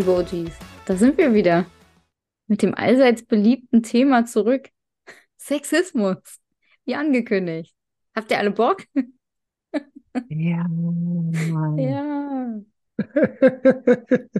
Liebe 0.00 0.16
OGs, 0.16 0.56
da 0.86 0.96
sind 0.96 1.18
wir 1.18 1.34
wieder. 1.34 1.66
Mit 2.46 2.62
dem 2.62 2.74
allseits 2.74 3.22
beliebten 3.22 3.82
Thema 3.82 4.24
zurück. 4.24 4.70
Sexismus. 5.36 6.16
Wie 6.86 6.94
angekündigt. 6.94 7.74
Habt 8.16 8.30
ihr 8.30 8.38
alle 8.38 8.50
Bock? 8.50 8.82
Ja. 10.30 10.66
Ja. 11.76 12.60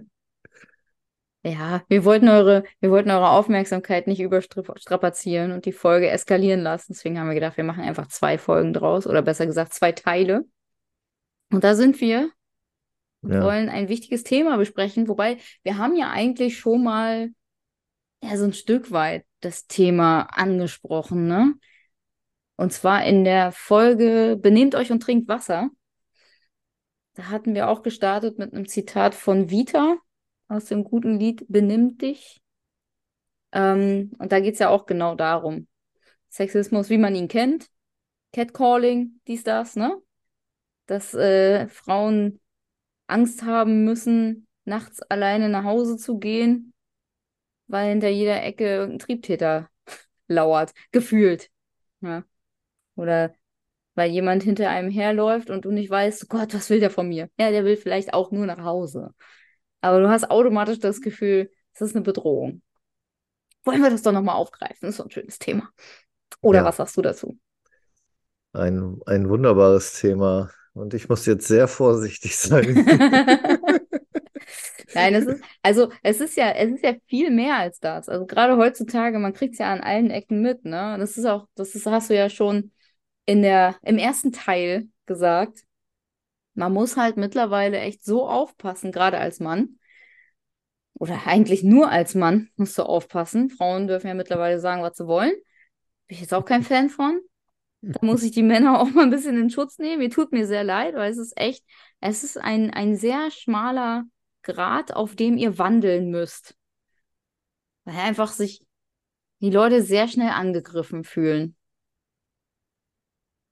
Ja, 1.42 1.82
wir 1.88 2.04
wollten 2.04 2.28
eure, 2.28 2.64
wir 2.80 2.90
wollten 2.90 3.10
eure 3.10 3.30
Aufmerksamkeit 3.30 4.06
nicht 4.06 4.20
überstrapazieren 4.20 5.52
und 5.52 5.64
die 5.64 5.72
Folge 5.72 6.08
eskalieren 6.08 6.60
lassen. 6.60 6.92
Deswegen 6.92 7.18
haben 7.18 7.28
wir 7.28 7.34
gedacht, 7.34 7.56
wir 7.56 7.64
machen 7.64 7.82
einfach 7.82 8.08
zwei 8.08 8.36
Folgen 8.36 8.74
draus 8.74 9.06
oder 9.06 9.22
besser 9.22 9.46
gesagt 9.46 9.72
zwei 9.74 9.92
Teile. 9.92 10.44
Und 11.50 11.64
da 11.64 11.74
sind 11.74 12.00
wir 12.02 12.30
und 13.22 13.32
Ja. 13.34 13.42
wollen 13.42 13.68
ein 13.68 13.88
wichtiges 13.88 14.24
Thema 14.24 14.56
besprechen. 14.56 15.08
Wobei 15.08 15.38
wir 15.62 15.78
haben 15.78 15.96
ja 15.96 16.10
eigentlich 16.10 16.58
schon 16.58 16.82
mal 16.82 17.30
ja, 18.22 18.36
so 18.36 18.44
ein 18.44 18.52
Stück 18.52 18.90
weit 18.90 19.24
das 19.40 19.66
Thema 19.66 20.22
angesprochen, 20.22 21.26
ne? 21.26 21.54
Und 22.56 22.72
zwar 22.72 23.04
in 23.04 23.24
der 23.24 23.52
Folge 23.52 24.38
Benehmt 24.40 24.74
euch 24.74 24.92
und 24.92 25.02
trinkt 25.02 25.28
Wasser. 25.28 25.70
Da 27.14 27.28
hatten 27.28 27.54
wir 27.54 27.68
auch 27.68 27.82
gestartet 27.82 28.38
mit 28.38 28.52
einem 28.52 28.68
Zitat 28.68 29.14
von 29.14 29.50
Vita 29.50 29.96
aus 30.48 30.66
dem 30.66 30.84
guten 30.84 31.18
Lied 31.18 31.46
Benimm 31.48 31.96
dich. 31.96 32.40
Ähm, 33.52 34.12
und 34.18 34.32
da 34.32 34.40
geht 34.40 34.54
es 34.54 34.60
ja 34.60 34.68
auch 34.68 34.86
genau 34.86 35.14
darum. 35.14 35.66
Sexismus, 36.28 36.90
wie 36.90 36.98
man 36.98 37.14
ihn 37.14 37.28
kennt. 37.28 37.68
Catcalling, 38.32 39.20
dies, 39.26 39.42
das, 39.42 39.74
ne? 39.74 39.96
Dass 40.86 41.14
äh, 41.14 41.66
Frauen 41.68 42.40
Angst 43.10 43.44
haben 43.44 43.84
müssen, 43.84 44.46
nachts 44.64 45.02
alleine 45.02 45.48
nach 45.48 45.64
Hause 45.64 45.96
zu 45.96 46.18
gehen, 46.18 46.72
weil 47.68 47.90
hinter 47.90 48.08
jeder 48.08 48.42
Ecke 48.42 48.64
irgendein 48.66 48.98
Triebtäter 49.00 49.70
lauert, 50.28 50.74
gefühlt. 50.92 51.50
Ja. 52.00 52.24
Oder 52.96 53.34
weil 53.96 54.10
jemand 54.10 54.42
hinter 54.44 54.70
einem 54.70 54.90
herläuft 54.90 55.50
und 55.50 55.64
du 55.66 55.72
nicht 55.72 55.90
weißt, 55.90 56.28
Gott, 56.28 56.54
was 56.54 56.70
will 56.70 56.80
der 56.80 56.90
von 56.90 57.08
mir? 57.08 57.30
Ja, 57.38 57.50
der 57.50 57.64
will 57.64 57.76
vielleicht 57.76 58.14
auch 58.14 58.30
nur 58.32 58.46
nach 58.46 58.64
Hause. 58.64 59.14
Aber 59.82 60.00
du 60.00 60.08
hast 60.10 60.30
automatisch 60.30 60.80
das 60.80 61.00
Gefühl, 61.02 61.50
es 61.74 61.80
ist 61.82 61.96
eine 61.96 62.04
Bedrohung. 62.04 62.62
Wollen 63.64 63.82
wir 63.82 63.90
das 63.90 64.02
doch 64.02 64.12
nochmal 64.12 64.36
aufgreifen? 64.36 64.78
Das 64.82 64.90
ist 64.90 64.96
so 64.98 65.04
ein 65.04 65.10
schönes 65.10 65.38
Thema. 65.38 65.70
Oder 66.42 66.64
Ja. 66.64 66.64
was 66.64 66.76
sagst 66.78 66.96
du 66.96 67.02
dazu? 67.02 67.38
Ein, 68.52 69.00
ein 69.06 69.28
wunderbares 69.28 69.98
Thema. 69.98 70.50
Und 70.80 70.94
ich 70.94 71.10
muss 71.10 71.26
jetzt 71.26 71.46
sehr 71.46 71.68
vorsichtig 71.68 72.36
sein. 72.38 72.74
Nein, 74.94 75.14
es 75.14 75.26
ist, 75.26 75.44
also 75.62 75.92
es 76.02 76.20
ist 76.20 76.36
ja, 76.38 76.52
es 76.52 76.70
ist 76.72 76.82
ja 76.82 76.94
viel 77.06 77.30
mehr 77.30 77.58
als 77.58 77.80
das. 77.80 78.08
Also 78.08 78.24
gerade 78.24 78.56
heutzutage, 78.56 79.18
man 79.18 79.34
kriegt 79.34 79.52
es 79.52 79.58
ja 79.58 79.70
an 79.70 79.82
allen 79.82 80.10
Ecken 80.10 80.40
mit, 80.40 80.64
ne? 80.64 80.96
Das 80.98 81.18
ist 81.18 81.26
auch, 81.26 81.46
das 81.54 81.74
ist, 81.74 81.84
hast 81.84 82.08
du 82.08 82.16
ja 82.16 82.30
schon 82.30 82.72
in 83.26 83.42
der, 83.42 83.76
im 83.82 83.98
ersten 83.98 84.32
Teil 84.32 84.88
gesagt. 85.04 85.64
Man 86.54 86.72
muss 86.72 86.96
halt 86.96 87.18
mittlerweile 87.18 87.78
echt 87.78 88.02
so 88.02 88.26
aufpassen, 88.26 88.90
gerade 88.90 89.18
als 89.18 89.38
Mann. 89.38 89.78
Oder 90.94 91.26
eigentlich 91.26 91.62
nur 91.62 91.90
als 91.90 92.14
Mann 92.14 92.48
musst 92.56 92.78
du 92.78 92.84
aufpassen. 92.84 93.50
Frauen 93.50 93.86
dürfen 93.86 94.08
ja 94.08 94.14
mittlerweile 94.14 94.58
sagen, 94.60 94.80
was 94.82 94.96
sie 94.96 95.06
wollen. 95.06 95.32
Bin 96.06 96.14
ich 96.16 96.22
jetzt 96.22 96.32
auch 96.32 96.46
kein 96.46 96.62
Fan 96.62 96.88
von. 96.88 97.20
Da 97.82 97.98
muss 98.02 98.22
ich 98.22 98.32
die 98.32 98.42
Männer 98.42 98.80
auch 98.80 98.90
mal 98.90 99.04
ein 99.04 99.10
bisschen 99.10 99.38
in 99.38 99.50
Schutz 99.50 99.78
nehmen. 99.78 99.98
Mir 99.98 100.10
tut 100.10 100.32
mir 100.32 100.46
sehr 100.46 100.64
leid, 100.64 100.94
weil 100.94 101.10
es 101.10 101.18
ist 101.18 101.36
echt, 101.36 101.64
es 102.00 102.24
ist 102.24 102.36
ein, 102.36 102.70
ein 102.70 102.96
sehr 102.96 103.30
schmaler 103.30 104.04
Grat, 104.42 104.92
auf 104.92 105.16
dem 105.16 105.36
ihr 105.36 105.58
wandeln 105.58 106.10
müsst. 106.10 106.54
Weil 107.84 107.96
einfach 107.96 108.32
sich 108.32 108.64
die 109.40 109.50
Leute 109.50 109.82
sehr 109.82 110.08
schnell 110.08 110.30
angegriffen 110.30 111.04
fühlen. 111.04 111.56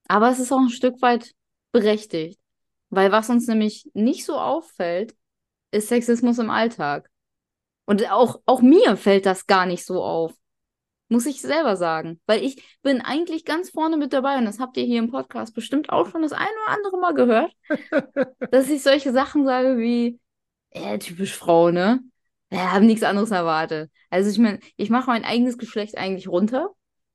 Aber 0.09 0.31
es 0.31 0.39
ist 0.39 0.53
auch 0.53 0.60
ein 0.60 0.71
Stück 0.71 1.00
weit 1.00 1.34
berechtigt. 1.72 2.39
Weil 2.91 3.12
was 3.12 3.28
uns 3.31 3.47
nämlich 3.47 3.91
nicht 3.95 4.25
so 4.25 4.39
auffällt, 4.39 5.15
ist 5.71 5.89
Sexismus 5.89 6.39
im 6.39 6.50
Alltag. 6.50 7.10
Und 7.84 8.10
auch, 8.10 8.41
auch 8.47 8.60
mir 8.60 8.97
fällt 8.97 9.27
das 9.27 9.47
gar 9.47 9.66
nicht 9.66 9.84
so 9.84 10.03
auf. 10.03 10.34
Muss 11.09 11.27
ich 11.27 11.41
selber 11.41 11.77
sagen. 11.77 12.21
Weil 12.27 12.43
ich 12.43 12.63
bin 12.83 13.01
eigentlich 13.01 13.45
ganz 13.45 13.71
vorne 13.71 13.97
mit 13.97 14.13
dabei 14.13 14.37
und 14.39 14.45
das 14.45 14.59
habt 14.59 14.77
ihr 14.77 14.85
hier 14.85 14.99
im 14.99 15.11
Podcast 15.11 15.55
bestimmt 15.55 15.91
auch 15.91 16.11
schon 16.11 16.23
das 16.23 16.33
ein 16.33 16.49
oder 16.65 16.75
andere 16.75 16.99
Mal 16.99 17.15
gehört, 17.15 17.53
dass 18.51 18.69
ich 18.69 18.83
solche 18.83 19.13
Sachen 19.13 19.45
sage 19.45 19.79
wie, 19.79 20.21
ja, 20.75 20.99
typisch 20.99 21.35
Frau, 21.35 21.71
ne? 21.71 22.01
Ja, 22.51 22.73
haben 22.73 22.87
nichts 22.87 23.03
anderes 23.03 23.31
erwartet. 23.31 23.91
Also 24.11 24.31
ich 24.31 24.39
meine, 24.39 24.59
ich 24.77 24.91
mache 24.91 25.11
mein 25.11 25.25
eigenes 25.25 25.59
Geschlecht 25.59 25.97
eigentlich 25.99 26.29
runter. 26.29 26.71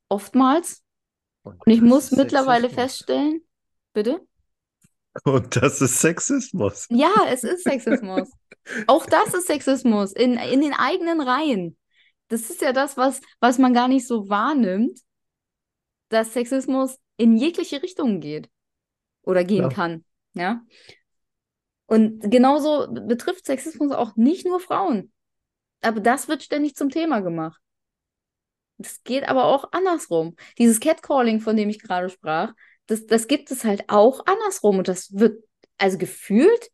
Oftmals. 0.09 0.83
Und 1.43 1.59
ich 1.65 1.79
das 1.79 1.89
muss 1.89 2.11
mittlerweile 2.11 2.69
feststellen, 2.69 3.41
bitte? 3.93 4.21
Und 5.23 5.55
das 5.55 5.81
ist 5.81 5.99
Sexismus. 5.99 6.87
Ja, 6.89 7.13
es 7.29 7.43
ist 7.43 7.63
Sexismus. 7.63 8.31
Auch 8.87 9.05
das 9.05 9.33
ist 9.33 9.47
Sexismus 9.47 10.13
in, 10.13 10.37
in 10.37 10.61
den 10.61 10.73
eigenen 10.73 11.21
Reihen. 11.21 11.77
Das 12.33 12.49
ist 12.49 12.63
ja 12.63 12.73
das, 12.73 12.97
was, 12.97 13.21
was 13.39 13.59
man 13.59 13.75
gar 13.75 13.87
nicht 13.87 14.07
so 14.07 14.27
wahrnimmt, 14.27 14.99
dass 16.09 16.33
Sexismus 16.33 16.97
in 17.15 17.37
jegliche 17.37 17.83
Richtungen 17.83 18.21
geht 18.21 18.49
oder 19.21 19.43
gehen 19.43 19.61
Ja. 19.61 19.69
kann. 19.69 20.03
Ja. 20.33 20.63
Und 21.85 22.21
genauso 22.31 22.87
betrifft 22.91 23.45
Sexismus 23.45 23.91
auch 23.91 24.15
nicht 24.15 24.47
nur 24.47 24.59
Frauen. 24.59 25.11
Aber 25.81 25.99
das 25.99 26.27
wird 26.27 26.41
ständig 26.41 26.75
zum 26.75 26.89
Thema 26.89 27.19
gemacht. 27.19 27.61
Das 28.79 29.03
geht 29.03 29.29
aber 29.29 29.45
auch 29.45 29.71
andersrum. 29.71 30.35
Dieses 30.57 30.79
Catcalling, 30.79 31.39
von 31.39 31.55
dem 31.55 31.69
ich 31.69 31.83
gerade 31.83 32.09
sprach, 32.09 32.53
das, 32.87 33.05
das 33.05 33.27
gibt 33.27 33.51
es 33.51 33.63
halt 33.63 33.83
auch 33.89 34.25
andersrum. 34.25 34.79
Und 34.79 34.87
das 34.87 35.13
wird, 35.13 35.43
also 35.77 35.99
gefühlt, 35.99 36.71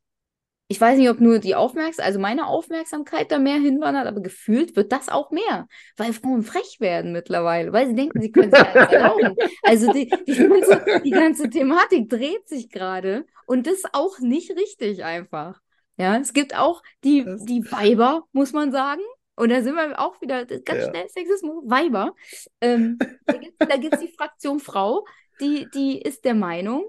ich 0.71 0.79
weiß 0.79 0.99
nicht, 0.99 1.09
ob 1.09 1.19
nur 1.19 1.39
die 1.39 1.55
Aufmerksamkeit, 1.55 2.05
also 2.05 2.19
meine 2.19 2.45
Aufmerksamkeit 2.47 3.31
da 3.31 3.39
mehr 3.39 3.57
hinwandert, 3.57 4.05
aber 4.07 4.21
gefühlt 4.21 4.75
wird 4.75 4.91
das 4.91 5.09
auch 5.09 5.31
mehr, 5.31 5.67
weil 5.97 6.13
Frauen 6.13 6.43
frech 6.43 6.77
werden 6.79 7.11
mittlerweile, 7.11 7.73
weil 7.73 7.87
sie 7.87 7.95
denken, 7.95 8.21
sie 8.21 8.31
können 8.31 8.51
sich 8.51 8.67
alles 8.67 8.87
erlauben. 8.89 9.35
Also 9.63 9.91
die, 9.91 10.09
die, 10.27 10.35
ganze, 10.35 10.81
die 11.03 11.11
ganze 11.11 11.49
Thematik 11.49 12.07
dreht 12.09 12.47
sich 12.47 12.69
gerade 12.69 13.25
und 13.47 13.65
das 13.65 13.73
ist 13.75 13.89
auch 13.93 14.19
nicht 14.19 14.51
richtig 14.51 15.03
einfach. 15.03 15.59
Ja, 15.97 16.17
es 16.17 16.33
gibt 16.33 16.55
auch 16.55 16.83
die, 17.03 17.25
die 17.45 17.69
Weiber, 17.71 18.23
muss 18.31 18.53
man 18.53 18.71
sagen. 18.71 19.01
Und 19.35 19.49
da 19.49 19.61
sind 19.61 19.75
wir 19.75 19.99
auch 19.99 20.21
wieder 20.21 20.45
ganz 20.45 20.83
Ja. 20.83 20.89
schnell 20.89 21.09
Sexismus, 21.09 21.63
Weiber. 21.65 22.13
Ähm, 22.61 22.97
da 23.25 23.37
gibt 23.37 23.57
gibt's 23.81 23.99
die 23.99 24.13
Fraktion 24.15 24.59
Frau, 24.59 25.05
die, 25.41 25.67
die 25.73 25.99
ist 26.01 26.25
der 26.25 26.35
Meinung, 26.35 26.85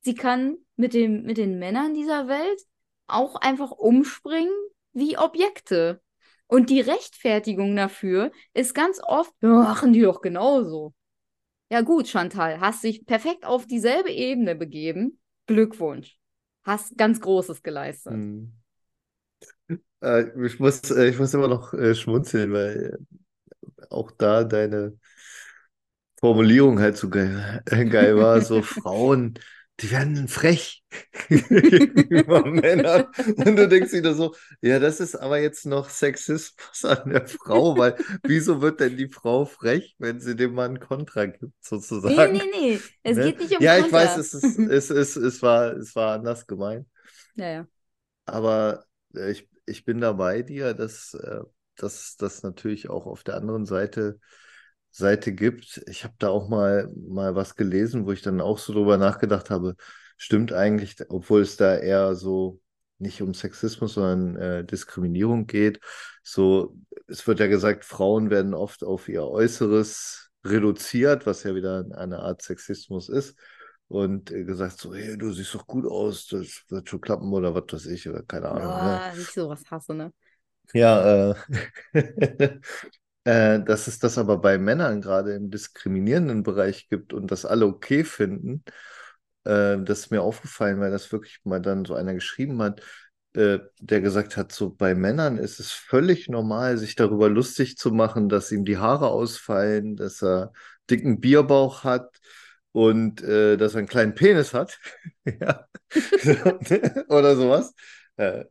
sie 0.00 0.14
kann 0.14 0.56
mit 0.76 0.94
dem, 0.94 1.22
mit 1.22 1.38
den 1.38 1.58
Männern 1.58 1.94
dieser 1.94 2.28
Welt 2.28 2.60
auch 3.12 3.36
einfach 3.36 3.70
umspringen 3.70 4.52
wie 4.92 5.18
Objekte. 5.18 6.00
Und 6.46 6.68
die 6.68 6.80
Rechtfertigung 6.80 7.76
dafür 7.76 8.32
ist 8.54 8.74
ganz 8.74 9.00
oft, 9.02 9.32
machen 9.40 9.92
die 9.92 10.02
doch 10.02 10.20
genauso. 10.20 10.94
Ja 11.70 11.82
gut, 11.82 12.08
Chantal, 12.08 12.60
hast 12.60 12.82
dich 12.82 13.06
perfekt 13.06 13.44
auf 13.44 13.66
dieselbe 13.66 14.10
Ebene 14.10 14.56
begeben. 14.56 15.20
Glückwunsch. 15.46 16.18
Hast 16.64 16.98
ganz 16.98 17.20
Großes 17.20 17.62
geleistet. 17.62 18.14
Hm. 18.14 18.52
Äh, 20.02 20.46
ich 20.46 20.58
muss, 20.58 20.90
äh, 20.90 21.08
ich 21.08 21.18
muss 21.18 21.32
immer 21.34 21.48
noch 21.48 21.72
äh, 21.72 21.94
schmunzeln, 21.94 22.52
weil 22.52 22.98
äh, 23.78 23.86
auch 23.90 24.10
da 24.10 24.44
deine 24.44 24.98
Formulierung 26.18 26.80
halt 26.80 26.96
so 26.96 27.08
geil, 27.08 27.62
geil 27.66 28.16
war. 28.16 28.40
So 28.40 28.62
Frauen, 28.62 29.34
die 29.80 29.90
werden 29.90 30.28
frech 30.28 30.82
gegenüber 31.28 32.44
Männern. 32.46 33.06
Und 33.36 33.56
du 33.56 33.68
denkst 33.68 33.92
wieder 33.92 34.14
so, 34.14 34.34
ja, 34.60 34.78
das 34.78 35.00
ist 35.00 35.16
aber 35.16 35.38
jetzt 35.40 35.66
noch 35.66 35.88
Sexismus 35.88 36.84
an 36.84 37.10
der 37.10 37.26
Frau, 37.28 37.76
weil 37.78 37.96
wieso 38.24 38.60
wird 38.60 38.80
denn 38.80 38.96
die 38.96 39.08
Frau 39.08 39.44
frech, 39.46 39.94
wenn 39.98 40.20
sie 40.20 40.36
dem 40.36 40.54
Mann 40.54 40.80
Kontra 40.80 41.26
gibt, 41.26 41.52
Nee, 42.04 42.26
sozusagen? 42.26 42.32
nee, 42.32 42.44
nee. 42.52 42.80
Es 43.02 43.16
Ne? 43.16 43.22
geht 43.22 43.38
nicht 43.38 43.52
um 43.56 43.62
Ja, 43.62 43.78
ich 43.78 43.90
weiß, 43.92 44.16
es 44.16 44.34
ist, 44.34 44.58
es 44.68 44.90
ist, 44.90 45.16
es 45.16 45.42
war, 45.42 45.72
es 45.76 45.94
war 45.96 46.14
anders 46.14 46.46
gemeint. 46.46 46.86
Ja, 47.34 47.46
ja. 47.48 47.66
Aber 48.26 48.84
äh, 49.14 49.30
ich, 49.32 49.48
ich 49.66 49.84
bin 49.84 50.00
da 50.00 50.12
bei 50.12 50.42
dir, 50.42 50.74
dass 50.74 51.14
äh, 51.14 51.40
dass 51.76 52.16
das 52.16 52.42
natürlich 52.42 52.90
auch 52.90 53.06
auf 53.06 53.22
der 53.24 53.36
anderen 53.36 53.64
Seite, 53.64 54.20
Seite 54.90 55.32
gibt. 55.32 55.82
Ich 55.88 56.04
habe 56.04 56.14
da 56.18 56.28
auch 56.28 56.48
mal, 56.48 56.90
mal 56.96 57.34
was 57.34 57.56
gelesen, 57.56 58.06
wo 58.06 58.12
ich 58.12 58.22
dann 58.22 58.40
auch 58.40 58.58
so 58.58 58.72
drüber 58.72 58.96
nachgedacht 58.98 59.50
habe, 59.50 59.76
stimmt 60.16 60.52
eigentlich, 60.52 60.96
obwohl 61.08 61.42
es 61.42 61.56
da 61.56 61.76
eher 61.76 62.14
so 62.14 62.60
nicht 62.98 63.22
um 63.22 63.32
Sexismus, 63.32 63.94
sondern 63.94 64.36
äh, 64.36 64.64
Diskriminierung 64.64 65.46
geht. 65.46 65.80
So, 66.22 66.76
es 67.06 67.26
wird 67.26 67.40
ja 67.40 67.46
gesagt, 67.46 67.84
Frauen 67.84 68.30
werden 68.30 68.52
oft 68.54 68.84
auf 68.84 69.08
ihr 69.08 69.24
Äußeres 69.24 70.30
reduziert, 70.44 71.26
was 71.26 71.42
ja 71.44 71.54
wieder 71.54 71.84
eine 71.92 72.18
Art 72.20 72.42
Sexismus 72.42 73.08
ist. 73.08 73.36
und 73.88 74.30
äh, 74.30 74.44
gesagt 74.44 74.78
so, 74.78 74.94
hey, 74.94 75.18
du 75.18 75.32
siehst 75.32 75.54
doch 75.54 75.66
gut 75.66 75.84
aus, 75.84 76.28
das 76.28 76.62
wird 76.68 76.88
schon 76.88 77.00
klappen 77.00 77.32
oder 77.32 77.54
was 77.54 77.64
weiß 77.72 77.86
ich, 77.86 78.08
oder 78.08 78.22
keine 78.22 78.48
Ahnung. 78.48 78.84
ne? 78.84 79.00
Oh, 79.12 79.18
ich 79.18 79.26
sowas 79.28 79.62
hasse, 79.70 79.94
ne? 79.94 80.12
Ja, 80.72 81.30
äh, 81.30 81.34
äh, 83.30 83.62
dass 83.62 83.86
es 83.86 83.98
das 84.00 84.18
aber 84.18 84.38
bei 84.38 84.58
Männern 84.58 85.00
gerade 85.00 85.34
im 85.34 85.50
diskriminierenden 85.50 86.42
Bereich 86.42 86.88
gibt 86.88 87.12
und 87.12 87.30
das 87.30 87.44
alle 87.44 87.66
okay 87.66 88.02
finden, 88.02 88.64
äh, 89.44 89.78
das 89.78 90.00
ist 90.00 90.10
mir 90.10 90.22
aufgefallen, 90.22 90.80
weil 90.80 90.90
das 90.90 91.12
wirklich 91.12 91.38
mal 91.44 91.60
dann 91.60 91.84
so 91.84 91.94
einer 91.94 92.14
geschrieben 92.14 92.60
hat, 92.60 92.82
äh, 93.34 93.60
der 93.80 94.00
gesagt 94.00 94.36
hat, 94.36 94.50
so 94.50 94.70
bei 94.70 94.96
Männern 94.96 95.38
ist 95.38 95.60
es 95.60 95.70
völlig 95.70 96.28
normal, 96.28 96.76
sich 96.76 96.96
darüber 96.96 97.28
lustig 97.28 97.76
zu 97.76 97.92
machen, 97.92 98.28
dass 98.28 98.50
ihm 98.50 98.64
die 98.64 98.78
Haare 98.78 99.08
ausfallen, 99.08 99.94
dass 99.94 100.22
er 100.22 100.52
dicken 100.90 101.20
Bierbauch 101.20 101.84
hat 101.84 102.08
und 102.72 103.22
äh, 103.22 103.56
dass 103.56 103.74
er 103.74 103.78
einen 103.78 103.88
kleinen 103.88 104.14
Penis 104.16 104.54
hat. 104.54 104.80
Oder 107.08 107.36
sowas. 107.36 107.74
Äh, 108.16 108.44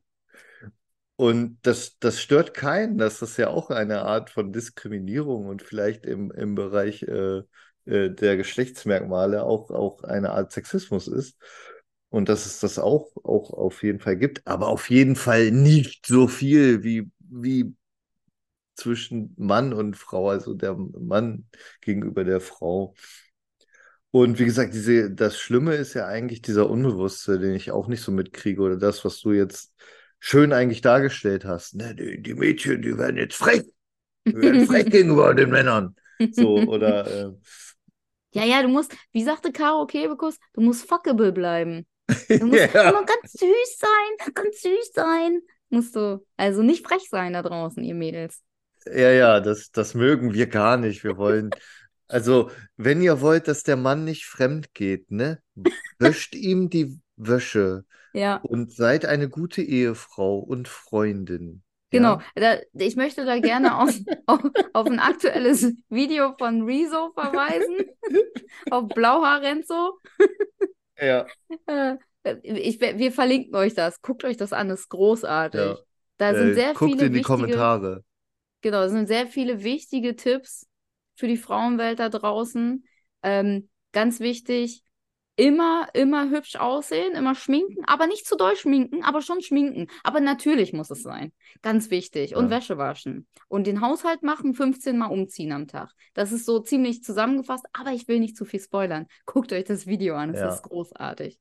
und 1.20 1.58
das, 1.64 2.00
das 2.00 2.22
stört 2.22 2.54
keinen. 2.54 2.98
Das 2.98 3.22
ist 3.22 3.36
ja 3.36 3.50
auch 3.50 3.72
eine 3.72 4.04
Art 4.04 4.30
von 4.30 4.54
Diskriminierung 4.54 5.48
und 5.48 5.62
vielleicht 5.62 6.06
im, 6.06 6.32
im 6.32 6.56
Bereich 6.56 7.04
äh, 7.04 7.40
äh, 7.84 8.10
der 8.10 8.38
Geschlechtsmerkmale 8.38 9.44
auch, 9.44 9.70
auch 9.70 10.04
eine 10.04 10.30
Art 10.32 10.54
Sexismus 10.54 11.10
ist. 11.10 11.38
Und 12.08 12.30
dass 12.30 12.46
es 12.46 12.62
das 12.62 12.80
auch, 12.80 13.12
auch 13.22 13.52
auf 13.52 13.84
jeden 13.84 14.00
Fall 14.00 14.16
gibt, 14.16 14.48
aber 14.48 14.68
auf 14.70 14.90
jeden 14.90 15.18
Fall 15.18 15.52
nicht 15.52 16.06
so 16.06 16.30
viel 16.30 16.84
wie, 16.84 17.12
wie 17.20 17.76
zwischen 18.76 19.34
Mann 19.38 19.74
und 19.74 19.98
Frau, 19.98 20.30
also 20.30 20.54
der 20.54 20.76
Mann 20.76 21.50
gegenüber 21.82 22.24
der 22.24 22.40
Frau. 22.40 22.96
Und 24.12 24.40
wie 24.40 24.46
gesagt, 24.46 24.74
diese, 24.74 25.12
das 25.12 25.38
Schlimme 25.38 25.76
ist 25.76 25.94
ja 25.96 26.08
eigentlich 26.08 26.42
dieser 26.42 26.70
Unbewusste, 26.70 27.40
den 27.40 27.54
ich 27.54 27.72
auch 27.72 27.88
nicht 27.88 28.02
so 28.02 28.12
mitkriege, 28.14 28.62
oder 28.62 28.78
das, 28.78 29.04
was 29.04 29.20
du 29.20 29.34
jetzt 29.34 29.74
schön 30.20 30.54
eigentlich 30.54 30.82
dargestellt 30.82 31.46
hast. 31.46 31.76
Ne, 31.76 31.96
die, 31.96 32.22
die 32.22 32.34
Mädchen, 32.34 32.82
die 32.82 32.98
werden 32.98 33.18
jetzt 33.18 33.36
frech. 33.36 33.64
Die 34.26 34.36
werden 34.36 34.66
frech 34.68 34.86
gegenüber 34.90 35.34
den 35.34 35.50
Männern. 35.50 35.96
So, 36.32 36.56
oder 36.58 37.08
äh, 37.30 37.32
Ja, 38.32 38.44
ja, 38.44 38.62
du 38.62 38.68
musst, 38.68 38.96
wie 39.12 39.24
sagte 39.24 39.52
Caro 39.52 39.86
Kebekus, 39.88 40.38
du 40.54 40.62
musst 40.62 40.88
fuckable 40.88 41.32
bleiben. 41.32 41.88
Du 42.38 42.46
musst 42.48 42.70
Ja. 42.74 42.90
immer 42.90 43.06
ganz 43.06 43.32
süß 43.34 43.78
sein, 43.78 44.34
ganz 44.34 44.62
süß 44.62 44.92
sein. 44.94 45.42
Musst 45.70 45.96
du. 45.96 46.26
Also 46.38 46.64
nicht 46.64 46.86
frech 46.88 47.08
sein 47.10 47.34
da 47.34 47.42
draußen, 47.44 47.84
ihr 47.84 47.96
Mädels. 47.96 48.42
Ja, 48.86 49.12
ja, 49.12 49.40
das, 49.40 49.72
das 49.72 49.94
mögen 49.94 50.34
wir 50.34 50.48
gar 50.48 50.78
nicht. 50.78 51.04
Wir 51.04 51.18
wollen, 51.18 51.52
also, 52.08 52.50
wenn 52.78 53.02
ihr 53.02 53.22
wollt, 53.22 53.48
dass 53.48 53.64
der 53.64 53.76
Mann 53.76 54.04
nicht 54.06 54.26
fremd 54.26 54.74
geht, 54.74 55.12
ne, 55.12 55.42
wäscht 56.00 56.34
ihm 56.36 56.70
die 56.70 57.00
Wäsche 57.20 57.86
Ja, 58.14 58.44
und 58.44 58.74
seid 58.74 59.06
eine 59.06 59.30
gute 59.30 59.62
Ehefrau 59.64 60.40
und 60.40 60.68
Freundin. 60.70 61.64
genau. 61.92 62.20
Ja? 62.20 62.24
Da, 62.36 62.58
ich 62.74 62.96
möchte 62.96 63.26
da 63.26 63.40
gerne 63.40 63.78
auf, 63.78 63.92
auf, 64.26 64.42
auf 64.74 64.88
ein 64.88 65.00
aktuelles 65.00 65.74
Video 65.90 66.36
von 66.38 66.64
Rezo 66.64 67.12
verweisen. 67.14 67.78
auf 68.70 68.94
Blauhaar 68.94 69.42
Renzo. 69.42 70.00
Ja, 70.98 71.32
Äh, 71.68 71.98
ich, 72.44 72.80
wir 72.82 73.12
verlinken 73.12 73.56
euch 73.56 73.74
das. 73.74 74.02
Guckt 74.02 74.24
euch 74.26 74.38
das 74.38 74.54
an, 74.54 74.70
das 74.70 74.82
ist 74.82 74.90
großartig. 74.90 75.72
ja. 75.72 75.78
Da 76.18 76.36
sind 76.36 76.54
Äh, 76.54 76.54
sehr 76.54 76.76
guckt 76.76 77.02
viele 77.02 77.02
in 77.02 77.14
die 77.14 77.22
wichtige, 77.22 77.22
Kommentare. 77.22 78.04
genau, 78.62 78.82
da 78.82 78.90
sind 78.90 79.08
sehr 79.08 79.28
viele 79.28 79.64
wichtige 79.64 80.16
Tipps 80.16 80.68
für 81.16 81.28
die 81.28 81.38
Frauenwelt 81.38 82.00
da 82.00 82.10
draußen. 82.10 82.86
Ähm, 83.24 83.70
ganz 83.92 84.20
wichtig, 84.20 84.84
immer, 85.40 85.88
immer 85.94 86.30
hübsch 86.30 86.56
aussehen, 86.58 87.14
immer 87.16 87.36
schminken, 87.36 87.84
aber 87.86 88.08
nicht 88.08 88.28
zu 88.28 88.36
doll 88.36 88.56
schminken, 88.56 89.04
aber 89.04 89.22
schon 89.22 89.42
schminken. 89.42 89.88
Aber 90.04 90.20
natürlich 90.20 90.74
muss 90.74 90.90
es 90.92 91.02
sein. 91.04 91.32
Ganz 91.62 91.90
wichtig. 91.92 92.36
Und 92.36 92.46
Ja. 92.46 92.50
Wäsche 92.50 92.78
waschen. 92.78 93.28
Und 93.48 93.66
den 93.68 93.82
Haushalt 93.82 94.24
machen, 94.24 94.54
15 94.54 94.98
Mal 94.98 95.08
umziehen 95.08 95.52
am 95.52 95.68
Tag. 95.68 95.92
Das 96.14 96.32
ist 96.32 96.46
so 96.46 96.60
ziemlich 96.60 97.04
zusammengefasst, 97.04 97.66
aber 97.74 97.92
ich 97.94 98.08
will 98.08 98.20
nicht 98.20 98.38
zu 98.38 98.46
viel 98.46 98.60
spoilern. 98.60 99.08
Guckt 99.26 99.54
euch 99.54 99.66
das 99.66 99.88
Video 99.88 100.16
an, 100.16 100.32
es 100.32 100.40
Ja. 100.40 100.50
ist 100.56 100.64
großartig. 100.64 101.40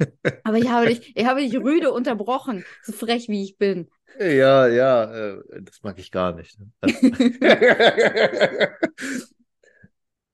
Aber 0.42 0.56
ich 0.58 0.68
habe 0.68 0.86
dich, 0.88 1.12
ich 1.16 1.26
habe 1.26 1.40
dich 1.40 1.54
rüde 1.56 1.92
unterbrochen, 1.92 2.64
so 2.82 2.92
frech 2.92 3.28
wie 3.28 3.44
ich 3.44 3.58
bin. 3.58 3.88
Ja, 4.18 4.66
ja, 4.68 5.04
äh, 5.36 5.62
das 5.62 5.82
mag 5.82 5.98
ich 5.98 6.10
gar 6.10 6.34
nicht. 6.34 6.58
ne? 6.58 6.70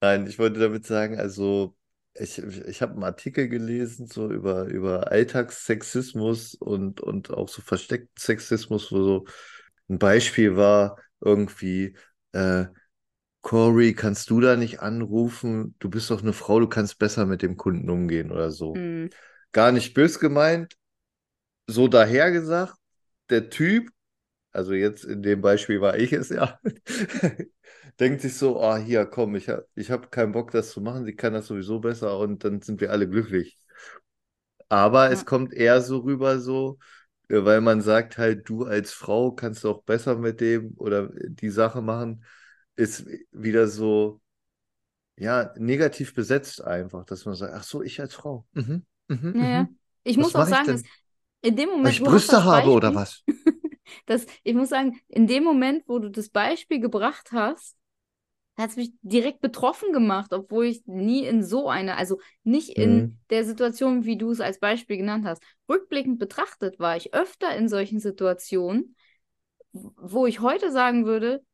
Nein, 0.00 0.26
ich 0.26 0.38
wollte 0.38 0.60
damit 0.60 0.87
sagen, 0.87 1.19
also 1.19 1.76
ich, 2.14 2.38
ich 2.38 2.82
habe 2.82 2.93
einen 2.93 3.05
Artikel 3.05 3.49
gelesen, 3.49 4.06
so 4.06 4.31
über, 4.31 4.66
über 4.66 5.11
Alltagssexismus 5.11 6.55
und, 6.55 7.00
und 7.00 7.31
auch 7.31 7.49
so 7.49 7.61
versteckten 7.62 8.14
Sexismus, 8.16 8.93
wo 8.93 9.02
so 9.02 9.25
ein 9.88 9.99
Beispiel 9.99 10.56
war, 10.56 10.99
irgendwie, 11.20 11.96
äh, 12.32 12.66
Corey, 13.43 13.94
kannst 13.94 14.31
du 14.31 14.40
da 14.40 14.56
nicht 14.56 14.81
anrufen? 14.81 15.75
Du 15.78 15.90
bist 15.90 16.11
doch 16.11 16.22
eine 16.22 16.32
Frau, 16.32 16.61
du 16.61 16.69
kannst 16.69 16.99
besser 16.99 17.26
mit 17.26 17.43
dem 17.43 17.56
Kunden 17.56 17.90
umgehen 17.90 18.31
oder 18.31 18.50
so. 18.50 18.75
Hm. 18.75 19.11
Gar 19.52 19.72
nicht 19.72 19.93
bös 19.93 20.19
gemeint, 20.19 20.75
so 21.66 21.88
dahergesagt, 21.88 22.75
der 23.31 23.50
Typ, 23.50 23.90
also 24.52 24.72
jetzt 24.72 25.05
in 25.05 25.22
dem 25.22 25.40
Beispiel 25.40 25.81
war 25.81 25.99
ich 25.99 26.12
es 26.12 26.28
ja, 26.31 26.58
denkt 28.00 28.20
sich 28.23 28.37
so, 28.37 28.61
ah, 28.62 28.76
hier, 28.79 29.06
komm, 29.06 29.35
ich 29.37 29.49
habe 29.49 29.67
ich 29.75 29.91
hab 29.91 30.11
keinen 30.12 30.32
Bock, 30.32 30.50
das 30.50 30.70
zu 30.73 30.81
machen, 30.81 31.05
sie 31.05 31.14
kann 31.17 31.32
das 31.32 31.46
sowieso 31.46 31.81
besser 31.81 32.19
und 32.19 32.44
dann 32.44 32.61
sind 32.62 32.81
wir 32.81 32.91
alle 32.93 33.08
glücklich. 33.08 33.58
Aber 34.69 35.11
es 35.11 35.25
Ja. 35.25 35.26
kommt 35.26 35.52
eher 35.55 35.81
so 35.82 35.99
rüber, 35.99 36.41
so, 36.41 36.79
äh, 37.29 37.44
weil 37.44 37.61
man 37.61 37.81
sagt 37.82 38.19
halt, 38.19 38.49
du 38.49 38.64
als 38.64 38.93
Frau 38.93 39.32
kannst 39.32 39.64
auch 39.67 39.82
besser 39.85 40.17
mit 40.17 40.41
dem 40.41 40.75
oder 40.79 41.08
die 41.14 41.50
Sache 41.50 41.82
machen, 41.82 42.25
ist 42.76 43.06
wieder 43.32 43.68
so, 43.68 44.21
ja, 45.16 45.52
negativ 45.59 46.14
besetzt 46.14 46.62
einfach, 46.64 47.04
dass 47.07 47.25
man 47.26 47.35
sagt, 47.35 47.54
ach 47.54 47.64
so, 47.64 47.83
ich 47.83 48.00
als 48.00 48.14
Frau. 48.14 48.47
Mhm, 48.54 48.87
mhm, 49.09 49.37
Ja, 49.40 49.40
mhm. 49.40 49.78
Ich 50.04 50.16
Was 50.16 50.35
muss 50.35 50.37
auch 50.37 50.47
ich 50.47 50.47
sagen, 50.47 50.68
denn? 50.68 50.83
dass 50.83 50.87
in 51.42 51.57
dem 51.57 51.71
Weil 51.83 51.92
Moment, 51.92 51.92
ich 51.92 52.02
du 52.02 52.11
hast 52.12 52.28
Brüste 52.28 52.45
habe 52.45 52.71
oder 52.71 52.95
Beispiel, 52.95 52.97
was? 52.97 53.25
das, 54.07 54.26
ich 54.45 54.54
muss 54.54 54.71
sagen, 54.71 55.00
in 55.09 55.26
dem 55.26 55.45
Moment, 55.45 55.85
wo 55.88 55.99
du 55.99 56.11
das 56.11 56.28
Beispiel 56.30 56.80
gebracht 56.80 57.33
hast, 57.33 57.76
hat 58.56 58.70
es 58.70 58.76
mich 58.76 58.92
direkt 59.02 59.40
betroffen 59.40 59.92
gemacht, 59.92 60.32
obwohl 60.32 60.66
ich 60.66 60.87
nie 60.87 61.26
in 61.26 61.42
so 61.42 61.68
einer, 61.68 61.96
also 61.96 62.20
nicht 62.44 62.70
in 62.70 63.00
Mhm. 63.00 63.18
der 63.30 63.44
Situation, 63.44 64.04
wie 64.04 64.16
du 64.16 64.30
es 64.30 64.40
als 64.40 64.61
Beispiel 64.61 64.96
genannt 64.96 65.26
hast. 65.26 65.42
Rückblickend 65.68 66.18
betrachtet 66.18 66.78
war 66.78 66.96
ich 66.96 67.14
öfter 67.14 67.56
in 67.56 67.68
solchen 67.68 67.99
Situationen, 67.99 68.94
wo 69.73 70.26
ich 70.26 70.40
heute 70.40 70.70
sagen 70.70 71.04
würde, 71.04 71.44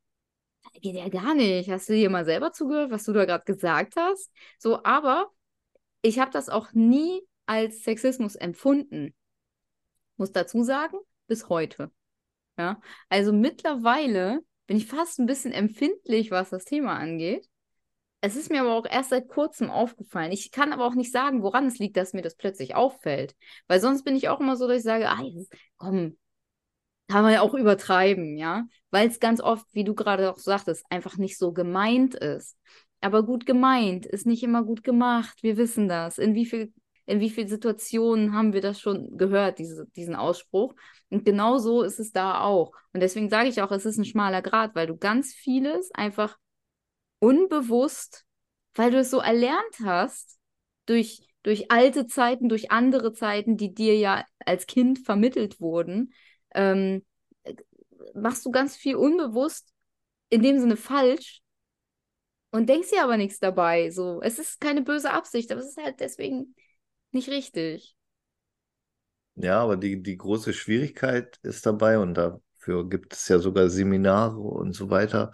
geht 0.74 0.94
ja 0.94 1.08
gar 1.08 1.34
nicht. 1.34 1.70
Hast 1.70 1.88
du 1.88 1.94
dir 1.94 2.10
mal 2.10 2.24
selber 2.24 2.52
zugehört, 2.52 2.90
was 2.90 3.04
du 3.04 3.12
da 3.12 3.24
gerade 3.24 3.44
gesagt 3.44 3.94
hast? 3.96 4.30
So, 4.58 4.84
aber 4.84 5.30
ich 6.02 6.18
habe 6.18 6.30
das 6.30 6.48
auch 6.48 6.72
nie 6.72 7.22
als 7.46 7.82
Sexismus 7.82 8.36
empfunden. 8.36 9.14
Muss 10.16 10.32
dazu 10.32 10.62
sagen, 10.62 10.98
bis 11.26 11.48
heute. 11.48 11.90
Ja, 12.58 12.80
also 13.08 13.32
mittlerweile 13.32 14.40
bin 14.70 14.76
ich 14.76 14.86
fast 14.86 15.18
ein 15.18 15.26
bisschen 15.26 15.50
empfindlich, 15.50 16.30
was 16.30 16.50
das 16.50 16.64
Thema 16.64 16.94
angeht. 16.96 17.48
Es 18.20 18.36
ist 18.36 18.52
mir 18.52 18.60
aber 18.60 18.74
auch 18.74 18.86
erst 18.88 19.10
seit 19.10 19.26
kurzem 19.26 19.68
aufgefallen. 19.68 20.30
Ich 20.30 20.52
kann 20.52 20.72
aber 20.72 20.86
auch 20.86 20.94
nicht 20.94 21.10
sagen, 21.10 21.42
woran 21.42 21.66
es 21.66 21.80
liegt, 21.80 21.96
dass 21.96 22.12
mir 22.12 22.22
das 22.22 22.36
plötzlich 22.36 22.76
auffällt. 22.76 23.34
Weil 23.66 23.80
sonst 23.80 24.04
bin 24.04 24.14
ich 24.14 24.28
auch 24.28 24.38
immer 24.38 24.56
so, 24.56 24.68
dass 24.68 24.76
ich 24.76 24.82
sage, 24.84 25.08
ah, 25.08 25.24
komm, 25.76 26.16
kann 27.08 27.24
man 27.24 27.32
ja 27.32 27.40
auch 27.40 27.54
übertreiben, 27.54 28.36
ja. 28.36 28.68
Weil 28.92 29.08
es 29.08 29.18
ganz 29.18 29.40
oft, 29.40 29.66
wie 29.72 29.82
du 29.82 29.96
gerade 29.96 30.30
auch 30.30 30.38
sagtest, 30.38 30.86
einfach 30.88 31.16
nicht 31.16 31.36
so 31.36 31.52
gemeint 31.52 32.14
ist. 32.14 32.56
Aber 33.00 33.24
gut 33.24 33.46
gemeint 33.46 34.06
ist 34.06 34.24
nicht 34.24 34.44
immer 34.44 34.62
gut 34.62 34.84
gemacht. 34.84 35.42
Wir 35.42 35.56
wissen 35.56 35.88
das. 35.88 36.18
In 36.18 36.36
wie 36.36 36.46
viel, 36.46 36.72
in 37.10 37.20
wie 37.20 37.30
vielen 37.30 37.48
Situationen 37.48 38.34
haben 38.34 38.52
wir 38.52 38.60
das 38.60 38.80
schon 38.80 39.16
gehört, 39.16 39.58
diese, 39.58 39.86
diesen 39.96 40.14
Ausspruch? 40.14 40.74
Und 41.10 41.24
genau 41.24 41.58
so 41.58 41.82
ist 41.82 41.98
es 41.98 42.12
da 42.12 42.40
auch. 42.40 42.72
Und 42.92 43.00
deswegen 43.00 43.28
sage 43.28 43.48
ich 43.48 43.60
auch, 43.62 43.72
es 43.72 43.84
ist 43.84 43.98
ein 43.98 44.04
schmaler 44.04 44.42
Grat, 44.42 44.74
weil 44.74 44.86
du 44.86 44.96
ganz 44.96 45.32
vieles 45.32 45.90
einfach 45.92 46.38
unbewusst, 47.18 48.24
weil 48.74 48.90
du 48.92 48.98
es 48.98 49.10
so 49.10 49.18
erlernt 49.18 49.80
hast, 49.84 50.38
durch, 50.86 51.28
durch 51.42 51.70
alte 51.70 52.06
Zeiten, 52.06 52.48
durch 52.48 52.70
andere 52.70 53.12
Zeiten, 53.12 53.56
die 53.56 53.74
dir 53.74 53.96
ja 53.98 54.24
als 54.46 54.66
Kind 54.66 55.00
vermittelt 55.00 55.60
wurden, 55.60 56.12
ähm, 56.54 57.04
machst 58.14 58.46
du 58.46 58.50
ganz 58.50 58.76
viel 58.76 58.96
unbewusst 58.96 59.72
in 60.28 60.42
dem 60.42 60.60
Sinne 60.60 60.76
falsch 60.76 61.42
und 62.50 62.68
denkst 62.68 62.90
dir 62.90 63.02
aber 63.02 63.16
nichts 63.16 63.38
dabei. 63.40 63.90
So, 63.90 64.20
es 64.22 64.38
ist 64.38 64.60
keine 64.60 64.82
böse 64.82 65.12
Absicht, 65.12 65.50
aber 65.50 65.60
es 65.60 65.68
ist 65.68 65.82
halt 65.82 66.00
deswegen 66.00 66.54
nicht 67.12 67.28
richtig. 67.28 67.96
Ja, 69.36 69.60
aber 69.62 69.76
die, 69.76 70.02
die 70.02 70.16
große 70.18 70.52
Schwierigkeit 70.52 71.38
ist 71.42 71.64
dabei 71.64 71.98
und 71.98 72.14
dafür 72.14 72.88
gibt 72.88 73.14
es 73.14 73.28
ja 73.28 73.38
sogar 73.38 73.70
Seminare 73.70 74.38
und 74.38 74.74
so 74.74 74.90
weiter. 74.90 75.32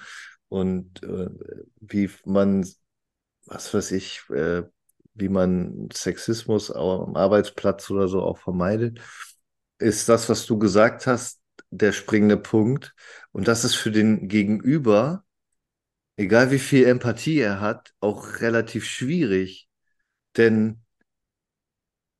Und 0.48 1.02
äh, 1.02 1.28
wie 1.80 2.08
man, 2.24 2.64
was 3.46 3.74
weiß 3.74 3.92
ich, 3.92 4.22
äh, 4.30 4.64
wie 5.14 5.28
man 5.28 5.88
Sexismus 5.92 6.70
am 6.70 7.16
Arbeitsplatz 7.16 7.90
oder 7.90 8.08
so 8.08 8.22
auch 8.22 8.38
vermeidet, 8.38 9.00
ist 9.78 10.08
das, 10.08 10.28
was 10.28 10.46
du 10.46 10.58
gesagt 10.58 11.06
hast, 11.06 11.40
der 11.70 11.92
springende 11.92 12.36
Punkt. 12.38 12.94
Und 13.32 13.48
das 13.48 13.64
ist 13.64 13.74
für 13.76 13.90
den 13.92 14.28
Gegenüber, 14.28 15.24
egal 16.16 16.50
wie 16.52 16.58
viel 16.58 16.86
Empathie 16.86 17.40
er 17.40 17.60
hat, 17.60 17.94
auch 18.00 18.40
relativ 18.40 18.84
schwierig. 18.86 19.68
Denn 20.36 20.85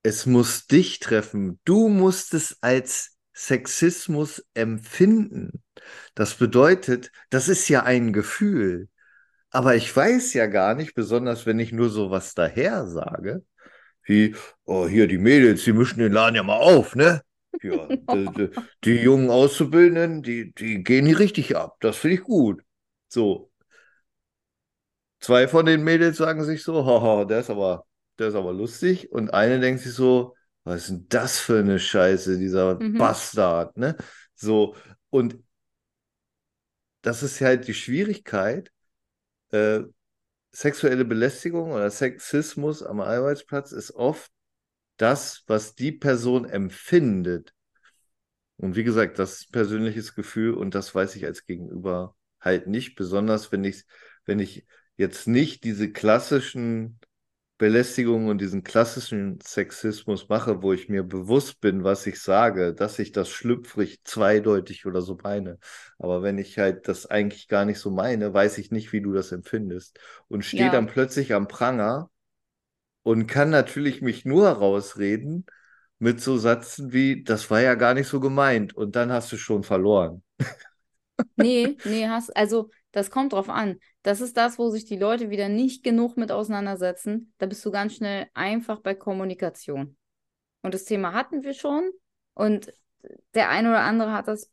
es 0.06 0.24
muss 0.24 0.68
dich 0.68 1.00
treffen. 1.00 1.58
Du 1.64 1.88
musst 1.88 2.32
es 2.32 2.58
als 2.60 3.18
Sexismus 3.34 4.46
empfinden. 4.54 5.64
Das 6.14 6.36
bedeutet, 6.36 7.10
das 7.30 7.48
ist 7.48 7.68
ja 7.68 7.82
ein 7.82 8.12
Gefühl. 8.12 8.88
Aber 9.50 9.74
ich 9.74 9.94
weiß 9.94 10.32
ja 10.34 10.46
gar 10.46 10.76
nicht, 10.76 10.94
besonders 10.94 11.44
wenn 11.44 11.58
ich 11.58 11.72
nur 11.72 11.90
so 11.90 12.10
was 12.12 12.34
daher 12.34 12.86
sage, 12.86 13.44
wie, 14.04 14.36
oh, 14.64 14.86
hier 14.86 15.08
die 15.08 15.18
Mädels, 15.18 15.64
die 15.64 15.72
mischen 15.72 15.98
den 15.98 16.12
Laden 16.12 16.36
ja 16.36 16.44
mal 16.44 16.58
auf, 16.58 16.94
ne? 16.94 17.22
Ja, 17.60 17.88
die, 17.90 18.28
die, 18.36 18.50
die, 18.84 18.96
jungen 19.02 19.30
Auszubildenden, 19.30 20.22
die, 20.22 20.52
die 20.54 20.84
gehen 20.84 21.06
hier 21.06 21.18
richtig 21.18 21.56
ab. 21.56 21.78
Das 21.80 21.96
finde 21.96 22.16
ich 22.16 22.22
gut. 22.22 22.62
So. 23.08 23.50
Zwei 25.20 25.48
von 25.48 25.66
den 25.66 25.82
Mädels 25.82 26.18
sagen 26.18 26.44
sich 26.44 26.62
so, 26.62 26.86
haha, 26.86 27.24
der 27.24 27.40
ist 27.40 27.50
aber, 27.50 27.86
der 28.18 28.28
ist 28.28 28.34
aber 28.34 28.52
lustig. 28.52 29.12
Und 29.12 29.32
eine 29.32 29.60
denkt 29.60 29.82
sich 29.82 29.92
so, 29.92 30.34
was 30.64 30.82
ist 30.82 30.90
denn 30.90 31.06
das 31.08 31.38
für 31.38 31.60
eine 31.60 31.78
Scheiße, 31.78 32.38
dieser 32.38 32.80
mhm. 32.80 32.98
Bastard, 32.98 33.76
ne? 33.76 33.96
So. 34.34 34.74
Und 35.10 35.38
das 37.02 37.22
ist 37.22 37.40
halt 37.40 37.68
die 37.68 37.74
Schwierigkeit, 37.74 38.72
äh, 39.50 39.80
sexuelle 40.50 41.04
Belästigung 41.04 41.72
oder 41.72 41.90
Sexismus 41.90 42.82
am 42.82 43.00
Arbeitsplatz 43.00 43.72
ist 43.72 43.92
oft 43.92 44.30
das, 44.96 45.44
was 45.46 45.74
die 45.74 45.92
Person 45.92 46.46
empfindet. 46.46 47.52
Und 48.56 48.74
wie 48.74 48.84
gesagt, 48.84 49.18
das 49.18 49.42
ist 49.42 49.52
persönliches 49.52 50.14
Gefühl 50.14 50.54
und 50.54 50.74
das 50.74 50.94
weiß 50.94 51.14
ich 51.16 51.26
als 51.26 51.44
Gegenüber 51.44 52.16
halt 52.40 52.66
nicht, 52.66 52.96
besonders 52.96 53.52
wenn 53.52 53.64
ich, 53.64 53.84
wenn 54.24 54.38
ich 54.38 54.66
jetzt 54.96 55.28
nicht 55.28 55.64
diese 55.64 55.92
klassischen 55.92 56.98
Belästigung 57.58 58.28
und 58.28 58.40
diesen 58.40 58.62
klassischen 58.64 59.40
Sexismus 59.40 60.28
mache, 60.28 60.62
wo 60.62 60.74
ich 60.74 60.90
mir 60.90 61.02
bewusst 61.02 61.60
bin, 61.60 61.84
was 61.84 62.06
ich 62.06 62.20
sage, 62.20 62.74
dass 62.74 62.98
ich 62.98 63.12
das 63.12 63.30
schlüpfrig 63.30 64.00
zweideutig 64.04 64.84
oder 64.84 65.00
so 65.00 65.16
meine. 65.22 65.58
Aber 65.98 66.22
wenn 66.22 66.36
ich 66.36 66.58
halt 66.58 66.86
das 66.86 67.06
eigentlich 67.06 67.48
gar 67.48 67.64
nicht 67.64 67.78
so 67.78 67.90
meine, 67.90 68.34
weiß 68.34 68.58
ich 68.58 68.70
nicht, 68.70 68.92
wie 68.92 69.00
du 69.00 69.12
das 69.12 69.32
empfindest. 69.32 69.98
Und 70.28 70.44
stehe 70.44 70.66
ja. 70.66 70.70
dann 70.70 70.86
plötzlich 70.86 71.32
am 71.32 71.48
Pranger 71.48 72.10
und 73.02 73.26
kann 73.26 73.48
natürlich 73.50 74.02
mich 74.02 74.26
nur 74.26 74.48
rausreden 74.48 75.46
mit 75.98 76.20
so 76.20 76.36
Sätzen 76.36 76.92
wie, 76.92 77.24
das 77.24 77.50
war 77.50 77.60
ja 77.62 77.74
gar 77.74 77.94
nicht 77.94 78.08
so 78.08 78.20
gemeint 78.20 78.74
und 78.76 78.96
dann 78.96 79.10
hast 79.12 79.32
du 79.32 79.38
schon 79.38 79.62
verloren. 79.62 80.22
Nee, 81.36 81.76
nee, 81.84 82.06
hast, 82.08 82.36
also 82.36 82.70
das 82.96 83.10
kommt 83.10 83.34
drauf 83.34 83.50
an. 83.50 83.78
Das 84.02 84.22
ist 84.22 84.38
das, 84.38 84.58
wo 84.58 84.70
sich 84.70 84.86
die 84.86 84.96
Leute 84.96 85.28
wieder 85.28 85.50
nicht 85.50 85.84
genug 85.84 86.16
mit 86.16 86.32
auseinandersetzen. 86.32 87.34
Da 87.36 87.44
bist 87.44 87.62
du 87.66 87.70
ganz 87.70 87.94
schnell 87.94 88.26
einfach 88.32 88.80
bei 88.80 88.94
Kommunikation. 88.94 89.98
Und 90.62 90.72
das 90.72 90.84
Thema 90.84 91.12
hatten 91.12 91.42
wir 91.42 91.52
schon. 91.52 91.90
Und 92.32 92.72
der 93.34 93.50
eine 93.50 93.68
oder 93.68 93.82
andere 93.82 94.14
hat 94.14 94.28
das 94.28 94.50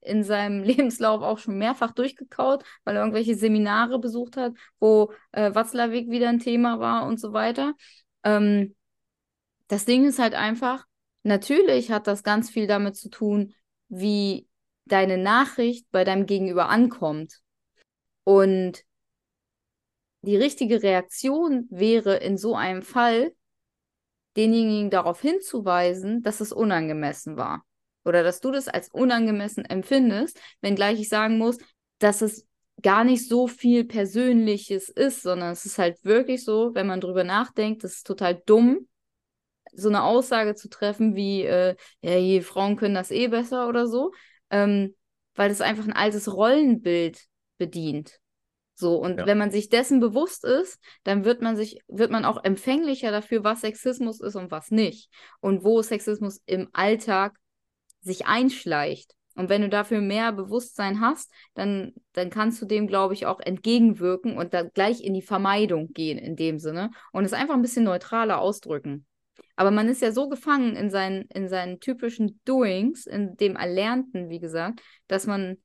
in 0.00 0.24
seinem 0.24 0.62
Lebenslauf 0.64 1.22
auch 1.22 1.38
schon 1.38 1.56
mehrfach 1.56 1.92
durchgekaut, 1.92 2.64
weil 2.82 2.96
er 2.96 3.02
irgendwelche 3.02 3.36
Seminare 3.36 4.00
besucht 4.00 4.36
hat, 4.36 4.54
wo 4.80 5.12
äh, 5.30 5.54
Watzlawick 5.54 6.10
wieder 6.10 6.30
ein 6.30 6.40
Thema 6.40 6.80
war 6.80 7.06
und 7.06 7.20
so 7.20 7.32
weiter. 7.32 7.74
Ähm, 8.24 8.74
das 9.68 9.84
Ding 9.84 10.04
ist 10.04 10.18
halt 10.18 10.34
einfach, 10.34 10.84
natürlich 11.22 11.92
hat 11.92 12.08
das 12.08 12.24
ganz 12.24 12.50
viel 12.50 12.66
damit 12.66 12.96
zu 12.96 13.08
tun, 13.08 13.54
wie 13.88 14.48
deine 14.84 15.16
Nachricht 15.16 15.86
bei 15.92 16.02
deinem 16.02 16.26
Gegenüber 16.26 16.68
ankommt. 16.70 17.43
Und 18.24 18.84
die 20.22 20.36
richtige 20.36 20.82
Reaktion 20.82 21.66
wäre 21.70 22.16
in 22.16 22.38
so 22.38 22.54
einem 22.54 22.82
Fall, 22.82 23.34
denjenigen 24.36 24.90
darauf 24.90 25.20
hinzuweisen, 25.20 26.22
dass 26.22 26.40
es 26.40 26.52
unangemessen 26.52 27.36
war. 27.36 27.64
Oder 28.04 28.22
dass 28.22 28.40
du 28.40 28.50
das 28.50 28.68
als 28.68 28.88
unangemessen 28.88 29.64
empfindest, 29.64 30.40
wenngleich 30.60 31.00
ich 31.00 31.08
sagen 31.08 31.38
muss, 31.38 31.58
dass 31.98 32.20
es 32.20 32.46
gar 32.82 33.04
nicht 33.04 33.28
so 33.28 33.46
viel 33.46 33.84
Persönliches 33.84 34.88
ist, 34.88 35.22
sondern 35.22 35.52
es 35.52 35.64
ist 35.64 35.78
halt 35.78 36.04
wirklich 36.04 36.44
so, 36.44 36.74
wenn 36.74 36.86
man 36.86 37.00
drüber 37.00 37.24
nachdenkt, 37.24 37.84
das 37.84 37.94
ist 37.94 38.06
total 38.06 38.42
dumm, 38.46 38.88
so 39.72 39.88
eine 39.88 40.02
Aussage 40.02 40.54
zu 40.54 40.68
treffen 40.68 41.14
wie, 41.14 41.42
äh, 41.42 41.76
ja, 42.00 42.18
die 42.18 42.42
Frauen 42.42 42.76
können 42.76 42.94
das 42.94 43.10
eh 43.10 43.28
besser 43.28 43.68
oder 43.68 43.86
so, 43.86 44.12
ähm, 44.50 44.94
weil 45.34 45.48
das 45.48 45.60
einfach 45.60 45.84
ein 45.84 45.92
altes 45.92 46.32
Rollenbild 46.32 47.24
bedient. 47.58 48.20
So, 48.76 48.96
und 48.96 49.18
ja. 49.18 49.26
wenn 49.26 49.38
man 49.38 49.52
sich 49.52 49.68
dessen 49.68 50.00
bewusst 50.00 50.44
ist, 50.44 50.80
dann 51.04 51.24
wird 51.24 51.42
man 51.42 51.56
sich, 51.56 51.78
wird 51.86 52.10
man 52.10 52.24
auch 52.24 52.42
empfänglicher 52.42 53.12
dafür, 53.12 53.44
was 53.44 53.60
Sexismus 53.60 54.20
ist 54.20 54.34
und 54.34 54.50
was 54.50 54.70
nicht. 54.70 55.10
Und 55.40 55.64
wo 55.64 55.80
Sexismus 55.80 56.40
im 56.46 56.68
Alltag 56.72 57.36
sich 58.00 58.26
einschleicht. 58.26 59.14
Und 59.36 59.48
wenn 59.48 59.62
du 59.62 59.68
dafür 59.68 60.00
mehr 60.00 60.32
Bewusstsein 60.32 61.00
hast, 61.00 61.32
dann, 61.54 61.92
dann 62.12 62.30
kannst 62.30 62.62
du 62.62 62.66
dem, 62.66 62.86
glaube 62.86 63.14
ich, 63.14 63.26
auch 63.26 63.40
entgegenwirken 63.40 64.36
und 64.36 64.54
dann 64.54 64.70
gleich 64.74 65.02
in 65.02 65.14
die 65.14 65.22
Vermeidung 65.22 65.92
gehen 65.92 66.18
in 66.18 66.36
dem 66.36 66.58
Sinne 66.58 66.90
und 67.12 67.24
es 67.24 67.32
einfach 67.32 67.54
ein 67.54 67.62
bisschen 67.62 67.84
neutraler 67.84 68.38
ausdrücken. 68.38 69.06
Aber 69.56 69.70
man 69.70 69.88
ist 69.88 70.02
ja 70.02 70.12
so 70.12 70.28
gefangen 70.28 70.76
in 70.76 70.90
seinen, 70.90 71.22
in 71.34 71.48
seinen 71.48 71.80
typischen 71.80 72.40
Doings, 72.44 73.06
in 73.06 73.36
dem 73.36 73.56
Erlernten, 73.56 74.28
wie 74.28 74.40
gesagt, 74.40 74.80
dass 75.08 75.26
man 75.26 75.58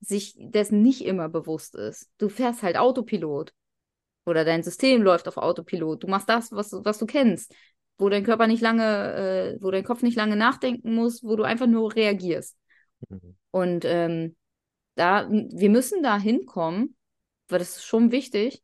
sich 0.00 0.34
dessen 0.38 0.82
nicht 0.82 1.04
immer 1.04 1.28
bewusst 1.28 1.74
ist. 1.74 2.10
Du 2.18 2.28
fährst 2.28 2.62
halt 2.62 2.76
Autopilot. 2.76 3.52
Oder 4.26 4.44
dein 4.44 4.62
System 4.62 5.02
läuft 5.02 5.26
auf 5.26 5.38
Autopilot. 5.38 6.02
Du 6.02 6.06
machst 6.06 6.28
das, 6.28 6.52
was, 6.52 6.72
was 6.72 6.98
du 6.98 7.06
kennst. 7.06 7.54
Wo 7.96 8.08
dein 8.08 8.24
Körper 8.24 8.46
nicht 8.46 8.60
lange, 8.60 9.14
äh, 9.14 9.62
wo 9.62 9.70
dein 9.70 9.84
Kopf 9.84 10.02
nicht 10.02 10.16
lange 10.16 10.36
nachdenken 10.36 10.94
muss, 10.94 11.24
wo 11.24 11.34
du 11.34 11.42
einfach 11.42 11.66
nur 11.66 11.94
reagierst. 11.94 12.56
Mhm. 13.08 13.36
Und 13.50 13.84
ähm, 13.84 14.36
da, 14.94 15.28
wir 15.30 15.70
müssen 15.70 16.02
da 16.02 16.18
hinkommen, 16.18 16.96
weil 17.48 17.58
das 17.58 17.76
ist 17.76 17.84
schon 17.84 18.12
wichtig, 18.12 18.62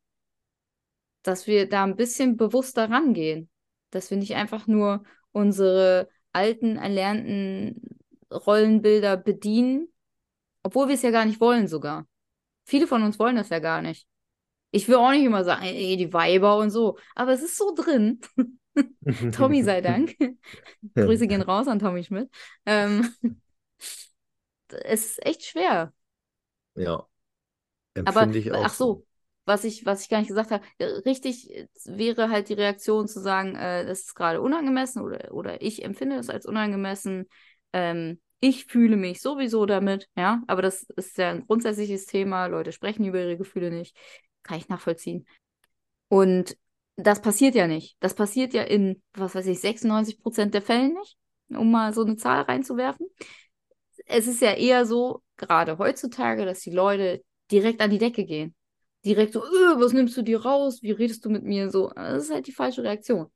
dass 1.23 1.47
wir 1.47 1.69
da 1.69 1.85
ein 1.85 1.97
bisschen 1.97 2.37
bewusster 2.37 2.91
rangehen. 2.91 3.49
Dass 3.91 4.11
wir 4.11 4.19
nicht 4.19 4.35
einfach 4.35 4.67
nur 4.67 5.03
unsere 5.33 6.09
alten, 6.33 6.77
erlernten 6.77 7.99
Rollenbilder 8.31 9.17
bedienen 9.17 9.89
obwohl 10.65 10.89
wir 10.89 10.95
es 10.97 11.03
ja 11.03 11.13
gar 11.13 11.25
nicht 11.25 11.41
wollen 11.41 11.69
sogar. 11.69 12.07
Viele 12.65 12.87
von 12.87 13.03
uns 13.03 13.19
wollen 13.19 13.37
das 13.37 13.51
ja 13.51 13.61
gar 13.61 13.83
nicht. 13.83 14.09
Ich 14.71 14.89
will 14.89 14.97
auch 14.97 15.13
nicht 15.13 15.25
immer 15.25 15.45
sagen, 15.45 15.63
ey, 15.63 15.97
die 15.97 16.13
Weiber 16.13 16.59
und 16.59 16.71
so. 16.71 16.99
Aber 17.15 17.33
es 17.33 17.43
ist 17.43 17.57
so 17.57 17.73
drin. 17.75 18.21
Tommy 19.33 19.63
sei 19.63 19.81
Dank. 19.83 20.17
Grüße 20.95 21.29
gehen 21.29 21.43
raus 21.43 21.69
an 21.69 21.79
Tommy 21.79 22.03
Schmidt. 22.03 22.29
Ähm, 22.67 23.15
es 24.69 25.05
ist 25.07 25.25
echt 25.25 25.45
schwer. 25.45 25.93
Ja. 26.75 27.07
Empfinde 27.95 28.21
Aber, 28.21 28.35
ich 28.35 28.53
auch. 28.53 28.65
Ach 28.65 28.75
so, 28.75 29.07
was 29.45 29.65
ich, 29.65 29.87
was 29.87 30.03
ich 30.03 30.09
gar 30.09 30.19
nicht 30.19 30.29
gesagt 30.29 30.51
habe, 30.51 30.65
äh, 30.79 30.87
richtig 31.07 31.69
wäre 31.85 32.31
halt 32.31 32.49
die 32.49 32.55
Reaktion 32.55 33.07
zu 33.07 33.21
sagen, 33.21 33.55
äh, 33.55 33.87
das 33.87 34.01
ist 34.01 34.15
gerade 34.15 34.41
unangemessen 34.41 35.03
oder, 35.03 35.33
oder 35.33 35.63
ich 35.63 35.85
empfinde 35.85 36.17
es 36.17 36.31
als 36.31 36.47
unangemessen. 36.47 37.29
Ähm, 37.73 38.21
ich 38.45 38.67
fühle 38.67 38.97
mich 38.97 39.23
sowieso 39.23 39.65
damit, 39.65 40.11
ja, 40.17 40.43
aber 40.49 40.61
das 40.61 40.83
ist 40.97 41.17
ja 41.17 41.31
ein 41.31 41.47
grundsätzliches 41.47 42.05
Thema. 42.05 42.45
Leute 42.47 42.73
sprechen 42.73 43.07
über 43.07 43.19
ihre 43.19 43.39
Gefühle 43.39 43.71
nicht. 43.71 43.97
Kann 44.43 44.59
ich 44.59 44.69
nachvollziehen. 44.69 45.27
Und 46.09 46.55
das 46.97 47.23
passiert 47.23 47.55
ja 47.55 47.67
nicht. 47.67 47.97
Das 48.01 48.15
passiert 48.15 48.53
ja 48.53 48.63
in, 48.63 49.03
was 49.15 49.35
weiß 49.35 49.47
ich, 49.47 49.61
96 49.61 50.21
Prozent 50.21 50.53
der 50.53 50.61
Fällen 50.61 50.93
nicht, 50.93 51.17
um 51.49 51.71
mal 51.71 51.95
so 51.95 52.03
eine 52.05 52.17
Zahl 52.17 52.43
reinzuwerfen. 52.43 53.07
Es 54.05 54.27
ist 54.27 54.43
ja 54.43 54.53
eher 54.53 54.85
so, 54.85 55.23
gerade 55.39 55.79
heutzutage, 55.79 56.45
dass 56.45 56.61
die 56.61 56.71
Leute 56.71 57.25
direkt 57.51 57.81
an 57.81 57.91
die 57.91 57.99
Decke 57.99 58.27
gehen. 58.27 58.55
Direkt 59.07 59.33
so, 59.33 59.43
öh, 59.43 59.81
was 59.81 59.95
nimmst 59.95 60.19
du 60.19 60.23
dir 60.23 60.43
raus? 60.45 60.83
Wie 60.83 60.91
redest 60.91 61.25
du 61.25 61.31
mit 61.31 61.45
mir? 61.45 61.71
So, 61.71 61.91
das 61.97 62.25
ist 62.25 62.31
halt 62.31 62.47
die 62.47 62.53
falsche 62.53 62.83
Reaktion. 62.83 63.33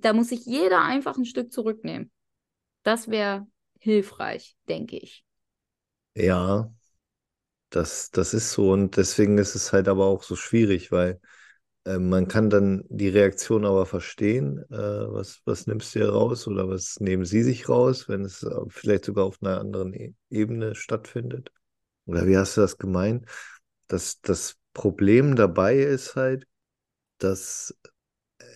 Da 0.00 0.14
muss 0.14 0.28
sich 0.28 0.46
jeder 0.46 0.80
einfach 0.80 1.18
ein 1.18 1.26
Stück 1.26 1.52
zurücknehmen. 1.52 2.10
Das 2.82 3.08
wäre 3.08 3.46
hilfreich, 3.82 4.56
denke 4.68 4.96
ich. 4.98 5.24
Ja, 6.14 6.70
das, 7.70 8.10
das 8.10 8.34
ist 8.34 8.52
so 8.52 8.72
und 8.72 8.96
deswegen 8.96 9.38
ist 9.38 9.54
es 9.54 9.72
halt 9.72 9.88
aber 9.88 10.06
auch 10.06 10.22
so 10.22 10.36
schwierig, 10.36 10.92
weil 10.92 11.20
äh, 11.86 11.98
man 11.98 12.28
kann 12.28 12.50
dann 12.50 12.84
die 12.90 13.08
Reaktion 13.08 13.66
aber 13.66 13.86
verstehen, 13.86 14.60
äh, 14.70 14.76
was, 14.76 15.42
was 15.46 15.66
nimmst 15.66 15.94
du 15.94 16.00
dir 16.00 16.10
raus 16.10 16.48
oder 16.48 16.68
was 16.68 17.00
nehmen 17.00 17.24
sie 17.24 17.42
sich 17.42 17.68
raus, 17.68 18.08
wenn 18.08 18.24
es 18.24 18.42
äh, 18.44 18.50
vielleicht 18.68 19.06
sogar 19.06 19.26
auf 19.26 19.42
einer 19.42 19.60
anderen 19.60 19.94
e 19.94 20.14
Ebene 20.30 20.74
stattfindet. 20.74 21.52
Oder 22.06 22.26
wie 22.26 22.36
hast 22.38 22.56
du 22.56 22.62
das 22.62 22.78
gemeint? 22.78 23.26
Das, 23.88 24.20
das 24.22 24.56
Problem 24.74 25.36
dabei 25.36 25.78
ist 25.78 26.16
halt, 26.16 26.46
dass 27.18 27.76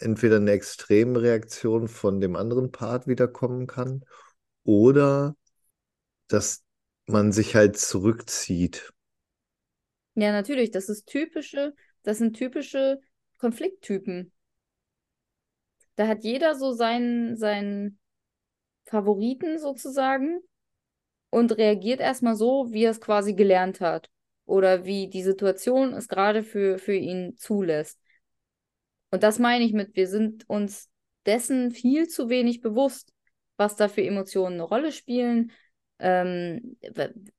entweder 0.01 0.37
eine 0.37 0.53
Extremreaktion 0.53 1.89
von 1.89 2.21
dem 2.21 2.37
anderen 2.37 2.73
Part 2.73 3.07
wiederkommen 3.07 3.67
kann 3.67 4.05
oder 4.67 5.37
dass 6.29 6.65
man 7.07 7.33
sich 7.33 7.55
halt 7.55 7.79
zurückzieht. 7.79 8.93
Ja, 10.15 10.33
natürlich, 10.33 10.71
das 10.71 10.89
ist 10.89 11.07
typische, 11.07 11.75
das 12.03 12.19
sind 12.19 12.37
typische 12.37 13.01
Konflikttypen. 13.39 14.33
Da 15.97 16.09
hat 16.09 16.25
jeder 16.25 16.55
so 16.55 16.73
seinen, 16.73 17.37
seinen 17.37 17.99
Favoriten 18.85 19.59
sozusagen 19.59 20.41
und 21.31 21.53
reagiert 21.57 22.01
erstmal 22.01 22.37
so, 22.37 22.69
wie 22.73 22.85
er 22.85 22.91
es 22.93 23.01
quasi 23.01 23.35
gelernt 23.35 23.81
hat 23.81 24.11
oder 24.45 24.85
wie 24.85 25.09
die 25.09 25.23
Situation 25.23 25.93
es 25.95 26.09
gerade 26.09 26.43
für, 26.43 26.79
für 26.79 26.95
ihn 26.95 27.37
zulässt. 27.37 28.01
Und 29.11 29.23
das 29.23 29.39
meine 29.39 29.65
ich 29.65 29.73
mit, 29.73 29.97
wir 29.97 30.09
sind 30.09 30.49
uns 30.49 30.91
dessen 31.27 31.71
viel 31.71 32.09
zu 32.09 32.29
wenig 32.29 32.61
bewusst, 32.61 33.13
was 33.57 33.77
da 33.77 33.89
für 33.89 34.03
Emotionen 34.03 34.55
eine 34.55 34.63
Rolle 34.63 34.93
spielen, 34.93 35.53
ähm, 35.99 36.77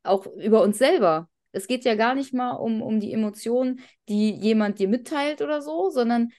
auch 0.04 0.26
über 0.26 0.62
uns 0.62 0.78
selber. 0.78 1.30
Es 1.52 1.68
geht 1.68 1.86
ja 1.86 1.96
gar 1.96 2.16
nicht 2.16 2.34
mal 2.34 2.52
um, 2.52 2.82
um 2.82 3.00
die 3.00 3.14
Emotionen, 3.14 3.80
die 4.10 4.32
jemand 4.32 4.80
dir 4.80 4.88
mitteilt 4.88 5.42
oder 5.42 5.62
so, 5.62 5.90
sondern 5.90 6.30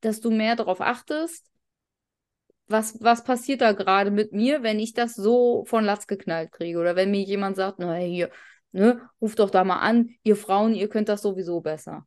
dass 0.00 0.20
du 0.20 0.30
mehr 0.30 0.56
darauf 0.56 0.80
achtest, 0.80 1.46
was, 2.66 3.00
was 3.02 3.24
passiert 3.24 3.60
da 3.60 3.72
gerade 3.72 4.10
mit 4.10 4.32
mir, 4.32 4.62
wenn 4.62 4.78
ich 4.78 4.94
das 4.94 5.14
so 5.14 5.64
von 5.66 5.84
Latz 5.84 6.06
geknallt 6.06 6.52
kriege? 6.52 6.78
Oder 6.78 6.96
wenn 6.96 7.10
mir 7.10 7.22
jemand 7.22 7.56
sagt, 7.56 7.78
na 7.78 7.94
hier, 7.96 8.30
ne, 8.72 9.00
ruf 9.20 9.34
doch 9.34 9.50
da 9.50 9.64
mal 9.64 9.80
an, 9.80 10.10
ihr 10.22 10.36
Frauen, 10.36 10.74
ihr 10.74 10.88
könnt 10.88 11.08
das 11.08 11.22
sowieso 11.22 11.60
besser. 11.60 12.06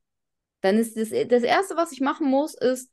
Dann 0.62 0.77
ist 0.77 0.98
das, 0.98 1.10
das 1.10 1.43
Erste, 1.43 1.75
was 1.75 1.91
ich 1.91 2.01
machen 2.01 2.27
muss, 2.27 2.55
ist 2.55 2.91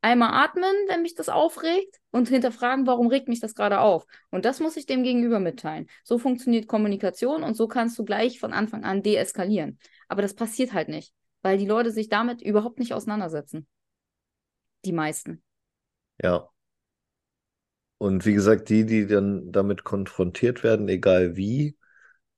einmal 0.00 0.30
atmen, 0.32 0.74
wenn 0.86 1.02
mich 1.02 1.14
das 1.14 1.28
aufregt 1.28 1.96
und 2.10 2.28
hinterfragen, 2.28 2.86
warum 2.86 3.08
regt 3.08 3.28
mich 3.28 3.40
das 3.40 3.54
gerade 3.54 3.80
auf. 3.80 4.06
Und 4.30 4.44
das 4.44 4.60
muss 4.60 4.76
ich 4.76 4.86
dem 4.86 5.02
Gegenüber 5.02 5.40
mitteilen. 5.40 5.88
So 6.04 6.18
funktioniert 6.18 6.68
Kommunikation 6.68 7.42
und 7.42 7.54
so 7.54 7.68
kannst 7.68 7.98
du 7.98 8.04
gleich 8.04 8.38
von 8.38 8.52
Anfang 8.52 8.84
an 8.84 9.02
deeskalieren. 9.02 9.78
Aber 10.08 10.22
das 10.22 10.34
passiert 10.34 10.72
halt 10.72 10.88
nicht, 10.88 11.12
weil 11.42 11.58
die 11.58 11.66
Leute 11.66 11.90
sich 11.90 12.08
damit 12.08 12.42
überhaupt 12.42 12.78
nicht 12.78 12.94
auseinandersetzen. 12.94 13.66
Die 14.84 14.92
meisten. 14.92 15.42
Ja, 16.22 16.48
und 17.98 18.24
wie 18.26 18.32
gesagt, 18.32 18.68
die, 18.68 18.86
die 18.86 19.06
dann 19.06 19.50
damit 19.50 19.84
konfrontiert 19.84 20.62
werden, 20.62 20.88
egal 20.88 21.36
wie, 21.36 21.76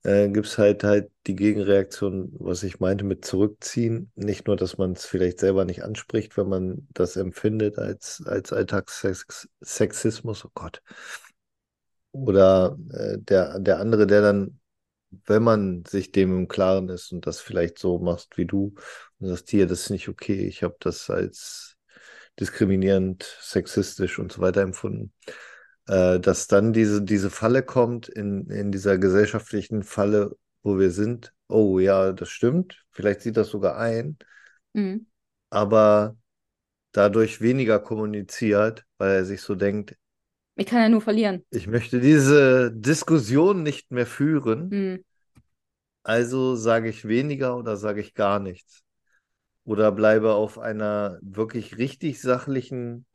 äh, 0.03 0.29
gibt 0.29 0.47
es 0.47 0.57
halt 0.57 0.83
halt 0.83 1.11
die 1.27 1.35
Gegenreaktion, 1.35 2.31
was 2.39 2.63
ich 2.63 2.79
meinte 2.79 3.03
mit 3.05 3.25
zurückziehen. 3.25 4.11
Nicht 4.15 4.47
nur, 4.47 4.55
dass 4.55 4.77
man 4.77 4.93
es 4.93 5.05
vielleicht 5.05 5.39
selber 5.39 5.65
nicht 5.65 5.83
anspricht, 5.83 6.37
wenn 6.37 6.49
man 6.49 6.87
das 6.93 7.15
empfindet 7.15 7.77
als, 7.77 8.23
als 8.25 8.53
Alltagssexismus, 8.53 10.45
oh 10.45 10.51
Gott. 10.53 10.81
Oder 12.11 12.77
äh, 12.91 13.17
der, 13.19 13.59
der 13.59 13.79
andere, 13.79 14.07
der 14.07 14.21
dann, 14.21 14.59
wenn 15.25 15.43
man 15.43 15.85
sich 15.85 16.11
dem 16.11 16.35
im 16.37 16.47
Klaren 16.47 16.89
ist 16.89 17.11
und 17.13 17.25
das 17.27 17.39
vielleicht 17.41 17.79
so 17.79 17.99
macht 17.99 18.37
wie 18.37 18.45
du 18.45 18.73
und 19.19 19.27
sagst, 19.27 19.49
hier, 19.49 19.67
das 19.67 19.81
ist 19.83 19.89
nicht 19.91 20.09
okay, 20.09 20.45
ich 20.47 20.63
habe 20.63 20.75
das 20.79 21.09
als 21.09 21.77
diskriminierend, 22.39 23.23
sexistisch 23.41 24.19
und 24.19 24.31
so 24.31 24.41
weiter 24.41 24.61
empfunden 24.61 25.13
äh, 25.91 26.21
dass 26.21 26.47
dann 26.47 26.71
diese, 26.71 27.01
diese 27.01 27.29
Falle 27.29 27.63
kommt 27.63 28.07
in, 28.07 28.49
in 28.49 28.71
dieser 28.71 28.97
gesellschaftlichen 28.97 29.83
Falle, 29.83 30.37
wo 30.63 30.79
wir 30.79 30.89
sind. 30.89 31.33
Oh 31.49 31.79
ja, 31.79 32.13
das 32.13 32.29
stimmt. 32.29 32.85
Vielleicht 32.91 33.21
sieht 33.21 33.35
das 33.35 33.49
sogar 33.49 33.77
ein. 33.77 34.17
Mhm. 34.71 35.07
Aber 35.49 36.15
dadurch 36.93 37.41
weniger 37.41 37.79
kommuniziert, 37.79 38.85
weil 38.99 39.15
er 39.15 39.25
sich 39.25 39.41
so 39.41 39.55
denkt, 39.55 39.97
ich 40.55 40.65
kann 40.65 40.81
ja 40.81 40.89
nur 40.89 41.01
verlieren. 41.01 41.43
Ich 41.49 41.67
möchte 41.67 41.99
diese 41.99 42.71
Diskussion 42.71 43.63
nicht 43.63 43.91
mehr 43.91 44.05
führen. 44.05 44.69
Mhm. 44.69 45.03
Also 46.03 46.55
sage 46.55 46.89
ich 46.89 47.05
weniger 47.07 47.57
oder 47.57 47.75
sage 47.75 47.99
ich 47.99 48.13
gar 48.13 48.39
nichts. 48.39 48.83
Oder 49.65 49.91
bleibe 49.91 50.33
auf 50.33 50.57
einer 50.57 51.19
wirklich 51.21 51.77
richtig 51.77 52.21
sachlichen, 52.21 53.05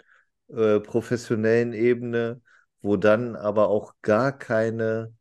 äh, 0.49 0.81
professionellen 0.81 1.73
Ebene 1.73 2.43
wo 2.87 2.96
dann 2.96 3.37
aber 3.37 3.68
auch 3.68 3.94
gar 4.03 4.37
keine, 4.38 5.14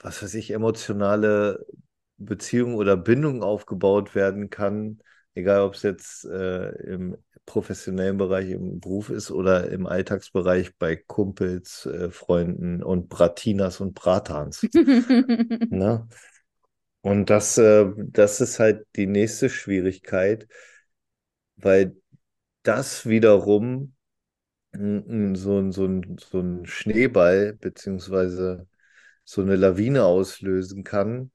was 0.00 0.22
weiß 0.22 0.34
ich, 0.34 0.50
emotionale 0.52 1.66
Beziehung 2.18 2.74
oder 2.76 2.96
Bindung 2.96 3.42
aufgebaut 3.42 4.14
werden 4.14 4.50
kann, 4.50 5.00
egal 5.34 5.62
ob 5.62 5.74
es 5.74 5.82
jetzt 5.82 6.24
äh, 6.26 6.70
im 6.84 7.16
professionellen 7.46 8.18
Bereich 8.18 8.50
im 8.50 8.80
Beruf 8.80 9.10
ist 9.10 9.30
oder 9.30 9.70
im 9.70 9.86
Alltagsbereich 9.86 10.76
bei 10.76 10.96
Kumpels, 10.96 11.86
äh, 11.86 12.10
Freunden 12.10 12.82
und 12.82 13.08
Bratinas 13.08 13.80
und 13.80 13.94
Bratans. 13.94 14.62
ne? 15.70 16.08
Und 17.02 17.30
das, 17.30 17.58
äh, 17.58 17.86
das 17.96 18.40
ist 18.40 18.58
halt 18.60 18.86
die 18.96 19.06
nächste 19.06 19.50
Schwierigkeit, 19.50 20.48
weil 21.56 21.96
das 22.64 23.06
wiederum 23.06 23.94
so, 24.72 25.70
so, 25.70 25.86
ein, 25.86 26.16
so 26.18 26.40
ein 26.40 26.66
Schneeball 26.66 27.54
beziehungsweise 27.54 28.66
so 29.24 29.42
eine 29.42 29.56
Lawine 29.56 30.04
auslösen 30.04 30.84
kann, 30.84 31.30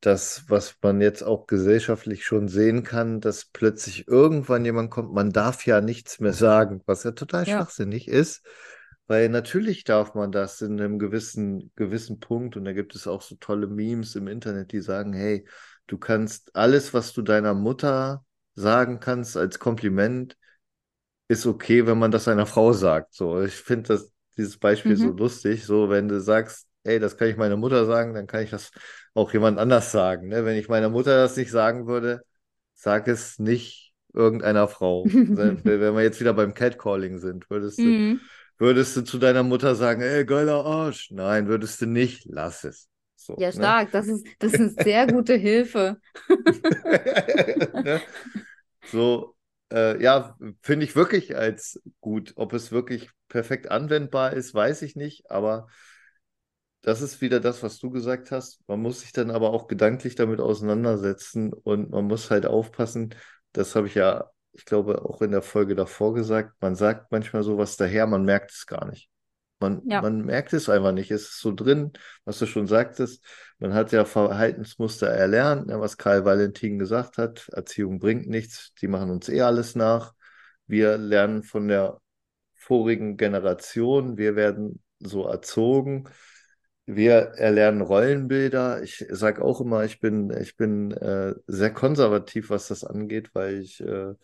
das, 0.00 0.44
was 0.48 0.76
man 0.82 1.00
jetzt 1.00 1.22
auch 1.22 1.46
gesellschaftlich 1.46 2.24
schon 2.24 2.48
sehen 2.48 2.82
kann, 2.82 3.20
dass 3.20 3.44
plötzlich 3.44 4.08
irgendwann 4.08 4.64
jemand 4.64 4.90
kommt, 4.90 5.12
man 5.12 5.30
darf 5.30 5.66
ja 5.66 5.80
nichts 5.80 6.20
mehr 6.20 6.32
sagen, 6.32 6.82
was 6.86 7.04
ja 7.04 7.12
total 7.12 7.46
ja. 7.46 7.58
schwachsinnig 7.58 8.08
ist, 8.08 8.46
weil 9.06 9.28
natürlich 9.28 9.84
darf 9.84 10.14
man 10.14 10.32
das 10.32 10.62
in 10.62 10.80
einem 10.80 10.98
gewissen, 10.98 11.70
gewissen 11.76 12.18
Punkt 12.20 12.56
und 12.56 12.64
da 12.64 12.72
gibt 12.72 12.94
es 12.94 13.06
auch 13.06 13.22
so 13.22 13.36
tolle 13.36 13.66
Memes 13.66 14.14
im 14.16 14.26
Internet, 14.26 14.72
die 14.72 14.80
sagen, 14.80 15.12
hey, 15.12 15.46
du 15.86 15.98
kannst 15.98 16.56
alles, 16.56 16.94
was 16.94 17.12
du 17.12 17.20
deiner 17.20 17.54
Mutter 17.54 18.24
sagen 18.54 19.00
kannst 19.00 19.36
als 19.36 19.58
Kompliment, 19.58 20.36
ist 21.30 21.46
okay, 21.46 21.86
wenn 21.86 21.96
man 21.96 22.10
das 22.10 22.26
einer 22.26 22.44
Frau 22.44 22.72
sagt. 22.72 23.14
So, 23.14 23.40
ich 23.40 23.54
finde 23.54 23.90
das 23.90 24.12
dieses 24.36 24.58
Beispiel 24.58 24.96
mhm. 24.96 24.96
so 24.96 25.10
lustig. 25.10 25.64
So, 25.64 25.88
wenn 25.88 26.08
du 26.08 26.20
sagst, 26.20 26.66
ey, 26.82 26.98
das 26.98 27.16
kann 27.16 27.28
ich 27.28 27.36
meiner 27.36 27.56
Mutter 27.56 27.86
sagen, 27.86 28.14
dann 28.14 28.26
kann 28.26 28.42
ich 28.42 28.50
das 28.50 28.72
auch 29.14 29.32
jemand 29.32 29.56
anders 29.60 29.92
sagen. 29.92 30.26
Ne? 30.26 30.44
Wenn 30.44 30.56
ich 30.56 30.68
meiner 30.68 30.88
Mutter 30.88 31.14
das 31.14 31.36
nicht 31.36 31.52
sagen 31.52 31.86
würde, 31.86 32.22
sag 32.74 33.06
es 33.06 33.38
nicht 33.38 33.92
irgendeiner 34.12 34.66
Frau. 34.66 35.04
wenn, 35.04 35.62
wir 35.64 36.02
jetzt 36.02 36.18
wieder 36.18 36.34
beim 36.34 36.52
Catcalling 36.52 37.18
sind, 37.18 37.48
würdest 37.48 37.78
du, 37.78 37.84
mhm. 37.84 38.20
würdest 38.58 38.96
du 38.96 39.02
zu 39.02 39.18
deiner 39.18 39.44
Mutter 39.44 39.76
sagen, 39.76 40.02
ey, 40.02 40.24
geiler 40.24 40.64
Arsch? 40.64 41.12
Nein, 41.12 41.46
würdest 41.46 41.80
du 41.80 41.86
nicht, 41.86 42.24
lass 42.28 42.64
es. 42.64 42.88
So, 43.14 43.36
ja, 43.38 43.48
ne? 43.48 43.52
stark. 43.52 43.84
Ne? 43.84 43.90
Das, 43.92 44.08
ist, 44.08 44.26
das 44.40 44.54
ist 44.54 44.60
eine 44.78 44.84
sehr 44.84 45.06
gute 45.06 45.34
Hilfe. 45.34 45.98
ne? 47.84 48.00
So, 48.86 49.36
äh, 49.72 50.02
ja, 50.02 50.36
finde 50.62 50.84
ich 50.84 50.96
wirklich 50.96 51.36
als 51.36 51.80
gut. 52.00 52.32
Ob 52.36 52.52
es 52.52 52.72
wirklich 52.72 53.10
perfekt 53.28 53.70
anwendbar 53.70 54.32
ist, 54.32 54.54
weiß 54.54 54.82
ich 54.82 54.96
nicht, 54.96 55.30
aber 55.30 55.68
das 56.82 57.02
ist 57.02 57.20
wieder 57.20 57.40
das, 57.40 57.62
was 57.62 57.78
du 57.78 57.90
gesagt 57.90 58.30
hast. 58.30 58.60
Man 58.66 58.80
muss 58.80 59.00
sich 59.00 59.12
dann 59.12 59.30
aber 59.30 59.50
auch 59.50 59.68
gedanklich 59.68 60.14
damit 60.14 60.40
auseinandersetzen 60.40 61.52
und 61.52 61.90
man 61.90 62.06
muss 62.06 62.30
halt 62.30 62.46
aufpassen. 62.46 63.14
Das 63.52 63.74
habe 63.76 63.86
ich 63.86 63.94
ja, 63.94 64.30
ich 64.52 64.64
glaube, 64.64 65.04
auch 65.04 65.20
in 65.22 65.30
der 65.32 65.42
Folge 65.42 65.74
davor 65.74 66.14
gesagt. 66.14 66.54
Man 66.62 66.74
sagt 66.74 67.12
manchmal 67.12 67.42
sowas 67.42 67.76
daher, 67.76 68.06
man 68.06 68.24
merkt 68.24 68.52
es 68.52 68.66
gar 68.66 68.86
nicht. 68.88 69.10
Man, 69.60 69.82
ja. 69.86 70.00
man 70.00 70.24
merkt 70.24 70.52
es 70.54 70.68
einfach 70.68 70.92
nicht. 70.92 71.10
Es 71.10 71.22
ist 71.22 71.40
so 71.40 71.52
drin, 71.54 71.92
was 72.24 72.38
du 72.38 72.46
schon 72.46 72.66
sagtest. 72.66 73.24
Man 73.58 73.74
hat 73.74 73.92
ja 73.92 74.06
Verhaltensmuster 74.06 75.08
erlernt, 75.08 75.66
ne, 75.66 75.78
was 75.78 75.98
Karl 75.98 76.24
Valentin 76.24 76.78
gesagt 76.78 77.18
hat. 77.18 77.48
Erziehung 77.52 77.98
bringt 77.98 78.26
nichts, 78.26 78.72
die 78.80 78.88
machen 78.88 79.10
uns 79.10 79.28
eh 79.28 79.42
alles 79.42 79.74
nach. 79.74 80.14
Wir 80.66 80.96
lernen 80.96 81.42
von 81.42 81.68
der 81.68 82.00
vorigen 82.54 83.16
Generation, 83.16 84.16
wir 84.16 84.34
werden 84.36 84.82
so 84.98 85.26
erzogen. 85.26 86.08
Wir 86.86 87.32
erlernen 87.36 87.82
Rollenbilder. 87.82 88.82
Ich 88.82 89.04
sage 89.10 89.44
auch 89.44 89.60
immer, 89.60 89.84
ich 89.84 90.00
bin, 90.00 90.30
ich 90.40 90.56
bin 90.56 90.92
äh, 90.92 91.34
sehr 91.46 91.72
konservativ, 91.72 92.50
was 92.50 92.68
das 92.68 92.82
angeht, 92.84 93.30
weil 93.34 93.60
ich 93.60 93.80
äh, 93.80 94.14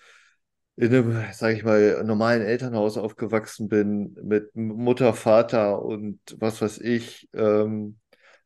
in 0.77 0.95
einem, 0.95 1.25
sage 1.33 1.57
ich 1.57 1.65
mal, 1.65 2.03
normalen 2.05 2.43
Elternhaus 2.43 2.99
aufgewachsen 2.99 3.69
bin, 3.69 4.15
mit 4.23 4.55
Mutter, 4.55 5.15
Vater 5.15 5.83
und 5.83 6.21
was 6.39 6.61
weiß 6.61 6.79
ich, 6.81 7.29
ähm, 7.35 7.99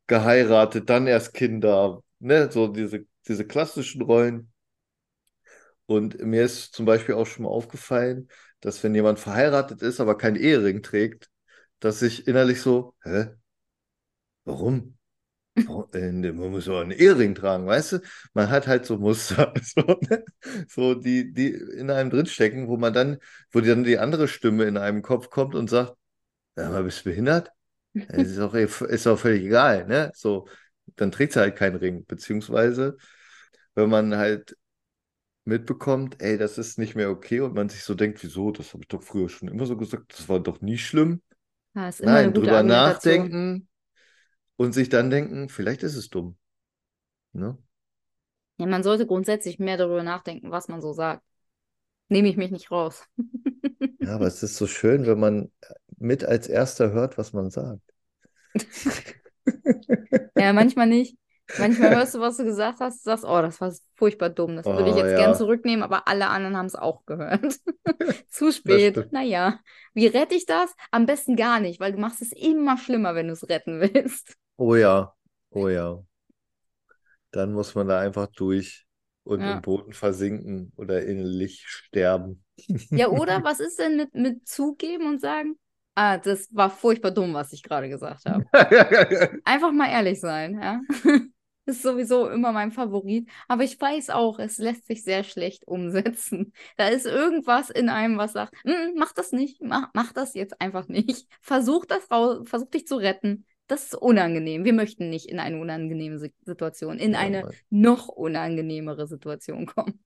geheiratet, 0.08 0.90
dann 0.90 1.06
erst 1.06 1.34
Kinder, 1.34 2.02
ne, 2.20 2.50
so 2.52 2.68
diese, 2.68 3.06
diese 3.28 3.46
klassischen 3.46 4.02
Rollen. 4.02 4.52
Und 5.86 6.20
mir 6.20 6.44
ist 6.44 6.72
zum 6.74 6.86
Beispiel 6.86 7.14
auch 7.16 7.26
schon 7.26 7.44
mal 7.44 7.50
aufgefallen, 7.50 8.28
dass 8.60 8.82
wenn 8.84 8.94
jemand 8.94 9.18
verheiratet 9.18 9.82
ist, 9.82 10.00
aber 10.00 10.16
kein 10.16 10.36
Ehering 10.36 10.82
trägt, 10.82 11.30
dass 11.80 12.02
ich 12.02 12.26
innerlich 12.28 12.60
so, 12.60 12.94
hä? 13.02 13.30
Warum? 14.44 14.98
Man 15.56 16.50
muss 16.50 16.68
auch 16.68 16.80
einen 16.80 16.90
Ehering 16.92 17.34
tragen, 17.34 17.66
weißt 17.66 17.92
du? 17.92 17.98
Man 18.34 18.50
hat 18.50 18.66
halt 18.66 18.86
so 18.86 18.98
Muster, 18.98 19.52
so, 19.62 19.80
ne? 20.08 20.24
so 20.68 20.94
die, 20.94 21.32
die 21.32 21.48
in 21.50 21.90
einem 21.90 22.10
drinstecken, 22.10 22.68
wo 22.68 22.76
man 22.76 22.92
dann, 22.92 23.18
wo 23.52 23.60
dann 23.60 23.84
die 23.84 23.98
andere 23.98 24.28
Stimme 24.28 24.64
in 24.64 24.76
einem 24.76 25.02
Kopf 25.02 25.30
kommt 25.30 25.54
und 25.54 25.68
sagt, 25.70 25.94
ja, 26.56 26.70
mal 26.70 26.84
bist 26.84 27.00
du 27.00 27.10
behindert? 27.10 27.50
Es 28.08 28.30
ist 28.30 28.40
auch, 28.40 28.54
ist 28.54 29.06
auch 29.08 29.18
völlig 29.18 29.44
egal, 29.44 29.86
ne? 29.86 30.12
So, 30.14 30.48
dann 30.96 31.12
trägt 31.12 31.32
sie 31.34 31.40
halt 31.40 31.56
keinen 31.56 31.76
Ring. 31.76 32.04
Beziehungsweise, 32.06 32.96
wenn 33.74 33.90
man 33.90 34.16
halt 34.16 34.56
mitbekommt, 35.44 36.22
ey, 36.22 36.38
das 36.38 36.58
ist 36.58 36.78
nicht 36.78 36.94
mehr 36.96 37.10
okay 37.10 37.40
und 37.40 37.54
man 37.54 37.68
sich 37.68 37.84
so 37.84 37.94
denkt, 37.94 38.22
wieso, 38.22 38.50
das 38.52 38.72
habe 38.74 38.82
ich 38.84 38.88
doch 38.88 39.02
früher 39.02 39.28
schon 39.28 39.48
immer 39.48 39.66
so 39.66 39.76
gesagt, 39.76 40.12
das 40.18 40.28
war 40.28 40.40
doch 40.40 40.60
nie 40.60 40.78
schlimm. 40.78 41.22
Ja, 41.98 42.12
Nein, 42.12 42.34
drüber 42.34 42.62
nachdenken 42.62 43.68
und 44.60 44.74
sich 44.74 44.90
dann 44.90 45.08
denken, 45.08 45.48
vielleicht 45.48 45.82
ist 45.82 45.96
es 45.96 46.10
dumm. 46.10 46.36
Ne? 47.32 47.56
Ja, 48.58 48.66
man 48.66 48.82
sollte 48.82 49.06
grundsätzlich 49.06 49.58
mehr 49.58 49.78
darüber 49.78 50.02
nachdenken, 50.02 50.50
was 50.50 50.68
man 50.68 50.82
so 50.82 50.92
sagt. 50.92 51.22
Nehme 52.10 52.28
ich 52.28 52.36
mich 52.36 52.50
nicht 52.50 52.70
raus. 52.70 53.04
Ja, 54.02 54.14
aber 54.14 54.26
es 54.26 54.42
ist 54.42 54.56
so 54.56 54.66
schön, 54.66 55.06
wenn 55.06 55.18
man 55.20 55.52
mit 55.98 56.24
als 56.24 56.48
Erster 56.48 56.92
hört, 56.92 57.18
was 57.18 57.32
man 57.32 57.50
sagt. 57.50 57.82
Ja, 60.36 60.52
manchmal 60.52 60.86
nicht. 60.86 61.16
Manchmal 61.58 61.90
hörst 61.96 62.14
du, 62.14 62.20
was 62.20 62.36
du 62.36 62.44
gesagt 62.44 62.80
hast, 62.80 63.02
sagst, 63.02 63.24
oh, 63.24 63.42
das 63.42 63.60
war 63.60 63.72
furchtbar 63.96 64.30
dumm. 64.30 64.56
Das 64.56 64.66
würde 64.66 64.90
ich 64.90 64.96
Oh 64.96 64.96
jetzt 64.96 65.16
gern 65.16 65.32
ja, 65.32 65.34
zurücknehmen, 65.34 65.82
aber 65.82 66.06
alle 66.06 66.28
anderen 66.28 66.56
haben 66.56 66.66
es 66.66 66.76
auch 66.76 67.04
gehört. 67.06 67.58
Zu 68.28 68.52
spät. 68.52 69.12
Naja, 69.12 69.58
wie 69.92 70.06
rette 70.06 70.34
ich 70.36 70.46
das? 70.46 70.74
Am 70.92 71.06
besten 71.06 71.34
gar 71.36 71.58
nicht, 71.60 71.80
weil 71.80 71.92
du 71.92 71.98
machst 71.98 72.22
es 72.22 72.32
immer 72.32 72.78
schlimmer, 72.78 73.14
wenn 73.16 73.26
du 73.26 73.32
es 73.32 73.48
retten 73.48 73.80
willst. 73.80 74.36
Oh 74.60 74.76
ja, 74.76 75.12
oh 75.50 75.68
ja. 75.68 76.04
Dann 77.32 77.52
muss 77.52 77.74
man 77.74 77.88
da 77.88 78.00
einfach 78.00 78.26
durch 78.28 78.86
und 79.24 79.40
im 79.46 79.46
Ja. 79.46 79.60
Boden 79.60 79.92
versinken 79.92 80.72
oder 80.76 81.04
innerlich 81.04 81.64
sterben. 81.68 82.44
Ja, 82.94 83.08
oder 83.10 83.44
was 83.44 83.60
ist 83.60 83.78
denn 83.78 83.96
mit, 83.96 84.14
mit 84.14 84.48
zugeben 84.48 85.06
und 85.06 85.20
sagen, 85.20 85.56
ah, 85.94 86.18
das 86.18 86.48
war 86.54 86.70
furchtbar 86.70 87.12
dumm, 87.12 87.34
was 87.34 87.52
ich 87.52 87.62
gerade 87.62 87.88
gesagt 87.88 88.24
habe. 88.24 88.44
Einfach 89.44 89.72
mal 89.72 89.90
ehrlich 89.90 90.20
sein, 90.20 90.60
ja. 90.60 90.80
Ist 91.66 91.82
sowieso 91.82 92.28
immer 92.28 92.50
mein 92.52 92.72
Favorit. 92.72 93.28
Aber 93.46 93.62
ich 93.62 93.80
weiß 93.80 94.10
auch, 94.10 94.38
es 94.40 94.58
lässt 94.58 94.86
sich 94.86 95.04
sehr 95.04 95.22
schlecht 95.22 95.68
umsetzen. 95.68 96.52
Da 96.78 96.88
ist 96.88 97.06
irgendwas 97.06 97.70
in 97.70 97.90
einem, 97.90 98.16
was 98.16 98.32
sagt, 98.32 98.54
"Mm, 98.64 98.96
mach 98.96 99.12
das 99.12 99.30
nicht, 99.30 99.60
mach, 99.60 99.90
mach 99.94 100.12
das 100.12 100.34
jetzt 100.34 100.60
einfach 100.60 100.88
nicht. 100.88 101.28
Versuch 101.42 101.84
das 101.84 102.10
raus, 102.10 102.40
versuch 102.48 102.70
dich 102.70 102.86
zu 102.88 102.96
retten. 102.96 103.46
Das 103.70 103.84
ist 103.84 103.94
unangenehm. 103.94 104.64
Wir 104.64 104.72
möchten 104.72 105.10
nicht 105.10 105.26
in 105.26 105.38
eine 105.38 105.60
unangenehme 105.60 106.18
Si- 106.18 106.34
Situation, 106.44 106.98
in 106.98 107.14
Ja, 107.14 107.16
eine 107.16 107.44
man, 107.44 107.60
noch 107.70 108.08
unangenehmere 108.08 109.06
Situation 109.06 109.66
kommen. 109.66 110.02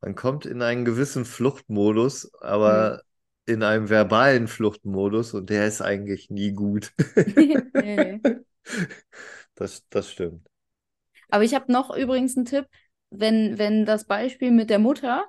man 0.00 0.14
kommt 0.14 0.46
in 0.46 0.62
einen 0.62 0.84
gewissen 0.84 1.24
Fluchtmodus, 1.24 2.32
aber 2.40 3.02
in 3.46 3.62
einem 3.62 3.88
verbalen 3.88 4.48
Fluchtmodus 4.48 5.34
und 5.34 5.50
der 5.50 5.66
ist 5.66 5.80
eigentlich 5.82 6.30
nie 6.30 6.52
gut. 6.52 6.92
Das, 9.54 9.86
das 9.90 10.10
stimmt. 10.10 10.48
Aber 11.30 11.44
ich 11.44 11.54
habe 11.54 11.70
noch 11.72 11.94
übrigens 11.96 12.36
einen 12.36 12.46
Tipp, 12.46 12.66
wenn, 13.10 13.58
wenn 13.58 13.84
das 13.86 14.06
Beispiel 14.06 14.50
mit 14.50 14.70
der 14.70 14.78
Mutter, 14.78 15.26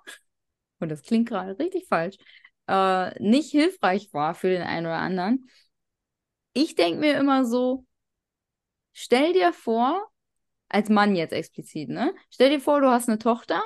und 0.80 0.90
das 0.90 1.04
klingt 1.04 1.30
gerade 1.30 1.58
richtig 1.60 1.88
falsch, 1.88 2.18
äh, 2.68 3.20
nicht 3.24 3.52
hilfreich 3.52 4.10
war 4.14 4.36
für 4.36 4.50
den 4.50 4.62
einen 4.64 4.88
oder 4.88 4.98
anderen. 5.00 5.50
Ich 6.54 6.76
denke 6.76 7.00
mir 7.00 7.18
immer 7.18 7.44
so, 7.46 7.86
stell 8.94 9.34
dir 9.34 9.52
vor, 9.54 10.08
als 10.70 10.90
Mann 10.90 11.16
jetzt 11.16 11.34
explizit, 11.34 11.90
ne? 11.90 12.14
Stell 12.32 12.50
dir 12.52 12.62
vor, 12.62 12.82
du 12.82 12.90
hast 12.90 13.10
eine 13.10 13.20
Tochter 13.20 13.62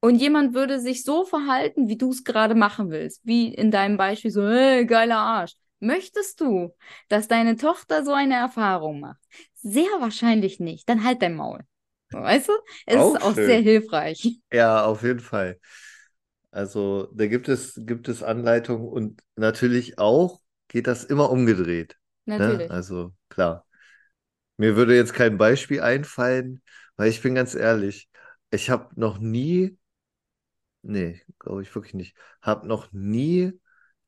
und 0.00 0.16
jemand 0.16 0.54
würde 0.54 0.80
sich 0.80 1.04
so 1.04 1.24
verhalten, 1.24 1.88
wie 1.88 1.96
du 1.98 2.10
es 2.10 2.24
gerade 2.24 2.54
machen 2.54 2.90
willst. 2.90 3.20
Wie 3.24 3.52
in 3.54 3.70
deinem 3.70 3.96
Beispiel 3.96 4.30
so, 4.30 4.48
hey, 4.48 4.86
geiler 4.86 5.16
Arsch. 5.18 5.52
Möchtest 5.80 6.40
du, 6.40 6.74
dass 7.08 7.28
deine 7.28 7.56
Tochter 7.56 8.04
so 8.04 8.12
eine 8.12 8.34
Erfahrung 8.34 9.00
macht? 9.00 9.20
Sehr 9.54 9.88
wahrscheinlich 10.00 10.60
nicht. 10.60 10.88
Dann 10.88 11.04
halt 11.04 11.22
dein 11.22 11.34
Maul. 11.34 11.60
Weißt 12.12 12.48
du? 12.48 12.52
Es 12.86 13.02
Auch 13.02 13.14
ist 13.14 13.22
auch 13.22 13.36
sehr 13.36 13.60
schön. 13.60 13.60
hilfreich. 13.60 14.40
Ja, 14.52 14.84
auf 14.86 15.02
jeden 15.04 15.20
Fall. 15.20 15.60
Also 16.52 17.08
da 17.14 17.26
gibt 17.28 17.48
es, 17.48 17.74
gibt 17.86 18.08
es 18.08 18.22
Anleitungen 18.22 18.88
und 18.88 19.22
natürlich 19.36 19.98
auch 19.98 20.40
geht 20.70 20.86
das 20.86 21.04
immer 21.04 21.30
umgedreht. 21.30 21.98
Ne? 22.24 22.38
Natürlich. 22.38 22.70
Also 22.70 23.12
klar. 23.28 23.66
Mir 24.56 24.76
würde 24.76 24.94
jetzt 24.94 25.14
kein 25.14 25.36
Beispiel 25.36 25.80
einfallen, 25.80 26.62
weil 26.96 27.10
ich 27.10 27.20
bin 27.22 27.34
ganz 27.34 27.54
ehrlich, 27.54 28.08
ich 28.50 28.70
habe 28.70 28.88
noch 28.94 29.18
nie, 29.18 29.76
nee, 30.82 31.22
glaube 31.38 31.62
ich 31.62 31.74
wirklich 31.74 31.94
nicht, 31.94 32.16
habe 32.40 32.66
noch 32.66 32.92
nie 32.92 33.58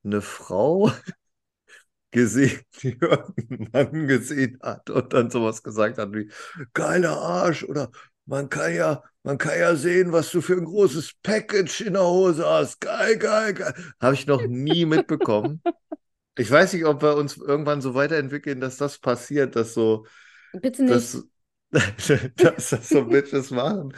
eine 0.04 0.20
Frau 0.20 0.92
gesehen, 2.12 2.60
die 2.82 2.96
irgendeinen 3.00 3.70
Mann 3.72 4.06
gesehen 4.06 4.58
hat 4.62 4.88
und 4.90 5.12
dann 5.12 5.30
sowas 5.30 5.62
gesagt 5.62 5.98
hat 5.98 6.12
wie, 6.12 6.30
geiler 6.74 7.18
Arsch 7.18 7.64
oder 7.64 7.90
man 8.24 8.48
kann 8.48 8.72
ja, 8.74 9.02
man 9.24 9.36
kann 9.38 9.58
ja 9.58 9.74
sehen, 9.74 10.12
was 10.12 10.30
du 10.30 10.40
für 10.40 10.54
ein 10.54 10.64
großes 10.64 11.14
Package 11.24 11.80
in 11.82 11.94
der 11.94 12.04
Hose 12.04 12.46
hast. 12.46 12.80
Geil, 12.80 13.16
geil, 13.18 13.54
geil. 13.54 13.74
Habe 14.00 14.14
ich 14.14 14.26
noch 14.26 14.46
nie 14.46 14.84
mitbekommen. 14.84 15.60
Ich 16.36 16.50
weiß 16.50 16.72
nicht, 16.72 16.84
ob 16.84 17.02
wir 17.02 17.16
uns 17.16 17.36
irgendwann 17.36 17.80
so 17.80 17.94
weiterentwickeln, 17.94 18.60
dass 18.60 18.76
das 18.78 18.98
passiert, 18.98 19.54
dass 19.56 19.74
so, 19.74 20.06
Bitte 20.52 20.82
nicht. 20.82 20.94
dass, 20.94 21.26
dass 22.36 22.70
das 22.70 22.88
so 22.88 23.04
Bitches 23.04 23.50
machen. 23.50 23.94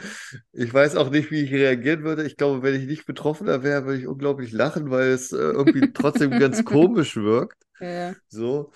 Ich 0.51 0.73
weiß 0.73 0.95
auch 0.95 1.09
nicht, 1.09 1.31
wie 1.31 1.41
ich 1.41 1.51
reagieren 1.51 2.03
würde. 2.03 2.25
Ich 2.25 2.37
glaube, 2.37 2.61
wenn 2.61 2.75
ich 2.75 2.87
nicht 2.87 3.05
Betroffener 3.05 3.63
wäre, 3.63 3.85
würde 3.85 3.99
ich 3.99 4.07
unglaublich 4.07 4.51
lachen, 4.51 4.91
weil 4.91 5.09
es 5.09 5.31
äh, 5.31 5.37
irgendwie 5.37 5.91
trotzdem 5.93 6.31
ganz 6.31 6.63
komisch 6.65 7.15
wirkt. 7.15 7.61
Ja. 7.79 8.15
So. 8.27 8.71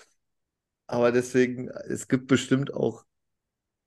Aber 0.86 1.12
deswegen, 1.12 1.68
es 1.68 2.08
gibt 2.08 2.26
bestimmt 2.26 2.74
auch 2.74 3.04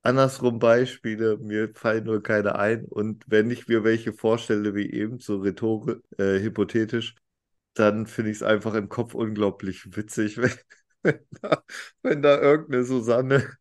andersrum 0.04 0.60
Beispiele. 0.60 1.38
Mir 1.38 1.74
fallen 1.74 2.06
nur 2.06 2.22
keine 2.24 2.56
ein. 2.56 2.86
Und 2.86 3.24
wenn 3.28 3.50
ich 3.52 3.68
mir 3.68 3.84
welche 3.84 4.14
vorstelle, 4.14 4.76
wie 4.76 4.92
eben, 4.92 5.20
so 5.20 5.38
rhetorisch, 5.38 5.98
äh, 6.18 6.40
hypothetisch, 6.40 7.16
dann 7.74 8.08
finde 8.08 8.32
ich 8.32 8.38
es 8.38 8.44
einfach 8.44 8.74
im 8.76 8.90
Kopf 8.90 9.14
unglaublich 9.16 9.96
witzig, 9.96 10.38
wenn, 10.42 10.52
wenn, 11.04 11.20
da, 11.42 11.64
wenn 12.02 12.22
da 12.22 12.40
irgendeine 12.42 12.84
Susanne 12.86 13.58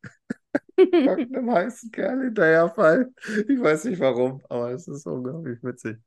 irgendeinem 0.77 1.51
heißen 1.53 1.91
Kerl 1.93 2.25
hinterherfallen. 2.25 3.15
Ich 3.49 3.61
weiß 3.61 3.85
nicht 3.85 4.01
warum, 4.01 4.43
aber 4.49 4.71
es 4.73 4.89
ist 4.89 5.07
unglaublich 5.07 5.63
witzig. 5.63 5.99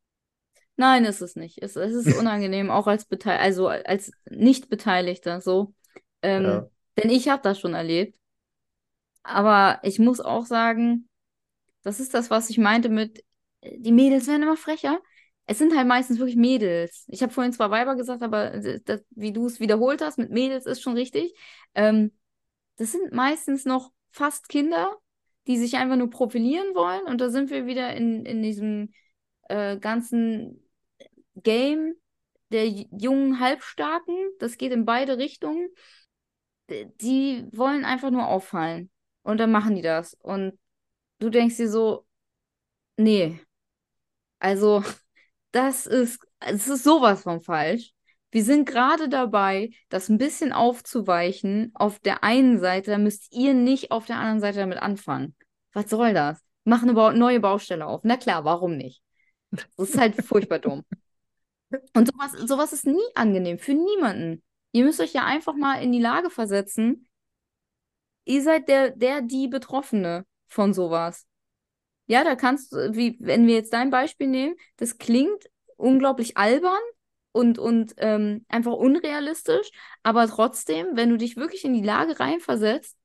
Nein, 0.78 1.06
ist 1.06 1.22
es 1.22 1.36
nicht. 1.36 1.62
Es, 1.64 1.76
es 1.76 1.94
ist 1.94 2.12
unangenehm, 2.12 2.70
auch 2.70 2.88
als 2.88 3.06
Beteil 3.06 3.40
also 3.40 3.68
als 3.68 4.12
Nicht-Beteiligter 4.30 5.42
so. 5.42 5.74
Ähm, 6.22 6.62
Ja. 6.62 6.70
denn 6.98 7.10
ich 7.10 7.30
habe 7.30 7.42
das 7.44 7.60
schon 7.60 7.74
erlebt. 7.74 8.18
Aber 9.24 9.80
ich 9.84 10.00
muss 10.00 10.20
auch 10.22 10.46
sagen, 10.46 11.10
das 11.84 12.00
ist 12.00 12.14
das, 12.14 12.30
was 12.30 12.50
ich 12.50 12.58
meinte 12.58 12.90
mit, 12.90 13.24
äh, 13.62 13.78
die 13.80 13.92
Mädels 13.92 14.28
werden 14.28 14.44
immer 14.44 14.58
frecher. 14.58 15.00
Es 15.48 15.60
sind 15.60 15.76
halt 15.76 15.88
meistens 15.88 16.18
wirklich 16.18 16.36
Mädels. 16.36 17.06
Ich 17.08 17.22
habe 17.22 17.32
vorhin 17.32 17.54
zwar 17.54 17.70
Weiber 17.70 17.96
gesagt, 17.96 18.24
aber 18.24 18.54
äh, 18.54 18.82
das, 18.84 19.04
wie 19.12 19.32
du 19.32 19.46
es 19.46 19.60
wiederholt 19.60 20.02
hast, 20.02 20.18
mit 20.18 20.32
Mädels 20.32 20.66
ist 20.66 20.82
schon 20.82 20.96
richtig. 20.96 21.34
Ähm, 21.76 22.12
das 22.78 22.92
sind 22.92 23.14
meistens 23.14 23.66
noch 23.66 23.92
fast 24.12 24.50
Kinder, 24.50 24.98
die 25.48 25.58
sich 25.58 25.76
einfach 25.78 25.98
nur 25.98 26.10
profilieren 26.10 26.74
wollen. 26.76 27.04
Und 27.06 27.22
da 27.22 27.30
sind 27.30 27.50
wir 27.52 27.68
wieder 27.68 27.94
in, 27.96 28.26
in 28.26 28.42
diesem 28.42 28.94
äh, 29.50 29.78
ganzen 29.78 30.64
Game 31.36 31.94
der 32.52 32.68
jungen 32.68 33.40
Halbstarken. 33.40 34.16
Das 34.40 34.58
geht 34.58 34.72
in 34.72 34.86
beide 34.86 35.18
Richtungen. 35.18 35.70
Die 36.70 37.46
wollen 37.52 37.86
einfach 37.86 38.10
nur 38.10 38.28
auffallen. 38.28 38.90
Und 39.24 39.38
dann 39.40 39.52
machen 39.52 39.76
die 39.76 39.82
das. 39.82 40.16
Und 40.16 40.58
du 41.20 41.30
denkst 41.30 41.58
dir 41.58 41.70
so, 41.70 42.06
nee, 42.98 43.40
also 44.40 44.84
das 45.56 45.86
ist, 45.86 46.20
es 46.42 46.68
ist 46.68 46.84
sowas 46.84 47.24
von 47.24 47.42
falsch. 47.42 47.94
Wir 48.32 48.44
sind 48.44 48.68
gerade 48.68 49.08
dabei, 49.08 49.70
das 49.88 50.10
ein 50.10 50.18
bisschen 50.18 50.52
aufzuweichen. 50.52 51.72
Auf 51.74 52.00
der 52.00 52.24
einen 52.24 52.60
Seite, 52.60 52.98
müsst 52.98 53.32
ihr 53.32 53.54
nicht 53.54 53.92
auf 53.92 54.06
der 54.06 54.18
anderen 54.18 54.42
Seite 54.42 54.60
damit 54.60 54.80
anfangen. 54.80 55.34
Was 55.72 55.90
soll 55.90 56.14
das? 56.14 56.44
Mach 56.66 56.84
eine 56.84 56.94
Bau 56.94 57.12
neue 57.12 57.40
Baustelle 57.40 57.86
auf. 57.86 58.02
Na 58.04 58.18
klar, 58.18 58.44
warum 58.44 58.76
nicht? 58.76 59.02
Das 59.52 59.90
ist 59.90 59.98
halt 59.98 60.16
furchtbar 60.26 60.60
dumm. 60.60 60.84
Und 61.94 62.12
sowas, 62.12 62.32
sowas 62.46 62.74
ist 62.74 62.86
nie 62.86 62.98
angenehm 63.16 63.58
für 63.58 63.74
niemanden. 63.74 64.44
Ihr 64.74 64.84
müsst 64.84 65.00
euch 65.00 65.14
ja 65.14 65.24
einfach 65.24 65.56
mal 65.56 65.82
in 65.82 65.94
die 65.94 66.02
Lage 66.02 66.30
versetzen. 66.30 67.08
Ihr 68.26 68.44
seid 68.44 68.68
der, 68.68 68.90
der, 68.90 69.22
die 69.22 69.48
Betroffene 69.48 70.26
von 70.48 70.74
sowas. 70.74 71.26
Ja, 72.08 72.24
da 72.24 72.36
kannst 72.36 72.72
du, 72.72 72.96
wie, 72.96 73.18
wenn 73.20 73.48
wir 73.48 73.56
jetzt 73.56 73.74
dein 73.74 73.90
Beispiel 73.90 74.28
nehmen, 74.28 74.56
das 74.78 74.98
klingt 74.98 75.50
unglaublich 75.78 76.38
albern 76.38 76.82
und, 77.32 77.60
und 77.60 77.94
ähm, 77.98 78.46
einfach 78.48 78.74
unrealistisch, 78.74 79.70
aber 80.04 80.28
trotzdem, 80.28 80.88
wenn 80.94 81.10
du 81.10 81.18
dich 81.18 81.36
wirklich 81.36 81.66
in 81.66 81.74
die 81.74 81.82
Lage 81.82 82.20
reinversetzt, 82.20 82.96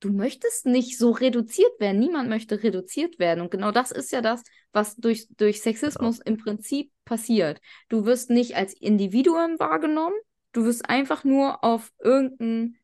du 0.00 0.10
möchtest 0.10 0.66
nicht 0.66 0.98
so 0.98 1.10
reduziert 1.10 1.78
werden. 1.78 2.00
Niemand 2.00 2.28
möchte 2.28 2.62
reduziert 2.62 3.18
werden. 3.18 3.42
Und 3.42 3.50
genau 3.50 3.70
das 3.70 3.90
ist 3.90 4.10
ja 4.12 4.22
das, 4.22 4.42
was 4.72 4.96
durch, 4.96 5.28
durch 5.36 5.60
Sexismus 5.60 6.18
ja. 6.18 6.24
im 6.24 6.38
Prinzip 6.38 6.90
passiert. 7.04 7.60
Du 7.88 8.06
wirst 8.06 8.30
nicht 8.30 8.56
als 8.56 8.72
Individuum 8.74 9.58
wahrgenommen, 9.58 10.16
du 10.52 10.64
wirst 10.64 10.88
einfach 10.88 11.22
nur 11.24 11.62
auf 11.62 11.92
irgendein, 11.98 12.76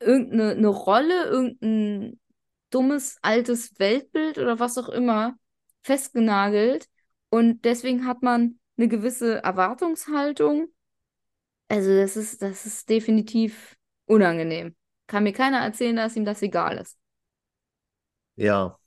irgendeine 0.00 0.68
Rolle, 0.68 1.24
irgendein 1.24 2.20
dummes, 2.70 3.18
altes 3.22 3.78
Weltbild 3.78 4.38
oder 4.38 4.58
was 4.58 4.78
auch 4.78 4.88
immer 4.88 5.36
festgenagelt. 5.82 6.88
Und 7.30 7.64
deswegen 7.64 8.06
hat 8.06 8.22
man 8.22 8.58
eine 8.76 8.88
gewisse 8.88 9.42
Erwartungshaltung. 9.42 10.68
Also 11.68 11.94
das 11.94 12.16
ist, 12.16 12.42
das 12.42 12.66
ist 12.66 12.88
definitiv 12.88 13.76
unangenehm. 14.06 14.74
Kann 15.06 15.24
mir 15.24 15.32
keiner 15.32 15.58
erzählen, 15.58 15.96
dass 15.96 16.16
ihm 16.16 16.24
das 16.24 16.42
egal 16.42 16.78
ist. 16.78 16.98
Ja, 18.36 18.78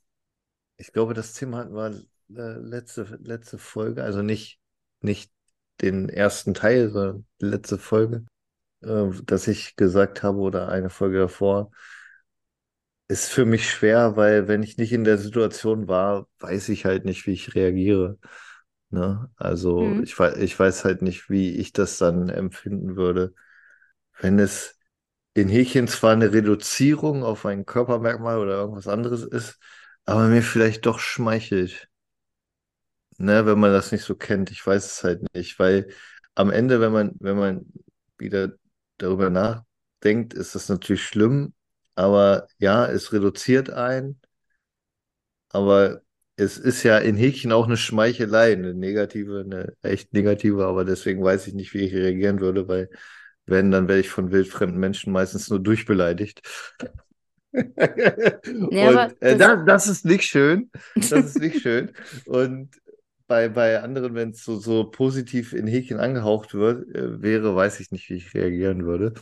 ich 0.78 0.92
glaube, 0.94 1.13
das 1.13 1.34
Thema 1.34 1.58
hatten 1.60 1.74
wir 1.74 2.06
äh, 2.38 2.60
letzte, 2.60 3.04
letzte 3.22 3.58
Folge, 3.58 4.04
also 4.04 4.22
nicht, 4.22 4.60
nicht 5.02 5.32
den 5.82 6.10
ersten 6.10 6.54
Teil, 6.54 6.89
sondern 6.89 7.26
die 7.42 7.46
letzte 7.46 7.78
Folge, 7.78 8.26
äh, 8.82 9.10
dass 9.24 9.48
ich 9.48 9.76
gesagt 9.76 10.24
habe 10.24 10.38
oder 10.38 10.70
eine 10.70 10.89
Folge 10.89 11.20
davor, 11.20 11.72
ist 13.10 13.30
für 13.32 13.43
mich 13.43 13.69
schwer, 13.69 14.15
weil 14.15 14.48
wenn 14.48 14.62
ich 14.62 14.78
nicht 14.78 14.93
in 14.93 15.04
der 15.04 15.17
Situation 15.17 15.88
war, 15.88 16.28
weiß 16.39 16.69
ich 16.69 16.86
halt 16.86 17.06
nicht, 17.06 17.26
wie 17.26 17.34
ich 17.34 17.56
reagiere. 17.56 18.19
Ne? 18.91 19.32
Also 19.36 19.82
mhm. 19.82 20.04
ich, 20.04 20.17
ich 20.19 20.60
weiß 20.60 20.86
halt 20.86 21.02
nicht, 21.02 21.30
wie 21.30 21.56
ich 21.56 21.74
das 21.74 21.98
dann 21.98 22.30
empfinden 22.30 22.95
würde, 22.95 23.34
wenn 24.19 24.38
es 24.38 24.78
in 25.34 25.50
Häkchen 25.50 25.88
zwar 25.88 26.13
eine 26.13 26.34
Reduzierung 26.34 27.24
auf 27.24 27.45
ein 27.48 27.65
Körpermerkmal 27.65 28.38
oder 28.38 28.54
irgendwas 28.54 28.88
anderes 28.88 29.24
ist, 29.24 29.58
aber 30.06 30.28
mir 30.28 30.43
vielleicht 30.43 30.86
doch 30.86 31.00
schmeichelt. 31.00 31.88
Ne, 33.17 33.45
wenn 33.45 33.60
man 33.60 33.72
das 33.72 33.91
nicht 33.91 34.04
so 34.04 34.15
kennt. 34.15 34.52
Ich 34.52 34.65
weiß 34.65 34.86
es 34.86 35.04
halt 35.04 35.24
nicht, 35.34 35.58
weil 35.60 35.89
am 36.36 36.52
Ende, 36.52 36.80
wenn 36.80 36.91
man, 36.91 37.12
wenn 37.19 37.38
man 37.38 37.65
wieder 38.17 38.54
darüber 38.98 39.30
nachdenkt, 39.30 40.34
ist 40.34 40.56
das 40.56 40.69
natürlich 40.69 41.04
schlimm, 41.04 41.54
aber 42.00 42.48
ja, 42.60 42.86
es 42.86 43.12
reduziert 43.12 43.70
einen, 43.72 44.22
aber 45.50 46.02
es 46.38 46.58
ist 46.58 46.84
ja 46.84 46.98
in 46.98 47.18
Häkchen 47.18 47.52
auch 47.52 47.66
eine 47.66 47.76
Schmeichelei, 47.76 48.54
eine 48.54 48.74
negative, 48.74 49.42
eine 49.42 49.74
echt 49.82 50.14
negative, 50.14 50.66
aber 50.66 50.86
deswegen 50.86 51.22
weiß 51.22 51.48
ich 51.48 51.56
nicht, 51.56 51.74
wie 51.74 51.80
ich 51.80 51.94
reagieren 51.94 52.40
würde, 52.40 52.70
weil 52.70 52.90
wenn, 53.46 53.70
dann 53.70 53.90
werde 53.90 54.00
ich 54.00 54.10
von 54.10 54.32
wildfremden 54.32 54.80
Menschen 54.80 55.12
meistens 55.12 55.50
nur 55.50 55.60
durchbeleidigt. 55.60 56.42
Ja, 58.72 59.06
und, 59.06 59.22
äh, 59.24 59.36
das, 59.38 59.66
das, 59.66 59.88
ist 59.88 60.06
nicht 60.06 60.24
schön. 60.24 60.70
Das 60.94 61.12
ist 61.12 61.40
nicht 61.40 61.64
schön. 61.64 61.92
Und 62.28 62.80
bei, 63.26 63.50
bei 63.50 63.82
anderen, 63.82 64.14
wenn 64.14 64.30
es 64.30 64.44
so, 64.44 64.60
so 64.60 64.84
positiv 64.84 65.54
in 65.54 65.66
Häkchen 65.66 66.00
angehaucht 66.00 66.54
wird, 66.54 66.88
äh, 66.96 67.24
wäre, 67.24 67.56
weiß 67.56 67.80
ich 67.80 67.90
nicht, 67.90 68.08
wie 68.12 68.18
ich 68.18 68.36
reagieren 68.36 68.86
würde. 68.86 69.16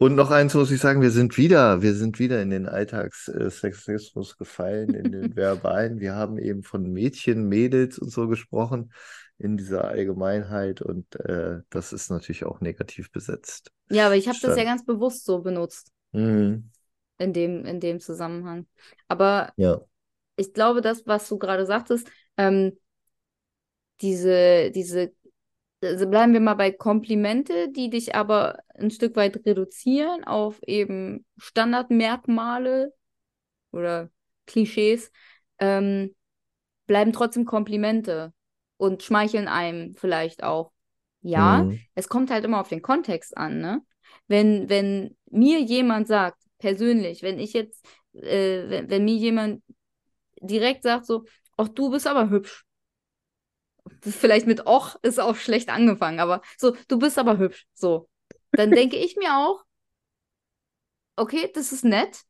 Und 0.00 0.14
noch 0.14 0.30
eins 0.30 0.54
muss 0.54 0.70
ich 0.70 0.80
sagen, 0.80 1.02
wir 1.02 1.10
sind 1.10 1.36
wieder, 1.36 1.82
wir 1.82 1.92
sind 1.92 2.18
wieder 2.18 2.40
in 2.40 2.48
den 2.48 2.66
Alltagssexismus 2.66 4.38
gefallen, 4.38 4.94
in 4.94 5.12
den 5.12 5.36
verbalen. 5.36 6.00
Wir 6.00 6.14
haben 6.14 6.38
eben 6.38 6.62
von 6.62 6.90
Mädchen, 6.90 7.50
Mädels 7.50 7.98
und 7.98 8.08
so 8.08 8.26
gesprochen 8.26 8.94
in 9.36 9.58
dieser 9.58 9.84
Allgemeinheit 9.84 10.80
und 10.80 11.16
äh, 11.16 11.58
das 11.68 11.92
ist 11.92 12.10
natürlich 12.10 12.46
auch 12.46 12.62
negativ 12.62 13.12
besetzt. 13.12 13.72
Ja, 13.90 14.06
aber 14.06 14.16
ich 14.16 14.26
habe 14.26 14.38
das 14.40 14.56
ja 14.56 14.64
ganz 14.64 14.86
bewusst 14.86 15.26
so 15.26 15.42
benutzt. 15.42 15.92
Mhm. 16.12 16.70
In, 17.18 17.34
dem, 17.34 17.66
in 17.66 17.78
dem 17.78 18.00
Zusammenhang. 18.00 18.66
Aber 19.06 19.52
ja. 19.56 19.82
ich 20.36 20.54
glaube, 20.54 20.80
das, 20.80 21.06
was 21.06 21.28
du 21.28 21.36
gerade 21.36 21.66
sagtest, 21.66 22.10
ähm, 22.38 22.72
diese, 24.00 24.70
diese, 24.70 25.12
also 25.82 26.06
bleiben 26.08 26.32
wir 26.32 26.40
mal 26.40 26.54
bei 26.54 26.70
Komplimente, 26.70 27.70
die 27.70 27.90
dich 27.90 28.14
aber 28.14 28.58
ein 28.74 28.90
Stück 28.90 29.16
weit 29.16 29.44
reduzieren 29.46 30.24
auf 30.24 30.60
eben 30.66 31.24
Standardmerkmale 31.38 32.92
oder 33.72 34.10
Klischees, 34.46 35.10
ähm, 35.58 36.14
bleiben 36.86 37.12
trotzdem 37.12 37.44
Komplimente 37.44 38.32
und 38.76 39.02
schmeicheln 39.02 39.48
einem 39.48 39.94
vielleicht 39.94 40.42
auch. 40.42 40.72
Ja, 41.22 41.64
mhm. 41.64 41.78
es 41.94 42.08
kommt 42.08 42.30
halt 42.30 42.44
immer 42.44 42.60
auf 42.60 42.68
den 42.68 42.82
Kontext 42.82 43.36
an, 43.36 43.60
ne? 43.60 43.82
Wenn, 44.26 44.68
wenn 44.68 45.16
mir 45.30 45.60
jemand 45.60 46.08
sagt, 46.08 46.42
persönlich, 46.58 47.22
wenn 47.22 47.38
ich 47.38 47.52
jetzt, 47.52 47.84
äh, 48.14 48.68
wenn, 48.68 48.90
wenn 48.90 49.04
mir 49.04 49.14
jemand 49.16 49.62
direkt 50.40 50.82
sagt 50.82 51.06
so, 51.06 51.24
ach, 51.56 51.68
du 51.68 51.90
bist 51.90 52.06
aber 52.06 52.30
hübsch. 52.30 52.64
Vielleicht 54.02 54.46
mit 54.46 54.66
och 54.66 54.96
ist 55.02 55.20
auch 55.20 55.36
schlecht 55.36 55.68
angefangen, 55.68 56.20
aber 56.20 56.42
so, 56.56 56.76
du 56.88 56.98
bist 56.98 57.18
aber 57.18 57.38
hübsch. 57.38 57.66
So. 57.74 58.08
Dann 58.52 58.70
denke 58.70 58.96
ich 58.96 59.16
mir 59.16 59.36
auch, 59.36 59.62
okay, 61.16 61.50
das 61.54 61.72
ist 61.72 61.84
nett. 61.84 62.22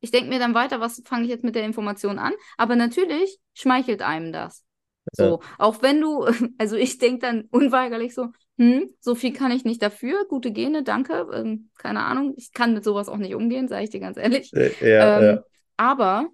Ich 0.00 0.10
denke 0.10 0.28
mir 0.28 0.38
dann 0.38 0.54
weiter, 0.54 0.80
was 0.80 1.02
fange 1.04 1.24
ich 1.24 1.30
jetzt 1.30 1.44
mit 1.44 1.54
der 1.54 1.64
Information 1.64 2.18
an? 2.18 2.32
Aber 2.56 2.76
natürlich 2.76 3.38
schmeichelt 3.54 4.02
einem 4.02 4.32
das. 4.32 4.64
So, 5.12 5.24
ja. 5.24 5.38
auch 5.58 5.82
wenn 5.82 6.00
du, 6.00 6.24
also 6.58 6.76
ich 6.76 6.98
denke 6.98 7.20
dann 7.20 7.42
unweigerlich 7.50 8.14
so, 8.14 8.28
hm, 8.58 8.90
so 9.00 9.14
viel 9.14 9.32
kann 9.32 9.52
ich 9.52 9.64
nicht 9.64 9.82
dafür, 9.82 10.26
gute 10.28 10.50
Gene, 10.50 10.82
danke, 10.82 11.28
ähm, 11.32 11.70
keine 11.76 12.04
Ahnung, 12.04 12.34
ich 12.36 12.52
kann 12.52 12.74
mit 12.74 12.84
sowas 12.84 13.08
auch 13.08 13.18
nicht 13.18 13.34
umgehen, 13.34 13.68
sage 13.68 13.84
ich 13.84 13.90
dir 13.90 14.00
ganz 14.00 14.16
ehrlich. 14.16 14.50
Ja, 14.52 15.18
ähm, 15.20 15.24
ja. 15.24 15.44
Aber 15.76 16.28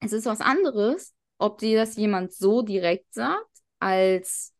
es 0.00 0.12
ist 0.12 0.26
was 0.26 0.40
anderes, 0.40 1.14
ob 1.38 1.58
dir 1.58 1.78
das 1.78 1.96
jemand 1.96 2.32
so 2.32 2.62
direkt 2.62 3.12
sagt, 3.12 3.51
als 3.82 4.54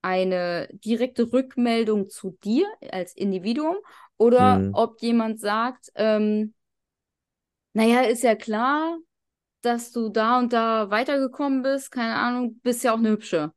eine 0.00 0.68
direkte 0.72 1.32
Rückmeldung 1.32 2.08
zu 2.08 2.36
dir 2.42 2.66
als 2.90 3.14
Individuum 3.14 3.76
oder 4.16 4.58
mhm. 4.58 4.74
ob 4.74 5.00
jemand 5.00 5.40
sagt, 5.40 5.92
ähm, 5.94 6.54
naja, 7.74 8.02
ist 8.02 8.22
ja 8.22 8.34
klar, 8.34 8.98
dass 9.62 9.92
du 9.92 10.08
da 10.08 10.38
und 10.38 10.52
da 10.52 10.90
weitergekommen 10.90 11.62
bist, 11.62 11.92
keine 11.92 12.16
Ahnung, 12.16 12.60
bist 12.62 12.82
ja 12.82 12.94
auch 12.94 12.98
eine 12.98 13.10
hübsche. 13.10 13.52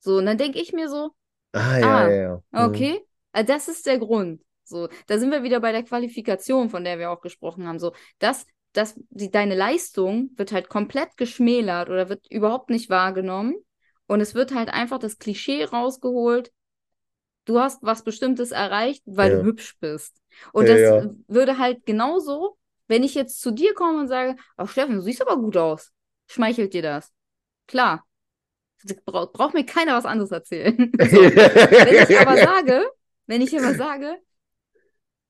So, 0.00 0.18
und 0.18 0.26
dann 0.26 0.38
denke 0.38 0.60
ich 0.60 0.72
mir 0.72 0.88
so, 0.88 1.10
ah, 1.52 1.78
ja, 1.78 1.96
ah, 1.96 2.08
ja, 2.08 2.22
ja. 2.22 2.42
Mhm. 2.50 2.68
okay, 2.68 3.00
mhm. 3.34 3.46
das 3.46 3.68
ist 3.68 3.86
der 3.86 3.98
Grund. 3.98 4.42
So, 4.64 4.88
da 5.06 5.18
sind 5.18 5.30
wir 5.30 5.42
wieder 5.42 5.60
bei 5.60 5.70
der 5.70 5.84
Qualifikation, 5.84 6.70
von 6.70 6.82
der 6.82 6.98
wir 6.98 7.10
auch 7.10 7.20
gesprochen 7.20 7.68
haben. 7.68 7.78
So, 7.78 7.92
dass, 8.18 8.46
dass 8.72 8.98
die, 9.10 9.30
deine 9.30 9.54
Leistung 9.54 10.30
wird 10.36 10.50
halt 10.50 10.68
komplett 10.68 11.16
geschmälert 11.16 11.88
oder 11.88 12.08
wird 12.08 12.26
überhaupt 12.30 12.70
nicht 12.70 12.90
wahrgenommen. 12.90 13.54
Und 14.12 14.20
es 14.20 14.34
wird 14.34 14.54
halt 14.54 14.68
einfach 14.68 14.98
das 14.98 15.18
Klischee 15.18 15.64
rausgeholt, 15.64 16.52
du 17.44 17.58
hast 17.58 17.82
was 17.82 18.04
Bestimmtes 18.04 18.50
erreicht, 18.50 19.02
weil 19.06 19.32
ja. 19.32 19.38
du 19.38 19.44
hübsch 19.44 19.76
bist. 19.80 20.20
Und 20.52 20.68
ja, 20.68 20.74
das 20.74 21.04
ja. 21.04 21.10
würde 21.28 21.58
halt 21.58 21.86
genauso 21.86 22.56
wenn 22.92 23.04
ich 23.04 23.14
jetzt 23.14 23.40
zu 23.40 23.52
dir 23.52 23.72
komme 23.72 24.00
und 24.00 24.08
sage, 24.08 24.36
ach 24.58 24.68
Steffen, 24.68 24.96
du 24.96 25.00
siehst 25.00 25.22
aber 25.22 25.40
gut 25.40 25.56
aus, 25.56 25.92
schmeichelt 26.26 26.74
dir 26.74 26.82
das? 26.82 27.10
Klar. 27.66 28.04
Bra 29.06 29.26
braucht 29.26 29.54
mir 29.54 29.64
keiner 29.64 29.94
was 29.94 30.04
anderes 30.04 30.30
erzählen. 30.30 30.76
so. 30.98 31.22
wenn 31.22 32.10
ich 32.10 32.18
aber 32.18 32.36
sage, 32.42 32.90
wenn 33.26 33.40
ich 33.40 33.58
aber 33.58 33.74
sage, 33.74 34.18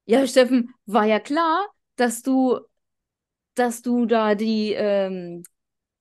ja, 0.07 0.27
Steffen, 0.27 0.75
war 0.87 1.05
ja 1.05 1.21
klar, 1.21 1.69
dass 1.95 2.23
du, 2.23 2.59
dass 3.55 3.81
du 3.81 4.07
da 4.07 4.35
die, 4.35 4.73
ähm, 4.73 5.45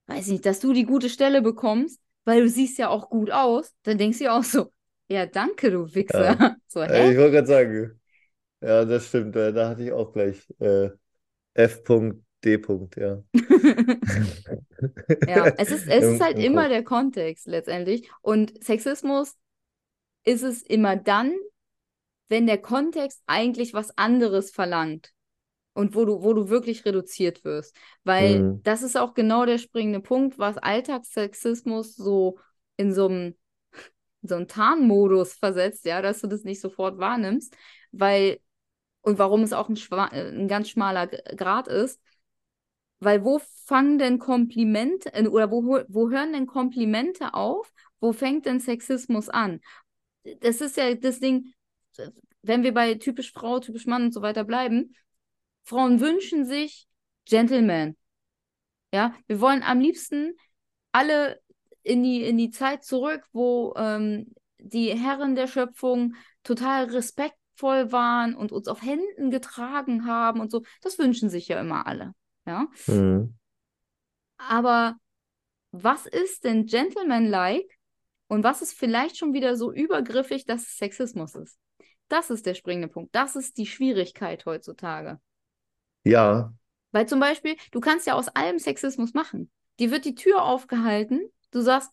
weiß 0.08 0.28
nicht, 0.28 0.48
dass 0.48 0.62
du 0.62 0.74
die 0.74 0.86
gute 0.86 1.10
Stelle 1.10 1.44
bekommst, 1.44 2.00
weil 2.26 2.42
du 2.42 2.50
siehst 2.50 2.78
ja 2.78 2.90
auch 2.90 3.10
gut 3.10 3.32
aus, 3.32 3.74
dann 3.84 3.98
denkst 3.98 4.20
du 4.20 4.26
ja 4.26 4.38
auch 4.38 4.44
so, 4.44 4.72
ja, 5.08 5.26
danke, 5.26 5.72
du 5.72 5.94
Wichser. 5.94 6.38
Ja. 6.40 6.56
So, 6.68 6.84
hä? 6.84 7.12
Ich 7.12 7.18
wollte 7.18 7.32
gerade 7.32 7.48
sagen, 7.48 8.00
ja, 8.62 8.86
das 8.86 9.08
stimmt, 9.08 9.36
da 9.36 9.68
hatte 9.68 9.84
ich 9.84 9.92
auch 9.92 10.14
gleich 10.14 10.48
äh, 10.60 10.90
F.D. 11.54 12.62
ja. 12.96 13.24
ja, 15.28 15.48
es 15.58 15.72
ist, 15.72 15.88
es 15.88 16.06
ist 16.14 16.22
halt 16.22 16.40
immer 16.40 16.70
der 16.70 16.84
Kontext 16.84 17.48
letztendlich. 17.48 18.10
Und 18.22 18.64
Sexismus 18.64 19.36
ist 20.24 20.44
es 20.44 20.62
immer 20.62 20.96
dann, 20.96 21.36
wenn 22.30 22.48
der 22.48 22.60
Kontext 22.60 23.22
eigentlich 23.28 23.74
was 23.74 23.98
anderes 23.98 24.52
verlangt 24.52 25.12
und 25.74 25.96
wo 25.96 26.06
du, 26.06 26.22
wo 26.24 26.34
du 26.34 26.50
wirklich 26.50 26.86
reduziert 26.86 27.44
wirst. 27.44 27.76
Weil 28.04 28.40
mhm. 28.40 28.64
das 28.64 28.84
ist 28.84 28.98
auch 28.98 29.14
genau 29.14 29.46
der 29.46 29.58
springende 29.58 30.02
Punkt, 30.02 30.38
was 30.38 30.58
Alltagssexismus 30.58 31.96
so 31.96 32.38
in 32.78 32.94
so 32.94 33.08
einem 33.08 33.36
so 34.24 34.36
einen 34.36 34.48
Tarnmodus 34.48 35.34
versetzt, 35.34 35.84
ja, 35.86 36.02
dass 36.02 36.22
du 36.22 36.28
das 36.28 36.44
nicht 36.44 36.62
sofort 36.62 37.00
wahrnimmst, 37.00 37.56
weil 37.92 38.40
und 39.02 39.18
warum 39.18 39.42
es 39.42 39.54
auch 39.54 39.68
ein, 39.68 39.78
äh, 40.12 40.30
ein 40.30 40.48
ganz 40.48 40.70
schmaler 40.70 41.08
Grad 41.08 41.68
ist. 41.68 42.00
Weil 43.00 43.24
wo 43.24 43.42
fangen 43.66 43.98
denn 43.98 44.20
Komplimente 44.20 45.12
äh, 45.14 45.28
oder 45.28 45.50
wo, 45.50 45.80
wo 45.88 46.10
hören 46.12 46.34
denn 46.34 46.46
Komplimente 46.46 47.34
auf? 47.34 47.74
Wo 48.00 48.14
fängt 48.14 48.46
denn 48.46 48.60
Sexismus 48.60 49.28
an? 49.28 49.60
Das 50.42 50.62
ist 50.62 50.78
ja 50.78 50.94
das 50.94 51.20
Ding, 51.20 51.52
wenn 52.44 52.64
wir 52.64 52.74
bei 52.74 52.94
typisch 52.96 53.34
Frau, 53.34 53.60
typisch 53.60 53.88
Mann 53.88 54.04
und 54.04 54.14
so 54.14 54.22
weiter 54.22 54.44
bleiben, 54.44 54.96
Frauen 55.64 56.00
wünschen 56.00 56.46
sich 56.46 56.88
Gentlemen. 57.26 57.98
Ja, 58.94 59.16
wir 59.28 59.40
wollen 59.40 59.64
am 59.64 59.80
liebsten 59.80 60.36
alle 60.92 61.40
in 61.84 62.04
die, 62.04 62.24
in 62.24 62.38
die 62.38 62.52
Zeit 62.52 62.84
zurück, 62.84 63.24
wo 63.32 63.74
ähm, 63.78 64.34
die 64.58 64.94
Herren 64.94 65.36
der 65.36 65.48
Schöpfung 65.48 66.16
total 66.44 66.86
respektvoll 66.86 67.92
waren 67.92 68.36
und 68.36 68.52
uns 68.52 68.68
auf 68.68 68.82
Händen 68.82 69.32
getragen 69.32 70.06
haben 70.06 70.40
und 70.40 70.52
so. 70.52 70.64
Das 70.82 71.00
wünschen 71.00 71.30
sich 71.30 71.48
ja 71.48 71.60
immer 71.60 71.88
alle. 71.88 72.14
Ja. 72.46 72.68
Mhm. 72.88 73.38
Aber 74.38 74.96
was 75.72 76.06
ist 76.06 76.44
denn 76.44 76.66
Gentleman-like 76.66 77.80
und 78.28 78.44
was 78.44 78.62
ist 78.62 78.74
vielleicht 78.74 79.18
schon 79.18 79.34
wieder 79.34 79.56
so 79.56 79.72
übergriffig, 79.72 80.46
dass 80.46 80.64
es 80.64 80.78
Sexismus 80.78 81.36
ist? 81.36 81.58
Das 82.08 82.30
ist 82.30 82.46
der 82.46 82.56
springende 82.56 82.90
Punkt. 82.90 83.16
Das 83.16 83.36
ist 83.36 83.58
die 83.58 83.68
Schwierigkeit 83.68 84.46
heutzutage. 84.46 85.20
Ja. 86.04 86.54
Weil 86.92 87.08
zum 87.08 87.20
Beispiel, 87.20 87.56
du 87.72 87.80
kannst 87.80 88.08
ja 88.08 88.14
aus 88.16 88.28
allem 88.30 88.60
Sexismus 88.60 89.14
machen. 89.14 89.50
Dir 89.80 89.92
wird 89.92 90.06
die 90.06 90.16
Tür 90.16 90.44
aufgehalten, 90.44 91.22
du 91.52 91.62
sagst, 91.62 91.92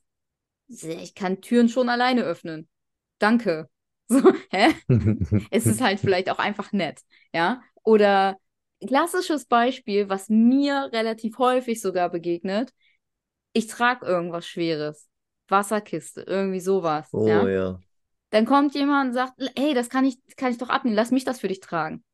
ich 0.68 1.14
kann 1.14 1.40
Türen 1.40 1.68
schon 1.68 1.88
alleine 1.88 2.22
öffnen. 2.22 2.68
Danke. 3.18 3.68
So, 4.10 4.22
hä? 4.50 4.74
es 5.50 5.66
ist 5.66 5.82
halt 5.82 6.00
vielleicht 6.00 6.30
auch 6.30 6.38
einfach 6.38 6.72
nett, 6.72 7.02
ja? 7.34 7.62
Oder 7.82 8.38
klassisches 8.80 9.44
Beispiel, 9.44 10.08
was 10.08 10.30
mir 10.30 10.88
relativ 10.94 11.36
häufig 11.36 11.82
sogar 11.82 12.08
begegnet, 12.08 12.72
ich 13.52 13.66
trage 13.66 14.06
irgendwas 14.06 14.46
Schweres. 14.46 15.10
Wasserkiste, 15.48 16.22
irgendwie 16.22 16.60
sowas. 16.60 17.08
Oh 17.12 17.26
ja? 17.26 17.48
ja. 17.48 17.80
Dann 18.30 18.46
kommt 18.46 18.74
jemand 18.74 19.08
und 19.08 19.14
sagt, 19.14 19.34
hey, 19.58 19.74
das 19.74 19.88
kann 19.88 20.04
ich, 20.04 20.18
kann 20.36 20.52
ich 20.52 20.58
doch 20.58 20.68
abnehmen, 20.68 20.96
lass 20.96 21.10
mich 21.10 21.24
das 21.24 21.40
für 21.40 21.48
dich 21.48 21.60
tragen. 21.60 22.04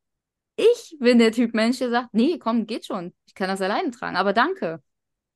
Ich 0.57 0.97
bin 1.01 1.19
der 1.19 1.33
Typ 1.33 1.55
Mensch, 1.55 1.79
der 1.79 1.91
sagt, 1.91 2.15
nee, 2.15 2.39
komm, 2.39 2.67
geht 2.67 2.87
schon. 2.87 3.13
Ich 3.27 3.35
kann 3.35 3.49
das 3.49 3.61
alleine 3.61 3.91
tragen, 3.91 4.17
aber 4.17 4.33
danke. 4.33 4.83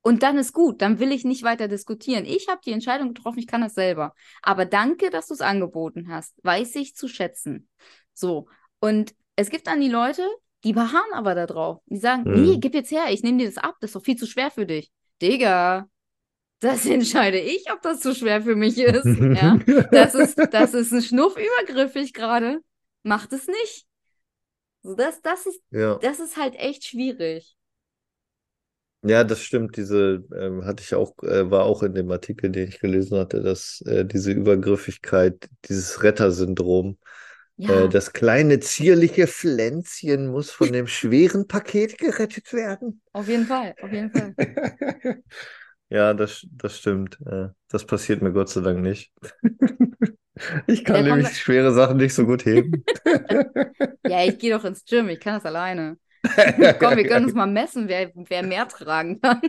Und 0.02 0.22
dann 0.22 0.38
ist 0.38 0.52
gut, 0.52 0.81
dann 0.81 1.00
will 1.00 1.11
ich 1.12 1.24
nicht 1.24 1.42
weiter 1.42 1.66
diskutieren. 1.66 2.24
Ich 2.24 2.48
habe 2.48 2.61
die 2.64 2.70
Entscheidung 2.72 3.12
getroffen, 3.14 3.40
ich 3.40 3.46
kann 3.48 3.61
das 3.61 3.74
selber. 3.74 4.14
Aber 4.42 4.64
danke, 4.64 5.11
dass 5.11 5.26
du 5.26 5.35
es 5.35 5.40
angeboten 5.40 6.09
hast. 6.09 6.35
Weiß 6.44 6.76
ich 6.76 6.94
zu 6.94 7.09
schätzen. 7.09 7.68
So. 8.14 8.48
Und 8.81 9.12
es 9.35 9.50
gibt 9.50 9.66
dann 9.66 9.81
die 9.81 9.88
Leute, 9.90 10.26
die 10.64 10.72
beharren 10.72 11.12
aber 11.12 11.35
da 11.35 11.46
drauf. 11.46 11.81
Die 11.87 11.96
sagen, 11.98 12.22
Mhm. 12.24 12.42
nee, 12.42 12.57
gib 12.59 12.74
jetzt 12.74 12.90
her, 12.92 13.07
ich 13.11 13.22
nehme 13.22 13.38
dir 13.38 13.46
das 13.46 13.59
ab, 13.59 13.76
das 13.81 13.90
ist 13.90 13.96
doch 13.96 14.04
viel 14.04 14.16
zu 14.16 14.26
schwer 14.26 14.50
für 14.52 14.66
dich. 14.66 14.90
Digga, 15.20 15.88
das 16.61 16.87
entscheide 16.87 17.38
ich, 17.40 17.70
ob 17.72 17.83
das 17.83 18.00
zu 18.00 18.14
schwer 18.14 18.40
für 18.42 18.54
mich 18.57 18.78
ist. 18.78 19.04
Ja? 19.37 19.59
Das 19.90 20.14
ist, 20.14 20.38
das 20.52 20.74
ist 20.74 20.92
ein 20.92 21.02
Schnuff 21.02 21.37
übergriffig 21.37 22.14
gerade. 22.14 22.61
Macht 23.02 23.33
es 23.33 23.46
nicht. 23.48 23.85
Das, 24.96 25.20
das, 25.22 25.46
ist, 25.46 25.61
Ja. 25.70 26.01
das 26.01 26.20
ist 26.20 26.37
halt 26.37 26.55
echt 26.57 26.85
schwierig. 26.85 27.57
Ja, 29.03 29.22
das 29.24 29.42
stimmt. 29.42 29.77
Diese 29.77 30.24
ähm, 30.37 30.64
hatte 30.64 30.83
ich 30.83 30.94
auch, 30.94 31.14
äh, 31.22 31.51
war 31.51 31.64
auch 31.64 31.83
in 31.83 31.94
dem 31.94 32.11
Artikel, 32.11 32.51
den 32.51 32.68
ich 32.68 32.81
gelesen 32.81 33.16
hatte, 33.18 33.42
dass 33.42 33.81
äh, 33.87 34.05
diese 34.05 34.33
Übergriffigkeit, 34.33 35.48
dieses 35.66 36.03
Rettersyndrom, 36.03 36.98
Ja, 37.57 37.68
äh, 37.68 37.88
das 37.88 38.12
kleine 38.12 38.61
zierliche 38.61 39.27
Pflänzchen 39.29 40.29
muss 40.29 40.51
von 40.51 40.72
dem 40.72 40.87
schweren 40.88 41.46
Paket 41.48 41.98
gerettet 41.98 42.53
werden. 42.53 43.03
auf 43.12 43.29
jeden 43.29 43.46
Fall, 43.46 43.77
auf 43.81 43.92
jeden 43.92 44.11
Fall. 44.11 44.35
Ja, 45.90 46.14
das, 46.14 46.46
das 46.53 46.79
stimmt. 46.79 47.18
Äh, 47.27 47.48
das 47.68 47.87
passiert 47.87 48.22
mir 48.22 48.33
Gott 48.33 48.48
sei 48.51 48.61
Dank 48.62 48.81
nicht. 48.83 49.12
Ich 50.66 50.85
kann 50.85 50.96
komm, 50.96 51.18
nämlich 51.18 51.38
schwere 51.38 51.72
Sachen 51.72 51.96
nicht 51.96 52.14
so 52.14 52.27
gut 52.27 52.44
heben. 52.44 52.85
Ja, 54.07 54.24
ich 54.24 54.38
gehe 54.38 54.57
doch 54.57 54.64
ins 54.64 54.85
Gym, 54.85 55.09
ich 55.09 55.20
kann 55.20 55.35
das 55.35 55.44
alleine. 55.44 55.98
Komm, 56.22 56.96
wir 56.96 57.07
können 57.07 57.27
uns 57.27 57.35
mal 57.35 57.46
messen, 57.46 57.88
wer, 57.88 58.11
wer 58.14 58.42
mehr 58.42 58.66
tragen 58.66 59.20
kann. 59.20 59.40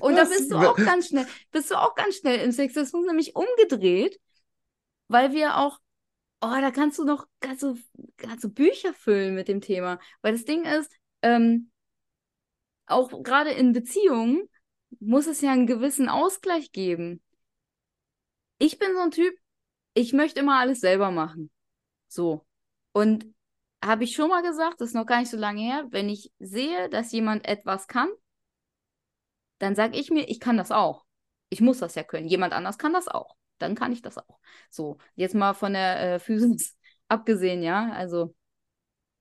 Und 0.00 0.16
da 0.16 0.24
bist 0.24 0.50
du 0.50 0.56
auch 0.56 0.76
ganz 0.76 1.08
schnell, 1.08 1.26
bist 1.52 1.70
du 1.70 1.74
auch 1.74 1.94
ganz 1.94 2.16
schnell 2.16 2.40
im 2.40 2.52
Sexismus 2.52 3.06
nämlich 3.06 3.36
umgedreht, 3.36 4.18
weil 5.08 5.32
wir 5.32 5.58
auch, 5.58 5.78
oh, 6.40 6.54
da 6.60 6.70
kannst 6.70 6.98
du 6.98 7.04
noch 7.04 7.26
kannst 7.40 7.62
du 7.62 8.48
Bücher 8.48 8.94
füllen 8.94 9.34
mit 9.34 9.48
dem 9.48 9.60
Thema. 9.60 9.98
Weil 10.22 10.32
das 10.32 10.44
Ding 10.44 10.64
ist, 10.64 10.90
ähm, 11.22 11.70
auch 12.86 13.10
gerade 13.22 13.50
in 13.50 13.72
Beziehungen 13.72 14.48
muss 15.00 15.26
es 15.26 15.40
ja 15.40 15.52
einen 15.52 15.66
gewissen 15.66 16.08
Ausgleich 16.08 16.72
geben. 16.72 17.20
Ich 18.58 18.78
bin 18.78 18.94
so 18.94 19.00
ein 19.00 19.10
Typ, 19.10 19.34
ich 19.94 20.12
möchte 20.12 20.40
immer 20.40 20.58
alles 20.58 20.80
selber 20.80 21.10
machen. 21.10 21.50
So. 22.08 22.46
Und 22.92 23.34
habe 23.84 24.04
ich 24.04 24.14
schon 24.14 24.30
mal 24.30 24.42
gesagt, 24.42 24.80
das 24.80 24.88
ist 24.90 24.94
noch 24.94 25.06
gar 25.06 25.20
nicht 25.20 25.30
so 25.30 25.36
lange 25.36 25.60
her, 25.60 25.86
wenn 25.90 26.08
ich 26.08 26.32
sehe, 26.38 26.88
dass 26.88 27.12
jemand 27.12 27.46
etwas 27.46 27.88
kann, 27.88 28.08
dann 29.58 29.74
sage 29.74 29.98
ich 29.98 30.10
mir, 30.10 30.28
ich 30.28 30.40
kann 30.40 30.56
das 30.56 30.70
auch. 30.70 31.04
Ich 31.48 31.60
muss 31.60 31.78
das 31.78 31.94
ja 31.94 32.02
können. 32.02 32.28
Jemand 32.28 32.52
anders 32.52 32.78
kann 32.78 32.92
das 32.92 33.08
auch. 33.08 33.36
Dann 33.58 33.74
kann 33.74 33.92
ich 33.92 34.02
das 34.02 34.18
auch. 34.18 34.38
So, 34.70 34.98
jetzt 35.14 35.34
mal 35.34 35.54
von 35.54 35.72
der 35.72 36.14
äh, 36.14 36.18
Physis 36.20 36.76
abgesehen, 37.08 37.62
ja. 37.62 37.90
Also 37.92 38.34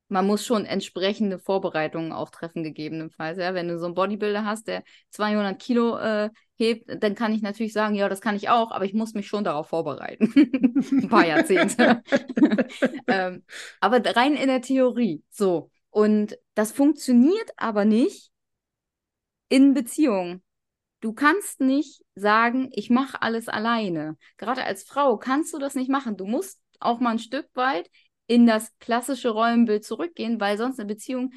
man 0.07 0.27
muss 0.27 0.45
schon 0.45 0.65
entsprechende 0.65 1.39
Vorbereitungen 1.39 2.11
auch 2.11 2.29
treffen, 2.29 2.63
gegebenenfalls. 2.63 3.37
Ja? 3.37 3.53
Wenn 3.53 3.67
du 3.67 3.79
so 3.79 3.85
einen 3.85 3.95
Bodybuilder 3.95 4.45
hast, 4.45 4.67
der 4.67 4.83
200 5.09 5.59
Kilo 5.59 5.97
äh, 5.97 6.29
hebt, 6.55 7.03
dann 7.03 7.15
kann 7.15 7.33
ich 7.33 7.41
natürlich 7.41 7.73
sagen, 7.73 7.95
ja, 7.95 8.07
das 8.07 8.21
kann 8.21 8.35
ich 8.35 8.49
auch, 8.49 8.71
aber 8.71 8.85
ich 8.85 8.93
muss 8.93 9.13
mich 9.13 9.27
schon 9.27 9.43
darauf 9.43 9.67
vorbereiten. 9.67 10.31
Ein 10.91 11.09
paar 11.09 11.25
Jahrzehnte. 11.25 12.03
ähm, 13.07 13.43
aber 13.79 14.03
rein 14.15 14.35
in 14.35 14.47
der 14.47 14.61
Theorie. 14.61 15.23
So. 15.29 15.71
Und 15.89 16.37
das 16.53 16.71
funktioniert 16.71 17.51
aber 17.57 17.85
nicht 17.85 18.31
in 19.49 19.73
Beziehungen. 19.73 20.43
Du 21.01 21.13
kannst 21.13 21.59
nicht 21.59 22.03
sagen, 22.15 22.69
ich 22.71 22.89
mache 22.89 23.21
alles 23.21 23.47
alleine. 23.47 24.17
Gerade 24.37 24.63
als 24.63 24.83
Frau 24.83 25.17
kannst 25.17 25.53
du 25.53 25.59
das 25.59 25.75
nicht 25.75 25.89
machen. 25.89 26.17
Du 26.17 26.25
musst 26.25 26.59
auch 26.79 26.99
mal 26.99 27.11
ein 27.11 27.19
Stück 27.19 27.47
weit 27.53 27.89
in 28.27 28.45
das 28.45 28.77
klassische 28.79 29.29
Rollenbild 29.29 29.83
zurückgehen, 29.83 30.39
weil 30.39 30.57
sonst 30.57 30.79
eine 30.79 30.87
Beziehung 30.87 31.31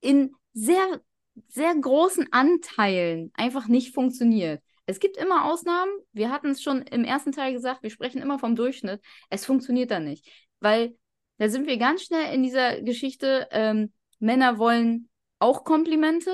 in 0.00 0.34
sehr, 0.52 1.00
sehr 1.48 1.74
großen 1.74 2.32
Anteilen 2.32 3.30
einfach 3.34 3.68
nicht 3.68 3.94
funktioniert. 3.94 4.62
Es 4.86 5.00
gibt 5.00 5.16
immer 5.16 5.44
Ausnahmen. 5.44 5.90
Wir 6.12 6.30
hatten 6.30 6.50
es 6.50 6.62
schon 6.62 6.82
im 6.82 7.04
ersten 7.04 7.32
Teil 7.32 7.52
gesagt, 7.52 7.82
wir 7.82 7.90
sprechen 7.90 8.22
immer 8.22 8.38
vom 8.38 8.56
Durchschnitt. 8.56 9.02
Es 9.30 9.44
funktioniert 9.44 9.90
dann 9.90 10.04
nicht, 10.04 10.28
weil 10.60 10.96
da 11.38 11.48
sind 11.48 11.66
wir 11.66 11.76
ganz 11.76 12.04
schnell 12.04 12.32
in 12.34 12.42
dieser 12.42 12.80
Geschichte. 12.82 13.48
Ähm, 13.50 13.92
Männer 14.20 14.58
wollen 14.58 15.10
auch 15.38 15.64
Komplimente, 15.64 16.32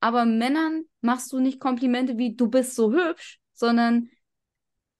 aber 0.00 0.24
Männern 0.26 0.84
machst 1.00 1.32
du 1.32 1.40
nicht 1.40 1.60
Komplimente 1.60 2.18
wie 2.18 2.36
du 2.36 2.48
bist 2.48 2.76
so 2.76 2.92
hübsch, 2.92 3.40
sondern 3.54 4.10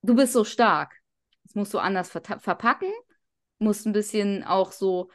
du 0.01 0.15
bist 0.15 0.33
so 0.33 0.43
stark. 0.43 0.93
Das 1.43 1.55
musst 1.55 1.73
du 1.73 1.79
anders 1.79 2.09
ver 2.09 2.21
verpacken, 2.21 2.91
musst 3.59 3.85
ein 3.85 3.93
bisschen 3.93 4.43
auch 4.43 4.71
so, 4.71 5.09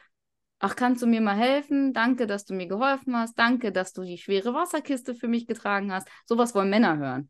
ach, 0.59 0.75
kannst 0.75 1.01
du 1.01 1.07
mir 1.07 1.21
mal 1.21 1.35
helfen? 1.35 1.93
Danke, 1.93 2.27
dass 2.27 2.45
du 2.45 2.53
mir 2.53 2.67
geholfen 2.67 3.15
hast. 3.15 3.37
Danke, 3.37 3.71
dass 3.71 3.93
du 3.93 4.03
die 4.03 4.17
schwere 4.17 4.53
Wasserkiste 4.53 5.15
für 5.15 5.27
mich 5.27 5.47
getragen 5.47 5.91
hast. 5.91 6.07
Sowas 6.25 6.55
wollen 6.55 6.69
Männer 6.69 6.97
hören. 6.97 7.29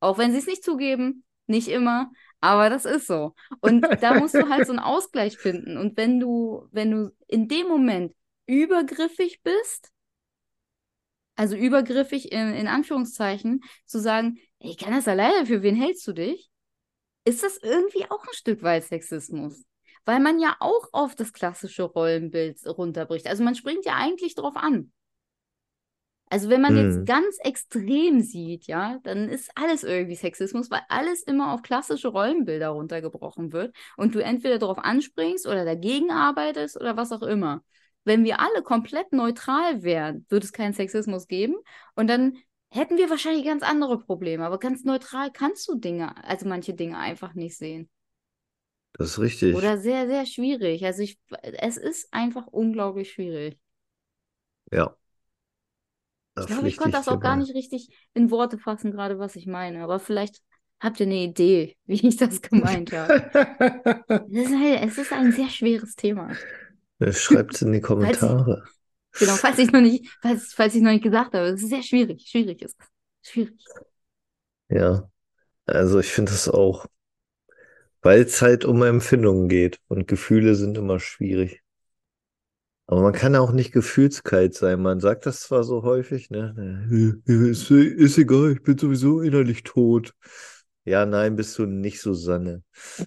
Auch 0.00 0.18
wenn 0.18 0.32
sie 0.32 0.38
es 0.38 0.46
nicht 0.46 0.64
zugeben, 0.64 1.24
nicht 1.46 1.68
immer, 1.68 2.10
aber 2.40 2.70
das 2.70 2.84
ist 2.84 3.06
so. 3.06 3.34
Und 3.60 3.82
da 4.00 4.14
musst 4.18 4.34
du 4.34 4.48
halt 4.48 4.66
so 4.66 4.72
einen 4.72 4.80
Ausgleich 4.80 5.38
finden. 5.38 5.76
Und 5.76 5.96
wenn 5.96 6.20
du, 6.20 6.68
wenn 6.72 6.90
du 6.90 7.10
in 7.28 7.48
dem 7.48 7.68
Moment 7.68 8.14
übergriffig 8.46 9.42
bist, 9.42 9.90
also 11.36 11.56
übergriffig 11.56 12.32
in, 12.32 12.54
in 12.54 12.68
Anführungszeichen, 12.68 13.62
zu 13.86 14.00
sagen, 14.00 14.38
ich 14.58 14.76
kann 14.76 14.92
das 14.92 15.08
alleine, 15.08 15.46
für 15.46 15.62
wen 15.62 15.76
hältst 15.76 16.06
du 16.06 16.12
dich? 16.12 16.50
Ist 17.24 17.42
das 17.42 17.58
irgendwie 17.58 18.04
auch 18.10 18.22
ein 18.22 18.34
Stück 18.34 18.62
weit 18.62 18.84
Sexismus? 18.84 19.64
Weil 20.04 20.20
man 20.20 20.38
ja 20.40 20.56
auch 20.60 20.88
auf 20.92 21.14
das 21.14 21.32
klassische 21.32 21.84
Rollenbild 21.84 22.58
runterbricht. 22.66 23.26
Also 23.28 23.44
man 23.44 23.54
springt 23.54 23.84
ja 23.84 23.94
eigentlich 23.96 24.34
drauf 24.34 24.56
an. 24.56 24.92
Also 26.30 26.48
wenn 26.48 26.62
man 26.62 26.76
jetzt 26.76 26.96
Hm. 26.98 27.04
ganz 27.04 27.36
extrem 27.40 28.22
sieht, 28.22 28.66
ja, 28.66 28.98
dann 29.02 29.28
ist 29.28 29.50
alles 29.54 29.84
irgendwie 29.84 30.14
Sexismus, 30.14 30.70
weil 30.70 30.80
alles 30.88 31.22
immer 31.24 31.52
auf 31.52 31.60
klassische 31.62 32.08
Rollenbilder 32.08 32.68
runtergebrochen 32.70 33.52
wird 33.52 33.76
und 33.98 34.14
du 34.14 34.20
entweder 34.24 34.58
darauf 34.58 34.78
anspringst 34.78 35.46
oder 35.46 35.64
dagegen 35.66 36.10
arbeitest 36.10 36.80
oder 36.80 36.96
was 36.96 37.12
auch 37.12 37.20
immer. 37.22 37.62
Wenn 38.04 38.24
wir 38.24 38.40
alle 38.40 38.62
komplett 38.62 39.12
neutral 39.12 39.82
wären, 39.82 40.24
würde 40.30 40.46
es 40.46 40.52
keinen 40.52 40.72
Sexismus 40.72 41.28
geben 41.28 41.56
und 41.96 42.08
dann 42.08 42.38
hätten 42.70 42.96
wir 42.96 43.10
wahrscheinlich 43.10 43.44
ganz 43.44 43.62
andere 43.62 43.98
Probleme. 44.00 44.46
Aber 44.46 44.58
ganz 44.58 44.84
neutral 44.84 45.30
kannst 45.30 45.68
du 45.68 45.74
Dinge, 45.76 46.14
also 46.24 46.48
manche 46.48 46.72
Dinge 46.72 46.96
einfach 46.98 47.34
nicht 47.34 47.58
sehen. 47.58 47.90
Das 48.94 49.10
ist 49.10 49.18
richtig. 49.18 49.56
Oder 49.56 49.78
sehr, 49.78 50.06
sehr 50.08 50.26
schwierig. 50.26 50.84
Also 50.84 51.02
ich, 51.02 51.18
es 51.42 51.76
ist 51.76 52.12
einfach 52.12 52.46
unglaublich 52.48 53.12
schwierig. 53.12 53.58
Ja. 54.72 54.96
Da 56.34 56.42
Ich 56.42 56.46
glaube, 56.46 56.68
ich 56.68 56.76
pflichte 56.76 56.76
konnte 56.76 56.96
ich 56.98 56.98
das 56.98 57.08
dir 57.08 57.08
auch 57.08 57.20
gar 57.20 57.36
bei. 57.36 57.36
nicht 57.36 57.54
richtig 57.54 57.88
in 58.14 58.30
Worte 58.30 58.58
fassen, 58.58 58.90
gerade 58.92 59.18
was 59.18 59.36
ich 59.36 59.46
meine. 59.46 59.82
Aber 59.84 59.98
vielleicht 60.00 60.42
habt 60.80 60.98
ihr 61.00 61.06
eine 61.06 61.16
Idee, 61.24 61.76
wie 61.86 62.06
ich 62.08 62.16
das 62.16 62.42
gemeint 62.42 62.92
habe. 62.92 63.22
Es 64.32 64.46
ist, 64.50 64.54
halt, 64.58 64.82
es 64.84 64.98
ist 64.98 65.12
ein 65.12 65.32
sehr 65.32 65.48
schweres 65.48 65.94
Thema. 65.96 66.32
Schreibt 67.12 67.54
es 67.54 67.62
in 67.62 67.72
die 67.72 67.80
Kommentare. 67.82 68.64
Genau, 69.18 69.36
falls 69.36 69.58
ich 69.58 69.70
noch 69.72 69.80
nicht, 69.80 70.08
falls, 70.22 70.54
falls 70.54 70.74
ich 70.74 70.82
noch 70.82 70.90
nicht 70.92 71.04
gesagt 71.04 71.34
habe. 71.34 71.48
Es 71.48 71.62
ist 71.62 71.70
sehr 71.70 71.82
schwierig. 71.82 72.26
Schwierig 72.28 72.62
ist 72.62 72.76
es. 72.80 73.30
Schwierig. 73.30 73.72
Ja, 74.68 75.08
also 75.66 76.00
ich 76.00 76.12
finde 76.12 76.32
es 76.32 76.48
auch, 76.48 76.86
weil 78.02 78.22
es 78.22 78.42
halt 78.42 78.64
um 78.64 78.82
Empfindungen 78.82 79.48
geht 79.48 79.78
und 79.88 80.08
Gefühle 80.08 80.54
sind 80.54 80.76
immer 80.76 81.00
schwierig. 81.00 81.62
Aber 82.86 83.00
man 83.00 83.12
kann 83.12 83.36
auch 83.36 83.52
nicht 83.52 83.72
gefühlskalt 83.72 84.54
sein. 84.54 84.82
Man 84.82 85.00
sagt 85.00 85.24
das 85.24 85.40
zwar 85.40 85.64
so 85.64 85.82
häufig, 85.82 86.30
ne? 86.30 86.84
Ist, 87.24 87.70
ist 87.70 88.18
egal, 88.18 88.52
ich 88.52 88.62
bin 88.62 88.76
sowieso 88.76 89.20
innerlich 89.20 89.62
tot. 89.62 90.12
Ja, 90.84 91.06
nein, 91.06 91.36
bist 91.36 91.56
du 91.58 91.64
nicht 91.64 92.00
Susanne. 92.00 92.64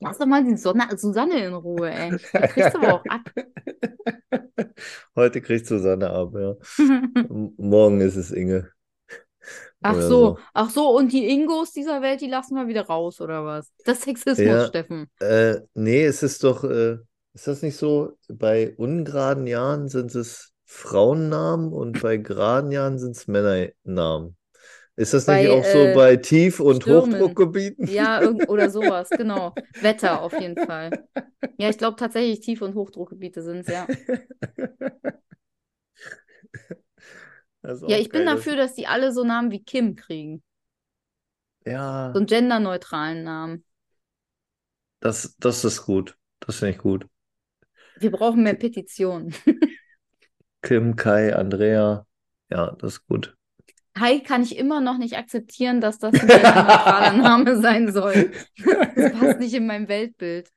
Lass 0.00 0.16
doch 0.18 0.26
mal 0.26 0.42
die 0.42 0.56
Sonne, 0.56 0.88
Susanne 0.96 1.44
in 1.44 1.52
Ruhe, 1.52 1.90
ey. 1.90 2.10
Die 2.12 2.48
kriegst 2.48 2.74
du 2.74 2.78
aber 2.78 2.94
auch 2.94 3.04
ab. 3.04 3.30
Heute 5.14 5.42
kriegt 5.42 5.66
Susanne 5.66 6.10
ab, 6.10 6.32
ja. 6.34 6.54
Morgen 7.58 8.00
ist 8.00 8.16
es 8.16 8.30
Inge. 8.30 8.70
Ach 9.88 10.00
so. 10.00 10.08
so. 10.08 10.38
ach 10.54 10.70
so, 10.70 10.96
und 10.96 11.12
die 11.12 11.28
Ingos 11.28 11.72
dieser 11.72 12.02
Welt, 12.02 12.20
die 12.20 12.28
lassen 12.28 12.54
wir 12.54 12.66
wieder 12.66 12.86
raus, 12.86 13.20
oder 13.20 13.44
was? 13.44 13.72
Das 13.84 14.02
Sexismus, 14.02 14.38
ja, 14.38 14.66
Steffen. 14.66 15.10
Äh, 15.20 15.60
nee, 15.74 16.04
es 16.04 16.22
ist 16.22 16.42
doch, 16.44 16.64
äh, 16.64 16.98
ist 17.34 17.46
das 17.46 17.62
nicht 17.62 17.76
so? 17.76 18.16
Bei 18.28 18.74
ungeraden 18.76 19.46
Jahren 19.46 19.88
sind 19.88 20.14
es 20.14 20.52
Frauennamen 20.64 21.72
und 21.72 22.02
bei 22.02 22.16
geraden 22.16 22.72
Jahren 22.72 22.98
sind 22.98 23.16
es 23.16 23.28
Männernamen. 23.28 24.36
Ist 24.96 25.12
das 25.12 25.26
bei, 25.26 25.42
nicht 25.42 25.50
auch 25.50 25.64
so 25.64 25.78
äh, 25.78 25.94
bei 25.94 26.16
Tief- 26.16 26.58
und 26.58 26.82
Stürmen. 26.82 27.14
Hochdruckgebieten? 27.14 27.86
Ja, 27.86 28.20
oder 28.48 28.70
sowas, 28.70 29.10
genau. 29.10 29.54
Wetter 29.82 30.22
auf 30.22 30.32
jeden 30.40 30.56
Fall. 30.56 31.06
Ja, 31.58 31.68
ich 31.68 31.76
glaube 31.76 31.96
tatsächlich 31.96 32.40
Tief- 32.40 32.62
und 32.62 32.74
Hochdruckgebiete 32.74 33.42
sind 33.42 33.60
es, 33.60 33.66
ja. 33.68 33.86
Ja, 37.86 37.98
ich 37.98 38.08
bin 38.10 38.26
dafür, 38.26 38.56
dass 38.56 38.74
die 38.74 38.86
alle 38.86 39.12
so 39.12 39.24
Namen 39.24 39.50
wie 39.50 39.62
Kim 39.62 39.96
kriegen. 39.96 40.42
Ja. 41.64 42.10
So 42.12 42.18
einen 42.18 42.26
genderneutralen 42.26 43.24
Namen. 43.24 43.64
Das, 45.00 45.36
das 45.38 45.64
ist 45.64 45.84
gut. 45.84 46.16
Das 46.40 46.56
finde 46.56 46.74
ich 46.74 46.78
gut. 46.78 47.06
Wir 47.98 48.10
brauchen 48.10 48.42
mehr 48.42 48.54
Petitionen. 48.54 49.34
Kim, 50.62 50.96
Kai, 50.96 51.34
Andrea. 51.34 52.06
Ja, 52.50 52.72
das 52.72 52.94
ist 52.94 53.06
gut. 53.06 53.36
Kai 53.94 54.20
kann 54.20 54.42
ich 54.42 54.58
immer 54.58 54.80
noch 54.80 54.98
nicht 54.98 55.16
akzeptieren, 55.16 55.80
dass 55.80 55.98
das 55.98 56.12
ein 56.14 56.26
neutraler 56.26 57.12
Name 57.22 57.60
sein 57.60 57.90
soll. 57.92 58.30
Das 58.94 59.12
passt 59.18 59.40
nicht 59.40 59.54
in 59.54 59.66
mein 59.66 59.88
Weltbild. 59.88 60.52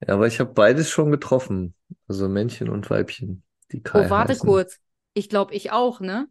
Ja, 0.00 0.14
aber 0.14 0.26
ich 0.26 0.38
habe 0.38 0.52
beides 0.52 0.88
schon 0.88 1.10
getroffen. 1.10 1.74
Also 2.06 2.28
Männchen 2.28 2.68
und 2.68 2.88
Weibchen. 2.90 3.42
Die 3.72 3.82
Kai 3.82 4.06
oh, 4.06 4.10
warte 4.10 4.32
heißen. 4.32 4.46
kurz. 4.46 4.78
Ich 5.14 5.28
glaube, 5.28 5.54
ich 5.54 5.70
auch, 5.70 6.00
ne? 6.00 6.28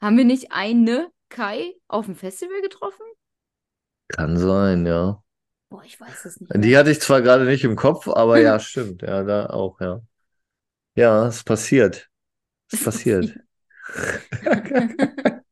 Haben 0.00 0.16
wir 0.16 0.24
nicht 0.24 0.52
eine 0.52 1.10
Kai 1.28 1.74
auf 1.88 2.06
dem 2.06 2.14
Festival 2.14 2.62
getroffen? 2.62 3.04
Kann 4.08 4.36
sein, 4.38 4.86
ja. 4.86 5.22
Boah, 5.70 5.82
ich 5.84 6.00
weiß 6.00 6.24
es 6.26 6.40
nicht. 6.40 6.54
Die 6.54 6.68
mehr. 6.68 6.78
hatte 6.78 6.92
ich 6.92 7.00
zwar 7.00 7.20
gerade 7.20 7.44
nicht 7.44 7.64
im 7.64 7.74
Kopf, 7.74 8.06
aber 8.06 8.38
ja, 8.38 8.60
stimmt. 8.60 9.02
Ja, 9.02 9.24
da 9.24 9.46
auch, 9.46 9.80
ja. 9.80 10.00
Ja, 10.94 11.26
es 11.26 11.42
passiert. 11.42 12.08
Es 12.70 12.84
passiert. 12.84 13.34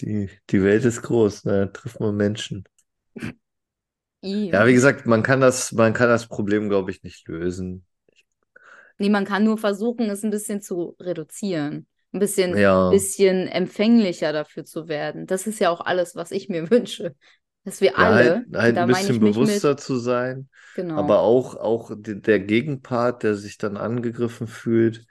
die, 0.00 0.28
die 0.50 0.62
Welt 0.62 0.84
ist 0.84 1.02
groß, 1.02 1.44
ne? 1.44 1.66
da 1.66 1.66
trifft 1.66 2.00
man 2.00 2.16
Menschen. 2.16 2.64
Ja, 4.20 4.66
wie 4.66 4.74
gesagt, 4.74 5.06
man 5.06 5.22
kann 5.22 5.40
das, 5.40 5.70
man 5.72 5.92
kann 5.92 6.08
das 6.08 6.26
Problem, 6.26 6.68
glaube 6.68 6.90
ich, 6.90 7.04
nicht 7.04 7.28
lösen. 7.28 7.86
Nee, 8.98 9.10
man 9.10 9.24
kann 9.24 9.44
nur 9.44 9.58
versuchen, 9.58 10.10
es 10.10 10.22
ein 10.22 10.30
bisschen 10.30 10.60
zu 10.60 10.96
reduzieren. 11.00 11.86
Ein 12.12 12.20
bisschen, 12.20 12.56
ja. 12.56 12.90
bisschen 12.90 13.46
empfänglicher 13.46 14.32
dafür 14.32 14.64
zu 14.64 14.88
werden. 14.88 15.26
Das 15.26 15.46
ist 15.46 15.60
ja 15.60 15.70
auch 15.70 15.80
alles, 15.80 16.16
was 16.16 16.30
ich 16.30 16.48
mir 16.48 16.70
wünsche. 16.70 17.14
Dass 17.64 17.80
wir 17.80 17.90
ja, 17.90 17.96
alle. 17.96 18.44
Halt, 18.52 18.56
halt 18.56 18.78
ein 18.78 18.88
bisschen 18.88 19.20
bewusster 19.20 19.70
mit, 19.70 19.80
zu 19.80 19.96
sein. 19.96 20.48
Genau. 20.74 20.96
Aber 20.96 21.20
auch, 21.20 21.54
auch 21.54 21.92
der 21.96 22.40
Gegenpart, 22.40 23.22
der 23.22 23.34
sich 23.34 23.58
dann 23.58 23.76
angegriffen 23.76 24.46
fühlt, 24.46 25.04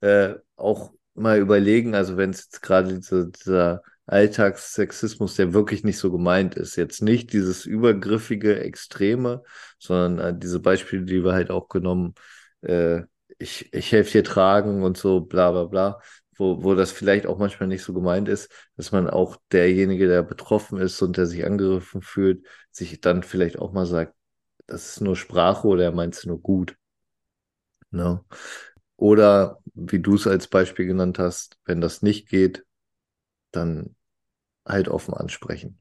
äh, 0.00 0.34
auch 0.56 0.92
mal 1.14 1.38
überlegen, 1.38 1.94
also 1.94 2.16
wenn 2.16 2.30
es 2.30 2.44
jetzt 2.44 2.62
gerade 2.62 2.94
diese, 2.94 3.28
dieser 3.28 3.82
Alltagssexismus, 4.06 5.34
der 5.34 5.52
wirklich 5.52 5.82
nicht 5.82 5.98
so 5.98 6.12
gemeint 6.12 6.54
ist, 6.54 6.76
jetzt 6.76 7.02
nicht 7.02 7.32
dieses 7.32 7.66
übergriffige 7.66 8.60
Extreme, 8.60 9.42
sondern 9.78 10.18
äh, 10.18 10.38
diese 10.38 10.60
Beispiele, 10.60 11.04
die 11.04 11.24
wir 11.24 11.32
halt 11.32 11.50
auch 11.50 11.68
genommen, 11.68 12.14
äh, 12.60 13.02
ich, 13.38 13.72
ich 13.74 13.92
helfe 13.92 14.12
dir 14.12 14.24
tragen 14.24 14.82
und 14.82 14.96
so, 14.96 15.20
bla 15.20 15.50
bla 15.52 15.64
bla, 15.64 16.00
wo, 16.36 16.62
wo 16.64 16.74
das 16.74 16.92
vielleicht 16.92 17.26
auch 17.26 17.38
manchmal 17.38 17.68
nicht 17.68 17.82
so 17.82 17.92
gemeint 17.94 18.28
ist, 18.28 18.50
dass 18.76 18.92
man 18.92 19.08
auch 19.10 19.36
derjenige, 19.52 20.08
der 20.08 20.22
betroffen 20.22 20.78
ist 20.78 21.00
und 21.02 21.16
der 21.16 21.26
sich 21.26 21.44
angegriffen 21.46 22.02
fühlt, 22.02 22.46
sich 22.70 23.00
dann 23.00 23.22
vielleicht 23.22 23.58
auch 23.58 23.72
mal 23.72 23.86
sagt, 23.86 24.14
das 24.66 24.90
ist 24.90 25.00
nur 25.00 25.16
Sprache 25.16 25.66
oder 25.68 25.84
er 25.84 25.92
meint 25.92 26.14
es 26.16 26.26
nur 26.26 26.40
gut. 26.40 26.76
Ne? 27.90 28.24
Oder 28.96 29.60
wie 29.74 30.00
du 30.00 30.14
es 30.16 30.26
als 30.26 30.48
Beispiel 30.48 30.86
genannt 30.86 31.18
hast, 31.18 31.58
wenn 31.64 31.80
das 31.80 32.02
nicht 32.02 32.28
geht, 32.28 32.64
dann 33.52 33.96
halt 34.66 34.88
offen 34.88 35.14
ansprechen. 35.14 35.80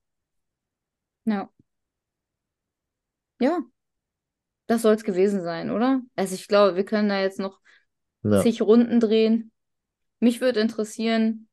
Ja. 1.25 1.49
Ja. 3.39 3.65
Das 4.68 4.82
soll 4.82 4.95
es 4.95 5.03
gewesen 5.03 5.43
sein, 5.43 5.70
oder? 5.70 6.01
Also 6.16 6.36
ich 6.36 6.47
glaube, 6.47 6.76
wir 6.76 6.86
können 6.86 7.09
da 7.09 7.20
jetzt 7.20 7.39
noch 7.39 7.59
ja. 8.24 8.41
zig 8.41 8.61
Runden 8.61 8.99
drehen. 8.99 9.51
Mich 10.20 10.41
würde 10.41 10.59
interessieren, 10.59 11.47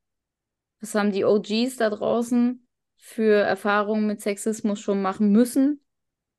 was 0.79 0.95
haben 0.95 1.11
die 1.11 1.25
OGs 1.25 1.77
da 1.77 1.89
draußen 1.89 2.67
für 2.97 3.41
Erfahrungen 3.41 4.07
mit 4.07 4.21
Sexismus 4.21 4.79
schon 4.79 5.01
machen 5.01 5.31
müssen, 5.31 5.83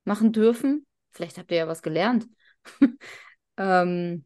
machen 0.05 0.33
dürfen? 0.33 0.87
Vielleicht 1.13 1.39
habt 1.39 1.51
ihr 1.51 1.59
ja 1.59 1.69
was 1.69 1.83
gelernt. 1.83 2.27
ähm, 3.57 4.25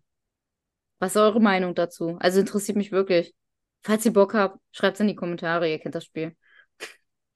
was 0.99 1.13
ist 1.15 1.21
eure 1.21 1.41
Meinung 1.41 1.75
dazu? 1.75 2.17
Also 2.21 2.41
interessiert 2.41 2.77
mich 2.77 2.93
wirklich. 2.93 3.35
Falls 3.83 4.05
ihr 4.05 4.13
Bock 4.13 4.35
habt, 4.35 4.59
schreibt 4.73 4.95
es 4.95 5.01
in 5.01 5.09
die 5.09 5.15
Kommentare, 5.15 5.71
ihr 5.71 5.79
kennt 5.79 5.95
das 5.95 6.05
Spiel. 6.05 6.37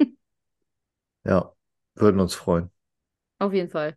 ja, 1.24 1.52
würden 1.94 2.20
uns 2.20 2.34
freuen. 2.34 2.70
Auf 3.38 3.52
jeden 3.52 3.70
Fall. 3.70 3.96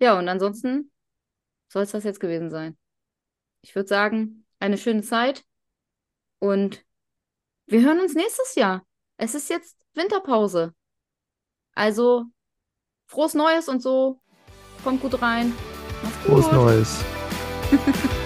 Ja, 0.00 0.18
und 0.18 0.28
ansonsten 0.28 0.90
soll 1.68 1.82
es 1.82 1.90
das 1.90 2.04
jetzt 2.04 2.20
gewesen 2.20 2.50
sein. 2.50 2.76
Ich 3.62 3.74
würde 3.74 3.88
sagen, 3.88 4.46
eine 4.60 4.78
schöne 4.78 5.02
Zeit 5.02 5.44
und 6.38 6.84
wir 7.66 7.82
hören 7.82 8.00
uns 8.00 8.14
nächstes 8.14 8.54
Jahr. 8.54 8.86
Es 9.16 9.34
ist 9.34 9.50
jetzt 9.50 9.76
Winterpause. 9.94 10.74
Also 11.74 12.24
frohes 13.06 13.34
Neues 13.34 13.68
und 13.68 13.82
so. 13.82 14.20
Kommt 14.84 15.02
gut 15.02 15.20
rein. 15.20 15.52
Macht's 16.02 16.16
gut. 16.24 16.44
Frohes 16.44 16.52
Neues. 16.52 17.04